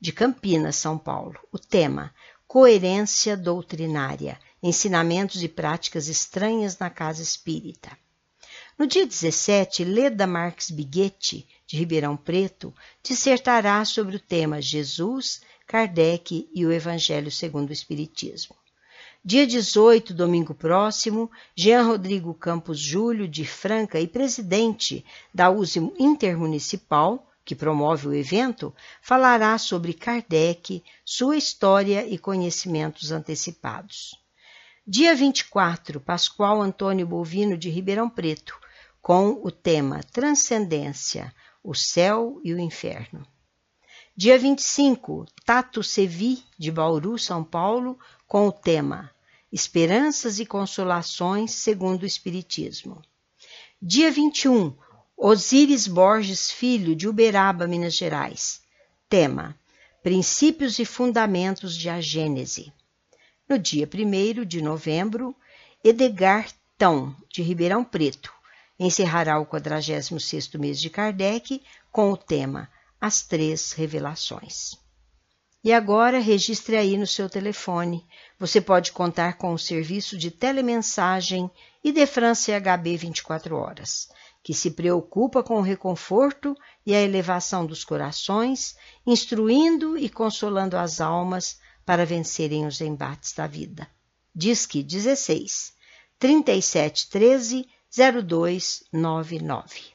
de 0.00 0.10
Campinas, 0.10 0.74
São 0.74 0.98
Paulo. 0.98 1.38
O 1.52 1.60
tema 1.60 2.12
Coerência 2.44 3.36
Doutrinária, 3.36 4.36
Ensinamentos 4.60 5.44
e 5.44 5.48
Práticas 5.48 6.08
Estranhas 6.08 6.76
na 6.76 6.90
Casa 6.90 7.22
Espírita. 7.22 7.96
No 8.76 8.84
dia 8.84 9.06
17, 9.06 9.84
Leda 9.84 10.26
Marques 10.26 10.72
Biguetti, 10.72 11.46
de 11.64 11.76
Ribeirão 11.76 12.16
Preto, 12.16 12.74
dissertará 13.00 13.84
sobre 13.84 14.16
o 14.16 14.20
tema 14.20 14.60
Jesus, 14.60 15.40
Kardec 15.68 16.50
e 16.52 16.66
o 16.66 16.72
Evangelho 16.72 17.30
segundo 17.30 17.70
o 17.70 17.72
Espiritismo. 17.72 18.56
Dia 19.26 19.46
18, 19.46 20.12
domingo 20.12 20.52
próximo, 20.52 21.30
Jean 21.56 21.86
Rodrigo 21.86 22.34
Campos 22.34 22.78
Júlio, 22.78 23.26
de 23.26 23.46
Franca 23.46 23.98
e 23.98 24.06
presidente 24.06 25.02
da 25.32 25.50
USE 25.50 25.78
Intermunicipal, 25.98 27.26
que 27.42 27.54
promove 27.54 28.06
o 28.06 28.12
evento, 28.12 28.74
falará 29.00 29.56
sobre 29.56 29.94
Kardec, 29.94 30.84
sua 31.06 31.38
história 31.38 32.06
e 32.06 32.18
conhecimentos 32.18 33.10
antecipados. 33.10 34.14
Dia 34.86 35.14
24, 35.14 36.00
Pascoal 36.00 36.60
Antônio 36.60 37.06
Bovino, 37.06 37.56
de 37.56 37.70
Ribeirão 37.70 38.10
Preto, 38.10 38.60
com 39.00 39.40
o 39.42 39.50
tema 39.50 40.02
Transcendência, 40.12 41.34
o 41.62 41.74
Céu 41.74 42.42
e 42.44 42.52
o 42.52 42.60
Inferno. 42.60 43.26
Dia 44.14 44.38
25, 44.38 45.24
Tato 45.46 45.82
Sevi, 45.82 46.44
de 46.58 46.70
Bauru, 46.70 47.18
São 47.18 47.42
Paulo, 47.42 47.98
com 48.28 48.46
o 48.46 48.52
tema 48.52 49.13
Esperanças 49.54 50.40
e 50.40 50.44
Consolações 50.44 51.52
segundo 51.52 52.02
o 52.02 52.06
Espiritismo. 52.06 53.00
Dia 53.80 54.10
21, 54.10 54.76
Osíris 55.16 55.86
Borges 55.86 56.50
Filho, 56.50 56.96
de 56.96 57.06
Uberaba, 57.06 57.64
Minas 57.64 57.94
Gerais. 57.94 58.62
Tema 59.08 59.56
Princípios 60.02 60.80
e 60.80 60.84
Fundamentos 60.84 61.76
de 61.76 61.88
a 61.88 62.00
Gênese. 62.00 62.72
No 63.48 63.56
dia 63.56 63.88
1 63.88 64.44
de 64.44 64.60
novembro, 64.60 65.36
Edgar 65.84 66.50
Tão, 66.76 67.16
de 67.28 67.40
Ribeirão 67.40 67.84
Preto, 67.84 68.34
encerrará 68.76 69.38
o 69.38 69.46
46º 69.46 70.58
mês 70.58 70.80
de 70.80 70.90
Kardec 70.90 71.62
com 71.92 72.10
o 72.10 72.16
tema 72.16 72.68
As 73.00 73.22
Três 73.22 73.70
Revelações. 73.70 74.82
E 75.64 75.72
agora 75.72 76.18
registre 76.18 76.76
aí 76.76 76.98
no 76.98 77.06
seu 77.06 77.30
telefone. 77.30 78.06
Você 78.38 78.60
pode 78.60 78.92
contar 78.92 79.38
com 79.38 79.52
o 79.52 79.58
serviço 79.58 80.16
de 80.18 80.30
telemensagem 80.30 81.50
e 81.82 81.92
de 81.92 82.06
France 82.06 82.50
HB 82.52 82.96
24 82.96 83.56
horas, 83.56 84.08
que 84.42 84.52
se 84.52 84.72
preocupa 84.72 85.42
com 85.42 85.56
o 85.58 85.62
reconforto 85.62 86.56
e 86.84 86.94
a 86.94 87.00
elevação 87.00 87.64
dos 87.64 87.84
corações, 87.84 88.76
instruindo 89.06 89.96
e 89.96 90.08
consolando 90.08 90.76
as 90.76 91.00
almas 91.00 91.58
para 91.86 92.04
vencerem 92.04 92.66
os 92.66 92.80
embates 92.80 93.32
da 93.32 93.46
vida. 93.46 93.88
Disque 94.34 94.82
16 94.82 95.72
3713 96.18 97.68
0299. 97.96 99.93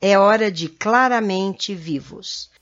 É 0.00 0.16
hora 0.16 0.48
de 0.48 0.68
claramente 0.68 1.74
vivos. 1.74 2.52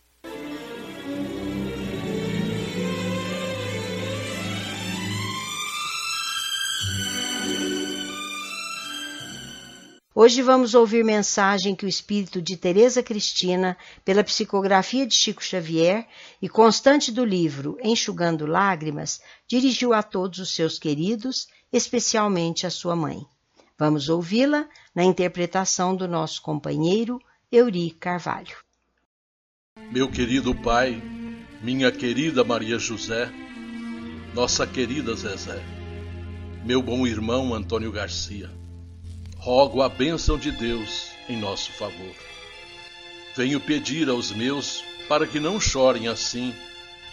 Hoje 10.15 10.41
vamos 10.41 10.75
ouvir 10.75 11.05
mensagem 11.05 11.77
que 11.77 11.85
o 11.85 11.89
espírito 11.89 12.41
de 12.41 12.57
Teresa 12.57 13.03
Cristina, 13.03 13.77
pela 14.03 14.25
psicografia 14.25 15.07
de 15.07 15.15
Chico 15.15 15.45
Xavier 15.45 16.09
e 16.41 16.49
constante 16.49 17.13
do 17.13 17.23
livro 17.23 17.77
Enxugando 17.83 18.47
Lágrimas, 18.47 19.21
dirigiu 19.47 19.93
a 19.93 20.03
todos 20.03 20.39
os 20.39 20.55
seus 20.55 20.79
queridos, 20.79 21.49
especialmente 21.71 22.67
a 22.67 22.71
sua 22.71 22.97
mãe. 22.97 23.27
Vamos 23.79 24.09
ouvi-la 24.09 24.69
na 24.95 25.05
interpretação 25.05 25.95
do 25.95 26.09
nosso 26.09 26.41
companheiro 26.43 27.21
Euri 27.51 27.91
Carvalho. 27.91 28.57
Meu 29.93 30.11
querido 30.11 30.55
pai, 30.55 31.03
minha 31.63 31.93
querida 31.93 32.43
Maria 32.43 32.79
José, 32.79 33.31
nossa 34.35 34.67
querida 34.67 35.15
Zezé, 35.15 35.63
meu 36.65 36.83
bom 36.83 37.07
irmão 37.07 37.55
Antônio 37.55 37.93
Garcia 37.93 38.51
rogo 39.47 39.81
a 39.81 39.89
bênção 39.89 40.37
de 40.37 40.51
Deus 40.51 41.11
em 41.29 41.37
nosso 41.37 41.71
favor. 41.71 42.15
Venho 43.37 43.61
pedir 43.61 44.09
aos 44.09 44.33
meus 44.33 44.83
para 45.09 45.25
que 45.25 45.39
não 45.39 45.61
chorem 45.61 46.09
assim, 46.09 46.53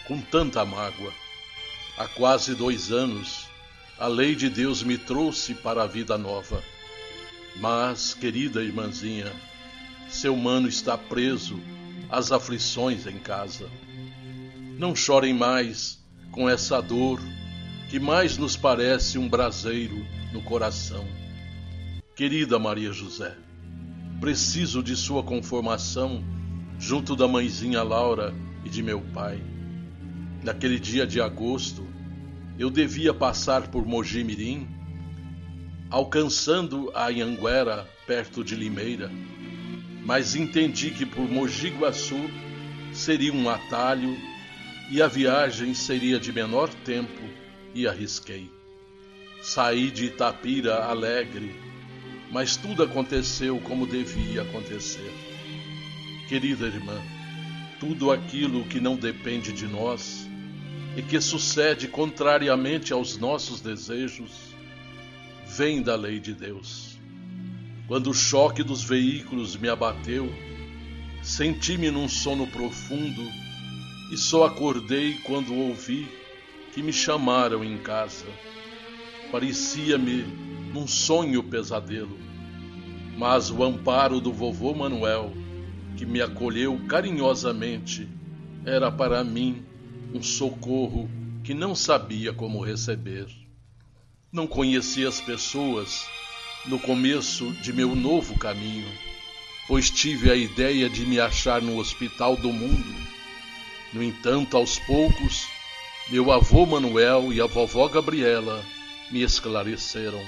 com 0.08 0.20
tanta 0.20 0.64
mágoa. 0.64 1.12
Há 1.96 2.08
quase 2.08 2.56
dois 2.56 2.90
anos, 2.90 3.43
a 3.98 4.06
lei 4.08 4.34
de 4.34 4.48
Deus 4.48 4.82
me 4.82 4.98
trouxe 4.98 5.54
para 5.54 5.82
a 5.84 5.86
vida 5.86 6.18
nova. 6.18 6.62
Mas, 7.56 8.12
querida 8.12 8.62
irmãzinha, 8.62 9.32
seu 10.08 10.36
mano 10.36 10.68
está 10.68 10.98
preso 10.98 11.60
às 12.10 12.32
aflições 12.32 13.06
em 13.06 13.18
casa. 13.18 13.70
Não 14.78 14.94
chorem 14.96 15.32
mais 15.32 16.02
com 16.32 16.50
essa 16.50 16.80
dor 16.80 17.20
que 17.88 18.00
mais 18.00 18.36
nos 18.36 18.56
parece 18.56 19.18
um 19.18 19.28
braseiro 19.28 20.04
no 20.32 20.42
coração. 20.42 21.06
Querida 22.16 22.58
Maria 22.58 22.92
José, 22.92 23.36
preciso 24.20 24.82
de 24.82 24.96
sua 24.96 25.22
conformação 25.22 26.24
junto 26.78 27.14
da 27.14 27.28
mãezinha 27.28 27.82
Laura 27.84 28.34
e 28.64 28.68
de 28.68 28.82
meu 28.82 29.00
pai. 29.00 29.40
Naquele 30.42 30.80
dia 30.80 31.06
de 31.06 31.20
agosto, 31.20 31.83
eu 32.58 32.70
devia 32.70 33.12
passar 33.12 33.68
por 33.68 33.86
Mojimirim, 33.86 34.68
alcançando 35.90 36.90
a 36.94 37.08
Anhanguera, 37.08 37.88
perto 38.06 38.44
de 38.44 38.54
Limeira, 38.54 39.10
mas 40.04 40.34
entendi 40.34 40.90
que 40.90 41.06
por 41.06 41.28
Mogi 41.28 41.70
Guaçu 41.70 42.30
seria 42.92 43.32
um 43.32 43.48
atalho 43.48 44.16
e 44.90 45.00
a 45.00 45.06
viagem 45.06 45.72
seria 45.72 46.20
de 46.20 46.32
menor 46.32 46.68
tempo 46.84 47.22
e 47.74 47.86
arrisquei. 47.86 48.50
Saí 49.40 49.90
de 49.90 50.06
Itapira 50.06 50.84
alegre 50.84 51.64
mas 52.34 52.56
tudo 52.56 52.82
aconteceu 52.82 53.60
como 53.60 53.86
devia 53.86 54.42
acontecer. 54.42 55.08
Querida 56.28 56.66
irmã, 56.66 57.00
tudo 57.78 58.10
aquilo 58.10 58.64
que 58.64 58.80
não 58.80 58.96
depende 58.96 59.52
de 59.52 59.68
nós 59.68 60.23
e 60.96 61.02
que 61.02 61.20
sucede 61.20 61.88
contrariamente 61.88 62.92
aos 62.92 63.18
nossos 63.18 63.60
desejos, 63.60 64.54
vem 65.46 65.82
da 65.82 65.96
lei 65.96 66.20
de 66.20 66.32
Deus. 66.32 66.98
Quando 67.86 68.10
o 68.10 68.14
choque 68.14 68.62
dos 68.62 68.82
veículos 68.82 69.56
me 69.56 69.68
abateu, 69.68 70.32
senti-me 71.22 71.90
num 71.90 72.08
sono 72.08 72.46
profundo 72.46 73.22
e 74.12 74.16
só 74.16 74.44
acordei 74.44 75.14
quando 75.24 75.54
ouvi 75.54 76.08
que 76.72 76.82
me 76.82 76.92
chamaram 76.92 77.64
em 77.64 77.78
casa. 77.78 78.26
Parecia-me 79.30 80.24
num 80.72 80.86
sonho 80.86 81.42
pesadelo. 81.42 82.18
Mas 83.16 83.50
o 83.50 83.62
amparo 83.62 84.20
do 84.20 84.32
vovô 84.32 84.74
Manuel, 84.74 85.32
que 85.96 86.04
me 86.04 86.20
acolheu 86.20 86.80
carinhosamente, 86.88 88.08
era 88.64 88.90
para 88.90 89.22
mim 89.22 89.64
um 90.12 90.22
socorro 90.22 91.08
que 91.42 91.54
não 91.54 91.74
sabia 91.74 92.32
como 92.32 92.64
receber. 92.64 93.26
Não 94.32 94.46
conhecia 94.46 95.08
as 95.08 95.20
pessoas 95.20 96.06
no 96.66 96.78
começo 96.78 97.52
de 97.62 97.72
meu 97.72 97.94
novo 97.94 98.38
caminho, 98.38 98.88
pois 99.68 99.90
tive 99.90 100.30
a 100.30 100.36
ideia 100.36 100.88
de 100.88 101.06
me 101.06 101.20
achar 101.20 101.60
no 101.60 101.78
hospital 101.78 102.36
do 102.36 102.52
mundo. 102.52 102.94
No 103.92 104.02
entanto, 104.02 104.56
aos 104.56 104.78
poucos, 104.80 105.46
meu 106.10 106.32
avô 106.32 106.66
Manuel 106.66 107.32
e 107.32 107.40
a 107.40 107.46
vovó 107.46 107.88
Gabriela 107.88 108.64
me 109.10 109.22
esclareceram. 109.22 110.24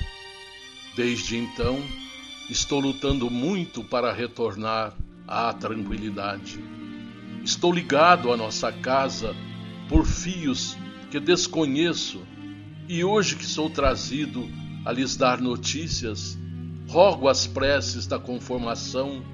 Desde 0.95 1.37
então, 1.37 1.83
estou 2.49 2.81
lutando 2.81 3.31
muito 3.31 3.83
para 3.83 4.13
retornar 4.13 4.95
à 5.27 5.53
tranquilidade. 5.53 6.61
Estou 7.43 7.73
ligado 7.73 8.33
à 8.33 8.37
nossa 8.37 8.73
casa 8.73 9.35
por 9.89 10.07
fios 10.07 10.77
que 11.11 11.21
desconheço 11.21 12.21
e 12.89 13.05
hoje 13.05 13.37
que 13.37 13.47
sou 13.47 13.69
trazido 13.69 14.49
a 14.85 14.93
lhes 14.93 15.17
dar 15.17 15.41
notícias, 15.41 16.39
rogo 16.89 17.29
as 17.29 17.47
preces 17.47 18.07
da 18.07 18.19
conformação 18.19 19.25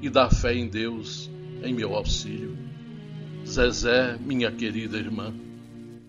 e 0.00 0.08
da 0.08 0.30
fé 0.30 0.54
em 0.54 0.68
Deus 0.68 1.30
em 1.62 1.72
meu 1.72 1.94
auxílio. 1.94 2.56
Zezé, 3.46 4.16
minha 4.18 4.50
querida 4.50 4.96
irmã, 4.96 5.34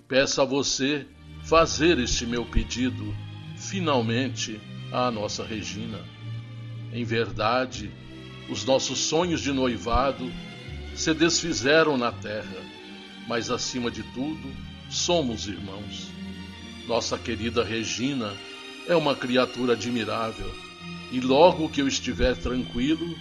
peço 0.07 0.41
a 0.41 0.45
você 0.45 1.05
fazer 1.43 1.99
este 1.99 2.25
meu 2.25 2.45
pedido, 2.45 3.13
finalmente 3.57 4.59
à 4.91 5.11
nossa 5.11 5.43
Regina. 5.43 5.99
Em 6.93 7.03
verdade, 7.03 7.91
os 8.49 8.63
nossos 8.63 8.99
sonhos 8.99 9.41
de 9.41 9.51
noivado 9.51 10.31
se 10.95 11.13
desfizeram 11.13 11.97
na 11.97 12.11
terra, 12.11 12.57
mas 13.27 13.49
acima 13.49 13.89
de 13.89 14.03
tudo, 14.03 14.51
somos 14.89 15.47
irmãos. 15.47 16.09
Nossa 16.87 17.17
querida 17.17 17.63
Regina 17.63 18.33
é 18.87 18.95
uma 18.95 19.15
criatura 19.15 19.73
admirável 19.73 20.51
e 21.11 21.19
logo 21.19 21.69
que 21.69 21.81
eu 21.81 21.87
estiver 21.87 22.35
tranquilo, 22.35 23.15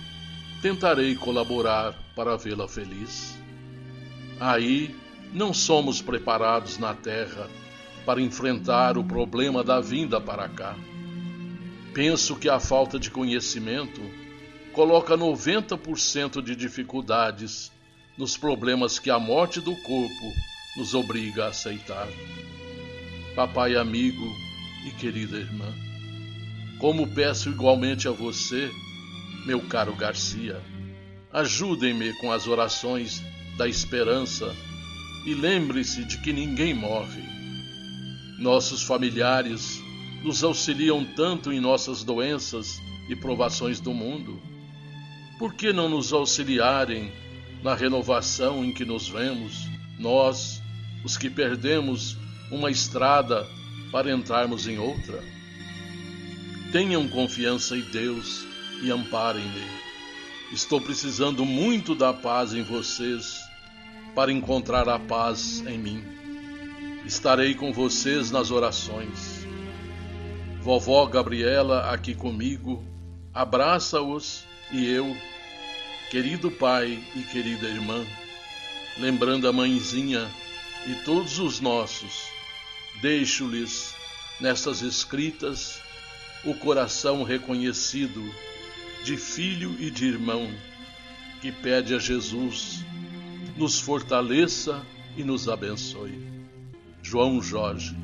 tentarei 0.61 1.15
colaborar 1.15 1.95
para 2.15 2.37
vê-la 2.37 2.69
feliz. 2.69 3.39
Aí 4.41 4.95
não 5.33 5.53
somos 5.53 6.03
preparados 6.03 6.79
na 6.79 6.95
terra 6.95 7.49
para 8.05 8.21
enfrentar 8.21 8.99
o 8.99 9.05
problema 9.05 9.65
da 9.65 9.81
vinda 9.81 10.21
para 10.21 10.49
cá. 10.49 10.77
Penso 11.93 12.37
que 12.37 12.49
a 12.49 12.59
falta 12.59 12.99
de 12.99 13.11
conhecimento 13.11 14.01
coloca 14.73 15.17
90% 15.17 16.43
de 16.43 16.57
dificuldades 16.57 17.71
nos 18.17 18.37
problemas 18.37 18.99
que 18.99 19.11
a 19.11 19.19
morte 19.19 19.61
do 19.61 19.75
corpo 19.77 20.33
nos 20.77 20.95
obriga 20.95 21.47
a 21.47 21.49
aceitar. 21.49 22.09
Papai 23.35 23.77
amigo 23.77 24.33
e 24.87 24.91
querida 24.93 25.37
irmã, 25.37 25.73
como 26.79 27.09
peço 27.09 27.49
igualmente 27.49 28.07
a 28.07 28.13
você, 28.13 28.71
meu 29.47 29.61
caro 29.61 29.95
Garcia, 29.97 30.61
ajudem-me 31.33 32.13
com 32.21 32.31
as 32.31 32.47
orações 32.47 33.23
da 33.57 33.67
esperança 33.67 34.55
e 35.27 35.35
lembre-se 35.35 36.05
de 36.05 36.19
que 36.19 36.33
ninguém 36.33 36.75
morre. 36.75 37.23
Nossos 38.39 38.83
familiares 38.83 39.83
nos 40.23 40.45
auxiliam 40.45 41.05
tanto 41.05 41.53
em 41.53 41.61
nossas 41.61 42.05
doenças 42.05 42.81
e 43.09 43.17
provações 43.17 43.81
do 43.81 43.93
mundo? 43.93 44.41
Por 45.39 45.55
que 45.55 45.73
não 45.73 45.89
nos 45.89 46.13
auxiliarem 46.13 47.13
na 47.65 47.75
renovação 47.75 48.65
em 48.65 48.73
que 48.73 48.85
nos 48.85 49.09
vemos, 49.09 49.69
nós, 49.99 50.63
os 51.05 51.17
que 51.17 51.29
perdemos 51.29 52.17
uma 52.51 52.71
estrada 52.71 53.45
para 53.91 54.13
entrarmos 54.13 54.69
em 54.69 54.79
outra? 54.79 55.21
Tenham 56.71 57.09
confiança 57.09 57.77
em 57.77 57.83
Deus 57.83 58.47
e 58.83 58.91
amparem-me. 58.93 59.63
Estou 60.53 60.81
precisando 60.81 61.45
muito 61.45 61.97
da 61.97 62.13
paz 62.13 62.55
em 62.55 62.63
vocês 62.63 63.41
para 64.15 64.31
encontrar 64.31 64.89
a 64.89 64.99
paz 65.01 65.65
em 65.67 65.79
mim. 65.79 66.05
Estarei 67.05 67.55
com 67.55 67.73
vocês 67.73 68.31
nas 68.31 68.53
orações 68.53 69.45
Vovó 70.65 71.05
Gabriela 71.05 71.91
aqui 71.91 72.15
comigo, 72.15 72.83
abraça-os 73.35 74.47
e 74.73 74.87
eu, 74.87 75.15
querido 76.15 76.49
pai 76.49 77.03
e 77.17 77.23
querida 77.25 77.67
irmã, 77.67 78.07
lembrando 78.99 79.49
a 79.49 79.53
mãezinha 79.53 80.31
e 80.87 80.95
todos 81.05 81.41
os 81.41 81.59
nossos, 81.59 82.29
deixo-lhes 83.03 83.93
nestas 84.39 84.81
escritas 84.81 85.81
o 86.45 86.55
coração 86.55 87.25
reconhecido 87.25 88.33
de 89.03 89.17
filho 89.17 89.75
e 89.81 89.91
de 89.91 90.07
irmão 90.07 90.49
que 91.41 91.51
pede 91.51 91.97
a 91.97 91.99
Jesus 91.99 92.85
nos 93.57 93.81
fortaleça 93.81 94.87
e 95.17 95.25
nos 95.25 95.49
abençoe. 95.49 96.17
João 97.03 97.43
Jorge. 97.43 97.97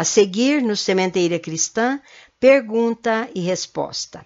A 0.00 0.04
seguir, 0.04 0.62
no 0.62 0.74
Sementeira 0.74 1.38
Cristã, 1.38 2.00
pergunta 2.40 3.28
e 3.34 3.42
resposta. 3.42 4.24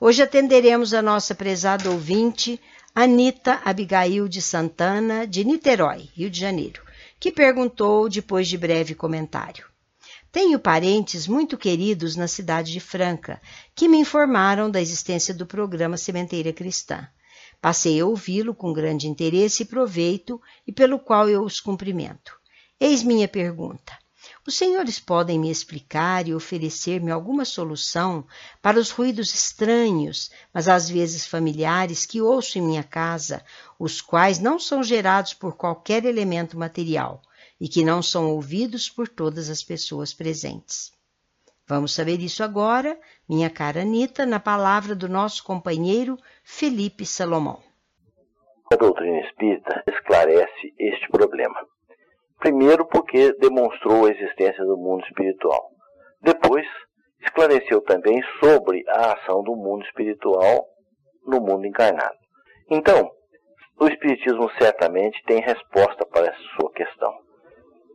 Hoje 0.00 0.22
atenderemos 0.22 0.94
a 0.94 1.02
nossa 1.02 1.34
prezada 1.34 1.90
ouvinte, 1.90 2.58
Anita 2.94 3.60
Abigail 3.66 4.26
de 4.26 4.40
Santana, 4.40 5.26
de 5.26 5.44
Niterói, 5.44 6.08
Rio 6.14 6.30
de 6.30 6.40
Janeiro, 6.40 6.82
que 7.20 7.30
perguntou 7.30 8.08
depois 8.08 8.48
de 8.48 8.56
breve 8.56 8.94
comentário. 8.94 9.66
Tenho 10.30 10.58
parentes 10.58 11.26
muito 11.26 11.56
queridos 11.56 12.14
na 12.14 12.28
cidade 12.28 12.70
de 12.70 12.80
Franca, 12.80 13.40
que 13.74 13.88
me 13.88 13.96
informaram 13.96 14.70
da 14.70 14.78
existência 14.78 15.32
do 15.32 15.46
programa 15.46 15.96
Sementeira 15.96 16.52
Cristã. 16.52 17.08
Passei 17.62 17.98
a 17.98 18.06
ouvi-lo 18.06 18.54
com 18.54 18.72
grande 18.72 19.08
interesse 19.08 19.62
e 19.62 19.66
proveito 19.66 20.38
e 20.66 20.72
pelo 20.72 20.98
qual 20.98 21.30
eu 21.30 21.42
os 21.42 21.60
cumprimento. 21.60 22.38
Eis 22.78 23.02
minha 23.02 23.26
pergunta. 23.26 23.96
Os 24.46 24.54
senhores 24.54 25.00
podem 25.00 25.38
me 25.38 25.50
explicar 25.50 26.28
e 26.28 26.34
oferecer-me 26.34 27.10
alguma 27.10 27.46
solução 27.46 28.26
para 28.60 28.78
os 28.78 28.90
ruídos 28.90 29.32
estranhos, 29.32 30.30
mas 30.52 30.68
às 30.68 30.90
vezes 30.90 31.26
familiares, 31.26 32.04
que 32.04 32.20
ouço 32.20 32.58
em 32.58 32.62
minha 32.62 32.84
casa, 32.84 33.42
os 33.78 34.02
quais 34.02 34.38
não 34.38 34.58
são 34.58 34.82
gerados 34.82 35.32
por 35.32 35.56
qualquer 35.56 36.04
elemento 36.04 36.58
material 36.58 37.22
e 37.60 37.68
que 37.68 37.84
não 37.84 38.02
são 38.02 38.30
ouvidos 38.30 38.88
por 38.88 39.08
todas 39.08 39.50
as 39.50 39.62
pessoas 39.62 40.14
presentes. 40.14 40.92
Vamos 41.66 41.94
saber 41.94 42.20
isso 42.20 42.42
agora, 42.42 42.98
minha 43.28 43.50
cara 43.50 43.82
Anitta, 43.82 44.24
na 44.24 44.40
palavra 44.40 44.94
do 44.94 45.08
nosso 45.08 45.44
companheiro 45.44 46.16
Felipe 46.42 47.04
Salomão. 47.04 47.60
A 48.72 48.76
doutrina 48.76 49.20
espírita 49.26 49.82
esclarece 49.86 50.74
este 50.78 51.08
problema. 51.10 51.60
Primeiro, 52.38 52.86
porque 52.86 53.32
demonstrou 53.34 54.06
a 54.06 54.10
existência 54.10 54.64
do 54.64 54.76
mundo 54.76 55.04
espiritual. 55.06 55.70
Depois, 56.22 56.66
esclareceu 57.20 57.80
também 57.82 58.20
sobre 58.40 58.84
a 58.88 59.12
ação 59.12 59.42
do 59.42 59.56
mundo 59.56 59.84
espiritual 59.84 60.66
no 61.26 61.40
mundo 61.40 61.66
encarnado. 61.66 62.16
Então, 62.70 63.10
o 63.80 63.86
Espiritismo 63.86 64.50
certamente 64.58 65.22
tem 65.24 65.40
resposta 65.40 66.04
para 66.06 66.34
sua 66.56 66.72
questão. 66.72 67.12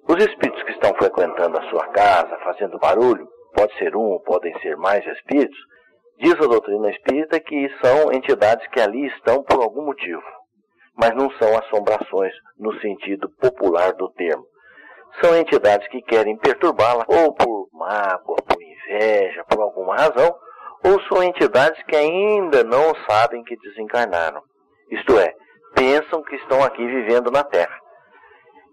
Os 0.08 0.18
espíritos 0.24 0.64
que 0.64 0.72
estão 0.72 0.94
frequentando 0.96 1.58
a 1.58 1.70
sua 1.70 1.88
casa, 1.88 2.38
fazendo 2.44 2.78
barulho, 2.80 3.28
pode 3.56 3.74
ser 3.78 3.96
um, 3.96 4.20
podem 4.26 4.58
ser 4.60 4.76
mais 4.78 5.06
espíritos, 5.06 5.58
diz 6.20 6.34
a 6.34 6.48
doutrina 6.48 6.90
espírita 6.90 7.40
que 7.40 7.70
são 7.84 8.12
entidades 8.12 8.68
que 8.68 8.80
ali 8.80 9.08
estão 9.08 9.44
por 9.44 9.62
algum 9.62 9.86
motivo 9.86 10.24
mas 10.96 11.14
não 11.16 11.30
são 11.32 11.58
assombrações 11.58 12.34
no 12.58 12.80
sentido 12.80 13.30
popular 13.42 13.94
do 13.94 14.10
termo. 14.12 14.46
São 15.22 15.36
entidades 15.36 15.88
que 15.90 16.02
querem 16.02 16.38
perturbá-la 16.38 17.06
ou 17.08 17.34
por 17.34 17.68
mágoa, 17.72 18.38
por 18.38 18.62
inveja, 18.62 19.44
por 19.46 19.62
alguma 19.62 19.96
razão, 19.96 20.36
ou 20.86 21.02
são 21.04 21.24
entidades 21.24 21.82
que 21.84 21.96
ainda 21.96 22.64
não 22.64 22.94
sabem 23.08 23.44
que 23.44 23.56
desencarnaram. 23.58 24.42
Isto 24.90 25.18
é, 25.20 25.34
pensam 25.76 26.22
que 26.24 26.36
estão 26.36 26.64
aqui 26.64 26.86
vivendo 26.86 27.32
na 27.32 27.44
Terra. 27.44 27.80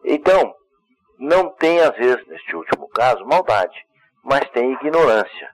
Então, 0.04 0.54
não 1.20 1.50
tem, 1.50 1.78
às 1.80 1.94
vezes, 1.96 2.26
neste 2.26 2.56
último 2.56 2.88
caso, 2.88 3.26
maldade, 3.26 3.76
mas 4.24 4.40
tem 4.50 4.72
ignorância. 4.72 5.50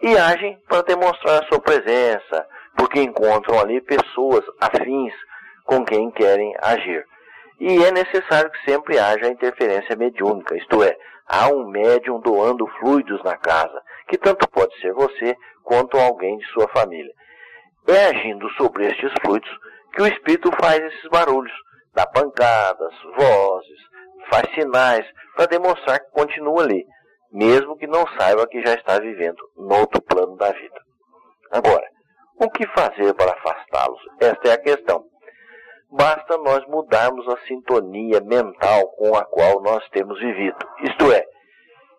E 0.00 0.16
agem 0.16 0.56
para 0.68 0.82
demonstrar 0.82 1.42
a 1.42 1.46
sua 1.48 1.60
presença, 1.60 2.46
porque 2.76 3.02
encontram 3.02 3.58
ali 3.58 3.80
pessoas 3.80 4.44
afins 4.60 5.12
com 5.64 5.84
quem 5.84 6.08
querem 6.12 6.54
agir. 6.62 7.04
E 7.58 7.82
é 7.84 7.90
necessário 7.90 8.48
que 8.52 8.70
sempre 8.70 8.96
haja 8.96 9.26
interferência 9.26 9.96
mediúnica, 9.96 10.56
isto 10.56 10.84
é, 10.84 10.96
há 11.26 11.48
um 11.48 11.68
médium 11.68 12.20
doando 12.20 12.64
fluidos 12.78 13.20
na 13.24 13.36
casa, 13.36 13.82
que 14.06 14.16
tanto 14.16 14.48
pode 14.48 14.72
ser 14.80 14.92
você 14.92 15.36
quanto 15.64 15.98
alguém 15.98 16.38
de 16.38 16.46
sua 16.52 16.68
família. 16.68 17.12
É 17.88 18.06
agindo 18.06 18.48
sobre 18.50 18.86
estes 18.86 19.12
fluidos 19.20 19.50
que 19.92 20.02
o 20.02 20.06
espírito 20.06 20.52
faz 20.60 20.78
esses 20.78 21.10
barulhos, 21.10 21.52
dá 21.92 22.06
pancadas, 22.06 22.94
vozes, 23.16 23.88
faz 24.30 24.52
sinais 24.54 25.06
para 25.36 25.46
demonstrar 25.46 26.00
que 26.00 26.10
continua 26.10 26.62
ali, 26.62 26.84
mesmo 27.32 27.76
que 27.76 27.86
não 27.86 28.04
saiba 28.18 28.46
que 28.46 28.64
já 28.64 28.74
está 28.74 28.98
vivendo 28.98 29.38
no 29.56 29.78
outro 29.78 30.00
plano 30.02 30.36
da 30.36 30.50
vida. 30.52 30.80
Agora, 31.50 31.86
o 32.40 32.50
que 32.50 32.66
fazer 32.68 33.14
para 33.14 33.32
afastá-los? 33.32 34.00
Esta 34.20 34.48
é 34.48 34.52
a 34.52 34.58
questão 34.58 35.04
basta 35.90 36.36
nós 36.38 36.64
mudarmos 36.66 37.26
a 37.28 37.38
sintonia 37.46 38.20
mental 38.20 38.88
com 38.92 39.16
a 39.16 39.24
qual 39.24 39.60
nós 39.62 39.86
temos 39.90 40.18
vivido. 40.18 40.56
Isto 40.82 41.12
é, 41.12 41.24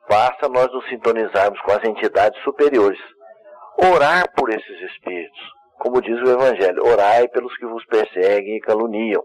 basta 0.08 0.48
nós 0.48 0.72
nos 0.72 0.88
sintonizarmos 0.90 1.60
com 1.62 1.72
as 1.72 1.84
entidades 1.84 2.42
superiores. 2.44 3.00
Orar 3.94 4.32
por 4.36 4.50
esses 4.50 4.82
espíritos. 4.92 5.40
Como 5.80 6.02
diz 6.02 6.20
o 6.22 6.32
Evangelho, 6.32 6.86
orai 6.86 7.28
pelos 7.30 7.56
que 7.58 7.66
vos 7.66 7.86
perseguem 7.86 8.58
e 8.58 8.62
caluniam. 8.62 9.24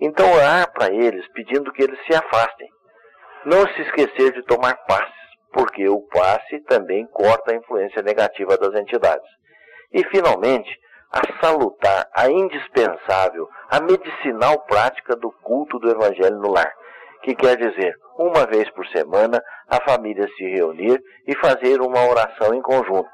Então, 0.00 0.32
orar 0.32 0.72
para 0.72 0.92
eles, 0.92 1.26
pedindo 1.32 1.72
que 1.72 1.82
eles 1.82 1.98
se 2.06 2.14
afastem. 2.14 2.68
Não 3.44 3.66
se 3.68 3.82
esquecer 3.82 4.32
de 4.32 4.42
tomar 4.44 4.74
passes, 4.86 5.14
porque 5.52 5.88
o 5.88 6.00
passe 6.08 6.60
também 6.66 7.06
corta 7.06 7.52
a 7.52 7.56
influência 7.56 8.02
negativa 8.02 8.56
das 8.56 8.74
entidades. 8.80 9.28
E, 9.92 10.02
finalmente, 10.04 10.70
a 11.12 11.44
salutar, 11.44 12.08
a 12.14 12.30
indispensável, 12.30 13.48
a 13.68 13.80
medicinal 13.80 14.60
prática 14.66 15.16
do 15.16 15.30
culto 15.42 15.78
do 15.78 15.90
Evangelho 15.90 16.38
no 16.38 16.50
lar, 16.50 16.72
que 17.22 17.34
quer 17.34 17.56
dizer, 17.56 17.94
uma 18.16 18.46
vez 18.46 18.70
por 18.70 18.86
semana, 18.88 19.42
a 19.68 19.82
família 19.82 20.26
se 20.36 20.44
reunir 20.44 21.00
e 21.26 21.34
fazer 21.36 21.80
uma 21.80 22.08
oração 22.08 22.54
em 22.54 22.62
conjunto. 22.62 23.08